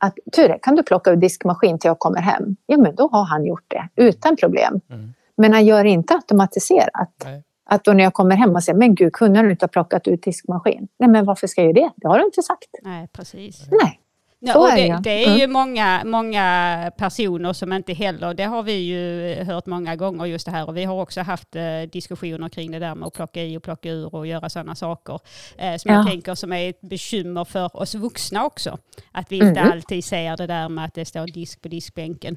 att 0.00 0.14
Ture, 0.32 0.58
kan 0.62 0.76
du 0.76 0.82
plocka 0.82 1.10
ur 1.10 1.16
diskmaskin 1.16 1.78
till 1.78 1.88
jag 1.88 1.98
kommer 1.98 2.20
hem? 2.20 2.56
Ja, 2.66 2.76
men 2.76 2.94
då 2.94 3.08
har 3.08 3.24
han 3.24 3.44
gjort 3.44 3.64
det 3.68 3.88
utan 3.96 4.36
problem. 4.36 4.80
Mm. 4.90 5.14
Men 5.36 5.52
han 5.52 5.66
gör 5.66 5.84
inte 5.84 6.14
automatiserat. 6.14 7.12
Nej. 7.24 7.42
Att 7.68 7.84
då 7.84 7.92
när 7.92 8.04
jag 8.04 8.14
kommer 8.14 8.36
hem 8.36 8.54
och 8.54 8.64
säger, 8.64 8.78
men 8.78 8.94
gud, 8.94 9.12
kunde 9.12 9.42
du 9.42 9.50
inte 9.50 9.64
ha 9.64 9.68
plockat 9.68 10.08
ut 10.08 10.22
diskmaskin? 10.22 10.88
Nej, 10.98 11.08
men 11.08 11.24
varför 11.24 11.46
ska 11.46 11.60
jag 11.60 11.76
göra 11.78 11.86
det? 11.86 11.92
Det 11.96 12.08
har 12.08 12.18
du 12.18 12.24
inte 12.24 12.42
sagt. 12.42 12.68
Nej, 12.82 13.08
precis. 13.12 13.66
Nej. 13.70 14.00
Ja, 14.38 14.72
är 14.72 14.76
det, 14.76 15.00
det, 15.02 15.24
är 15.24 15.26
Mm. 15.26 15.38
ju 15.38 15.46
många, 15.46 16.02
många 16.04 16.90
personer 16.98 17.52
som 17.52 17.72
inte 17.72 17.92
heller, 17.92 18.34
det 18.34 18.44
har 18.44 18.62
vi 18.62 18.72
ju 18.72 19.34
hört 19.44 19.66
många 19.66 19.96
gånger 19.96 20.26
just 20.26 20.46
det 20.46 20.52
här 20.52 20.68
och 20.68 20.76
vi 20.76 20.84
har 20.84 21.02
också 21.02 21.20
haft 21.20 21.56
eh, 21.56 21.62
diskussioner 21.92 22.48
kring 22.48 22.70
det 22.70 22.78
där 22.78 22.94
med 22.94 23.06
att 23.06 23.12
plocka 23.14 23.42
i 23.42 23.56
och 23.56 23.62
plocka 23.62 23.88
ur 23.90 24.14
och 24.14 24.26
göra 24.26 24.48
sådana 24.48 24.74
saker 24.74 25.20
eh, 25.58 25.76
som 25.76 25.92
jag 25.92 26.00
Ja. 26.00 26.10
tänker 26.10 26.34
som 26.34 26.52
är 26.52 26.68
ett 26.70 26.80
bekymmer 26.80 27.44
för 27.44 27.76
oss 27.76 27.94
vuxna 27.94 28.44
också. 28.46 28.78
Att 29.12 29.32
vi 29.32 29.36
inte 29.36 29.60
Mm. 29.60 29.72
alltid 29.72 30.04
ser 30.04 30.36
det 30.36 30.46
där 30.46 30.68
med 30.68 30.84
att 30.84 30.94
det 30.94 31.04
står 31.04 31.26
disk 31.26 31.62
på 31.62 31.68
diskbänken. 31.68 32.36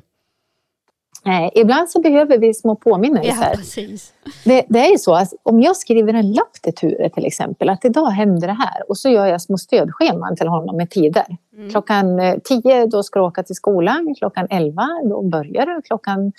Nej, 1.26 1.52
ibland 1.56 1.90
så 1.90 2.02
behöver 2.02 2.38
vi 2.38 2.54
små 2.54 2.76
påminnelser. 2.76 3.34
Ja, 3.44 3.52
precis. 3.56 4.14
Det, 4.46 4.66
det 4.70 4.80
är 4.80 4.92
ju 4.92 4.98
så 4.98 5.14
att 5.16 5.30
om 5.44 5.62
jag 5.62 5.76
skriver 5.78 6.14
en 6.14 6.32
lapp 6.32 6.54
till 6.64 6.76
Ture 6.76 7.10
till 7.10 7.26
exempel, 7.26 7.70
att 7.70 7.86
idag 7.86 8.10
händer 8.10 8.48
det 8.48 8.54
här 8.54 8.90
och 8.90 8.98
så 8.98 9.10
gör 9.10 9.26
jag 9.26 9.42
små 9.42 9.58
stödscheman 9.58 10.36
till 10.36 10.48
honom 10.48 10.78
med 10.78 10.90
tider. 10.90 11.26
Mm. 11.60 11.72
Klockan 11.72 12.20
eh, 12.20 12.36
10 12.44 12.86
då 12.86 13.04
ska 13.04 13.20
du 13.20 13.26
åka 13.26 13.44
till 13.44 13.56
skolan, 13.56 14.16
klockan 14.18 14.48
11 14.50 14.88
då 15.04 15.22
börjar 15.22 15.66
du, 15.66 15.82
klockan 15.82 16.32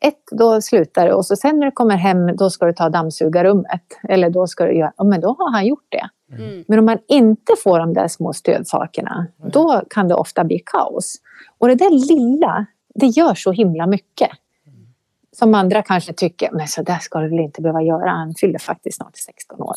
1 0.00 0.14
då 0.30 0.60
slutar 0.60 1.06
det 1.06 1.12
och 1.12 1.26
så 1.26 1.36
sen 1.36 1.58
när 1.58 1.66
du 1.66 1.72
kommer 1.72 1.96
hem 1.96 2.36
då 2.36 2.50
ska 2.50 2.66
du 2.66 2.72
ta 2.72 2.88
dammsugarrummet. 2.88 3.82
Eller 4.08 4.30
då 4.30 4.46
ska 4.46 4.64
du 4.64 4.72
göra, 4.72 4.92
ja 4.96 5.04
men 5.04 5.20
då 5.20 5.36
har 5.38 5.52
han 5.52 5.66
gjort 5.66 5.86
det. 5.88 6.08
Mm. 6.36 6.64
Men 6.68 6.78
om 6.78 6.84
man 6.84 6.98
inte 7.08 7.52
får 7.64 7.78
de 7.78 7.94
där 7.94 8.08
små 8.08 8.32
stödsakerna, 8.32 9.26
Nej. 9.36 9.50
då 9.52 9.82
kan 9.90 10.08
det 10.08 10.14
ofta 10.14 10.44
bli 10.44 10.58
kaos. 10.66 11.16
Och 11.58 11.68
det 11.68 11.74
där 11.74 11.90
lilla, 11.90 12.66
det 12.94 13.06
gör 13.06 13.34
så 13.34 13.52
himla 13.52 13.86
mycket. 13.86 14.30
Som 15.32 15.54
andra 15.54 15.82
kanske 15.82 16.12
tycker, 16.12 16.50
men 16.52 16.68
så 16.68 16.82
där 16.82 16.98
ska 16.98 17.18
du 17.18 17.28
väl 17.28 17.40
inte 17.40 17.62
behöva 17.62 17.82
göra. 17.82 18.10
Han 18.10 18.34
fyller 18.34 18.58
faktiskt 18.58 18.96
snart 18.96 19.16
16 19.16 19.60
år. 19.62 19.74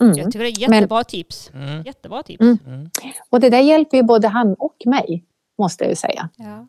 Mm. 0.00 0.18
Jag 0.18 0.26
tycker 0.26 0.38
det 0.38 0.48
är 0.50 0.60
jättebra 0.60 1.04
tips. 1.04 1.50
Mm. 1.54 1.82
Jättebra 1.86 2.22
tips. 2.22 2.40
Mm. 2.40 2.58
Mm. 2.66 2.88
Och 3.30 3.40
det 3.40 3.50
där 3.50 3.60
hjälper 3.60 3.96
ju 3.96 4.02
både 4.02 4.28
han 4.28 4.54
och 4.54 4.76
mig, 4.86 5.24
måste 5.58 5.84
jag 5.84 5.90
ju 5.90 5.96
säga. 5.96 6.28
Ja. 6.36 6.68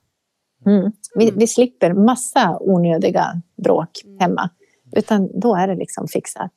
Mm. 0.72 0.92
Vi, 1.16 1.24
Mm. 1.28 1.40
vi 1.40 1.48
slipper 1.48 1.94
massa 1.94 2.58
onödiga 2.62 3.42
bråk 3.64 3.90
Mm. 4.06 4.20
hemma. 4.20 4.50
Utan 4.92 5.40
då 5.40 5.56
är 5.56 5.68
det 5.68 5.76
liksom 5.76 6.08
fixat. 6.08 6.52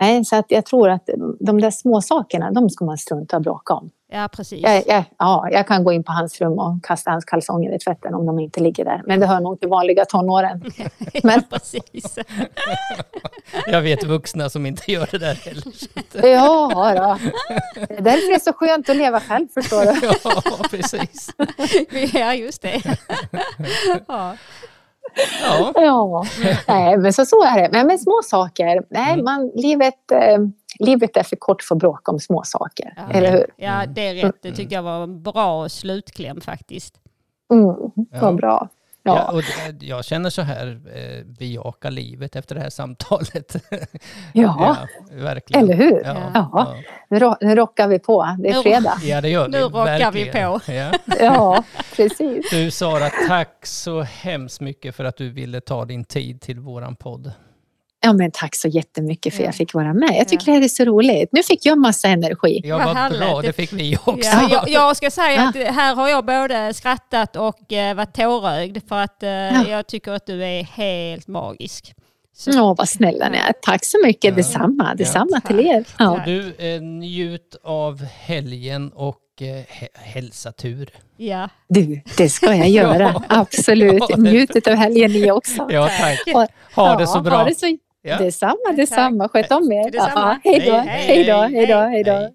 Nej, 0.00 0.24
så 0.24 0.36
att 0.36 0.46
jag 0.48 0.66
tror 0.66 0.88
att 0.90 1.08
de 1.40 1.60
där 1.60 1.70
små 1.70 2.00
sakerna, 2.00 2.50
de 2.50 2.70
ska 2.70 2.84
man 2.84 2.98
strunta 2.98 3.36
och 3.36 3.42
bråka 3.42 3.74
om. 3.74 3.90
Ja, 4.08 4.28
precis. 4.32 4.62
Jag, 4.62 4.82
jag, 4.86 5.04
ja, 5.18 5.48
jag 5.50 5.66
kan 5.66 5.84
gå 5.84 5.92
in 5.92 6.04
på 6.04 6.12
hans 6.12 6.40
rum 6.40 6.58
och 6.58 6.84
kasta 6.84 7.10
hans 7.10 7.24
kalsonger 7.24 7.74
i 7.74 7.78
tvätten 7.78 8.14
om 8.14 8.26
de 8.26 8.38
inte 8.38 8.60
ligger 8.60 8.84
där. 8.84 9.02
Men 9.06 9.20
det 9.20 9.26
hör 9.26 9.40
nog 9.40 9.60
till 9.60 9.68
vanliga 9.68 10.04
tonåren. 10.04 10.62
Men- 11.22 11.42
ja, 11.50 11.58
precis. 11.58 12.18
Jag 13.66 13.82
vet 13.82 14.04
vuxna 14.04 14.50
som 14.50 14.66
inte 14.66 14.92
gör 14.92 15.08
det 15.10 15.18
där 15.18 15.34
heller. 15.34 15.72
Ja, 16.34 16.70
då. 16.96 17.18
Det 17.88 17.94
är 17.98 18.00
därför 18.02 18.28
det 18.28 18.34
är 18.34 18.40
så 18.40 18.52
skönt 18.52 18.88
att 18.88 18.96
leva 18.96 19.20
själv, 19.20 19.48
förstår 19.54 19.84
du. 19.84 20.10
Ja, 20.24 20.68
precis. 20.70 21.30
ja, 22.14 22.34
just 22.34 22.62
det. 22.62 22.82
ja. 24.08 24.36
Ja. 25.42 25.72
Ja, 25.74 26.24
nej, 26.68 26.96
men 26.96 27.12
så, 27.12 27.26
så 27.26 27.42
är 27.44 27.62
det. 27.62 27.68
Men 27.72 27.86
med 27.86 28.00
små 28.00 28.20
saker. 28.24 28.82
Nej, 28.90 29.12
Mm. 29.12 29.24
man, 29.24 29.50
livet, 29.54 30.10
eh, 30.12 30.38
livet 30.78 31.16
är 31.16 31.22
för 31.22 31.36
kort 31.36 31.62
för 31.62 31.74
att 31.74 31.78
bråka 31.78 32.12
om 32.12 32.20
små 32.20 32.42
saker. 32.44 32.92
Ja. 32.96 33.02
Eller 33.12 33.32
hur? 33.32 33.46
Ja, 33.56 33.82
det 33.86 34.08
är 34.08 34.14
rätt. 34.14 34.36
Det 34.42 34.52
tyckte 34.52 34.74
jag 34.74 34.82
var 34.82 35.02
en 35.02 35.22
bra 35.22 35.68
slutkläm 35.68 36.40
faktiskt. 36.40 36.94
Mm, 37.52 37.64
Ja. 38.12 38.20
vad 38.20 38.36
bra. 38.36 38.68
Ja, 39.02 39.16
Ja, 39.16 39.32
och 39.32 39.42
det- 39.78 39.86
jag 39.86 40.04
känner 40.04 40.30
så 40.30 40.42
här, 40.42 40.80
eh, 40.94 41.24
bejaka 41.26 41.90
livet 41.90 42.36
efter 42.36 42.54
det 42.54 42.60
här 42.60 42.70
samtalet. 42.70 43.56
ja. 44.32 44.76
verkligen. 45.12 45.62
eller 45.64 45.74
hur? 45.74 46.02
Ja, 46.04 46.16
Ja. 46.34 46.50
ja. 46.52 46.74
Nu, 47.08 47.18
ro- 47.18 47.36
nu 47.40 47.54
rockar 47.54 47.88
vi 47.88 47.98
på. 47.98 48.36
Det 48.38 48.48
är 48.50 48.54
Nu- 48.54 48.62
fredag. 48.62 48.98
ja, 49.02 49.20
det 49.20 49.28
gör 49.28 49.44
vi. 49.44 49.50
Nu 49.50 49.58
rockar 49.60 50.12
vi 50.12 50.24
på. 50.32 50.60
Ja. 50.72 50.92
Ja, 51.20 51.64
precis. 51.96 52.50
Du 52.50 52.70
Sara, 52.70 53.10
tack 53.28 53.66
så 53.66 54.00
hemskt 54.02 54.60
mycket 54.60 54.94
för 54.94 55.04
att 55.04 55.16
du 55.16 55.30
ville 55.30 55.60
ta 55.60 55.84
din 55.84 56.04
tid 56.04 56.40
till 56.40 56.60
våran 56.60 56.96
podd. 56.96 57.32
Ja, 58.06 58.12
men 58.12 58.30
tack 58.30 58.54
så 58.54 58.68
jättemycket 58.68 59.32
för 59.34 59.38
att 59.38 59.44
Ja. 59.44 59.48
jag 59.48 59.54
fick 59.54 59.74
vara 59.74 59.94
med. 59.94 60.10
Jag 60.18 60.28
tycker 60.28 60.44
Ja. 60.46 60.52
det 60.52 60.58
här 60.58 60.64
är 60.64 60.68
så 60.68 60.84
roligt. 60.84 61.28
Nu 61.32 61.42
fick 61.42 61.66
jag 61.66 61.78
massa 61.78 62.08
energi. 62.08 62.60
Ja, 62.64 62.78
Vad 62.94 63.18
bra, 63.20 63.42
det 63.42 63.52
fick 63.52 63.72
vi 63.72 63.96
också. 64.04 64.30
Ja, 64.32 64.48
jag, 64.50 64.68
jag 64.68 64.96
ska 64.96 65.10
säga 65.10 65.52
Ja. 65.54 65.68
att 65.68 65.74
här 65.74 65.94
har 65.94 66.08
jag 66.08 66.24
både 66.26 66.74
skrattat 66.74 67.36
och 67.36 67.72
eh, 67.72 67.94
varit 67.94 68.14
tårögd 68.14 68.78
för 68.88 68.96
att 68.98 69.22
eh, 69.22 69.28
Ja. 69.30 69.68
jag 69.68 69.86
tycker 69.86 70.12
att 70.12 70.26
du 70.26 70.44
är 70.44 70.62
helt 70.62 71.28
magisk. 71.28 71.94
Så, 72.36 72.62
Åh, 72.62 72.74
vad 72.78 72.88
snälla 72.88 73.28
ni 73.28 73.36
är. 73.38 73.52
Tack 73.62 73.84
så 73.84 73.98
mycket. 74.04 74.30
Ja. 74.30 74.36
Detsamma. 74.36 74.94
Detsamma 74.94 75.40
tack. 75.40 75.46
till 75.46 75.60
er. 75.66 75.84
Ja. 75.98 76.22
Du, 76.26 76.54
eh, 76.58 76.80
njut 76.82 77.56
av 77.64 78.04
helgen 78.04 78.90
och 78.94 79.18
eh, 79.40 79.90
hälsa 79.94 80.52
tur. 80.52 80.90
ja. 81.16 81.48
Du, 81.68 82.02
det 82.16 82.28
ska 82.28 82.54
jag 82.54 82.68
göra. 82.80 83.12
Ja. 83.14 83.22
Absolut. 83.28 84.02
Ja, 84.08 84.16
Njutit 84.16 84.66
av 84.68 84.74
helgen 84.74 85.12
ni 85.12 85.30
också. 85.30 85.66
Ja, 85.70 85.88
tack. 86.00 86.34
Ha, 86.34 86.46
Ha 86.74 86.96
det 86.98 87.06
så 87.06 87.20
bra. 87.20 87.36
Ha 87.36 87.44
det 87.44 87.54
så, 87.54 87.76
Ja. 88.06 88.18
Detsamma, 88.18 88.72
detsamma. 88.76 89.28
Sköt 89.28 89.52
om 89.52 89.72
er. 89.72 89.90
Detsamma. 89.90 90.40
Ja, 90.44 90.50
hej 90.50 90.66
då, 90.66 90.72
Hej, 90.76 91.24
då, 91.24 91.36
hej 91.36 91.66
då, 91.66 91.76
hej 91.76 92.04
då. 92.04 92.28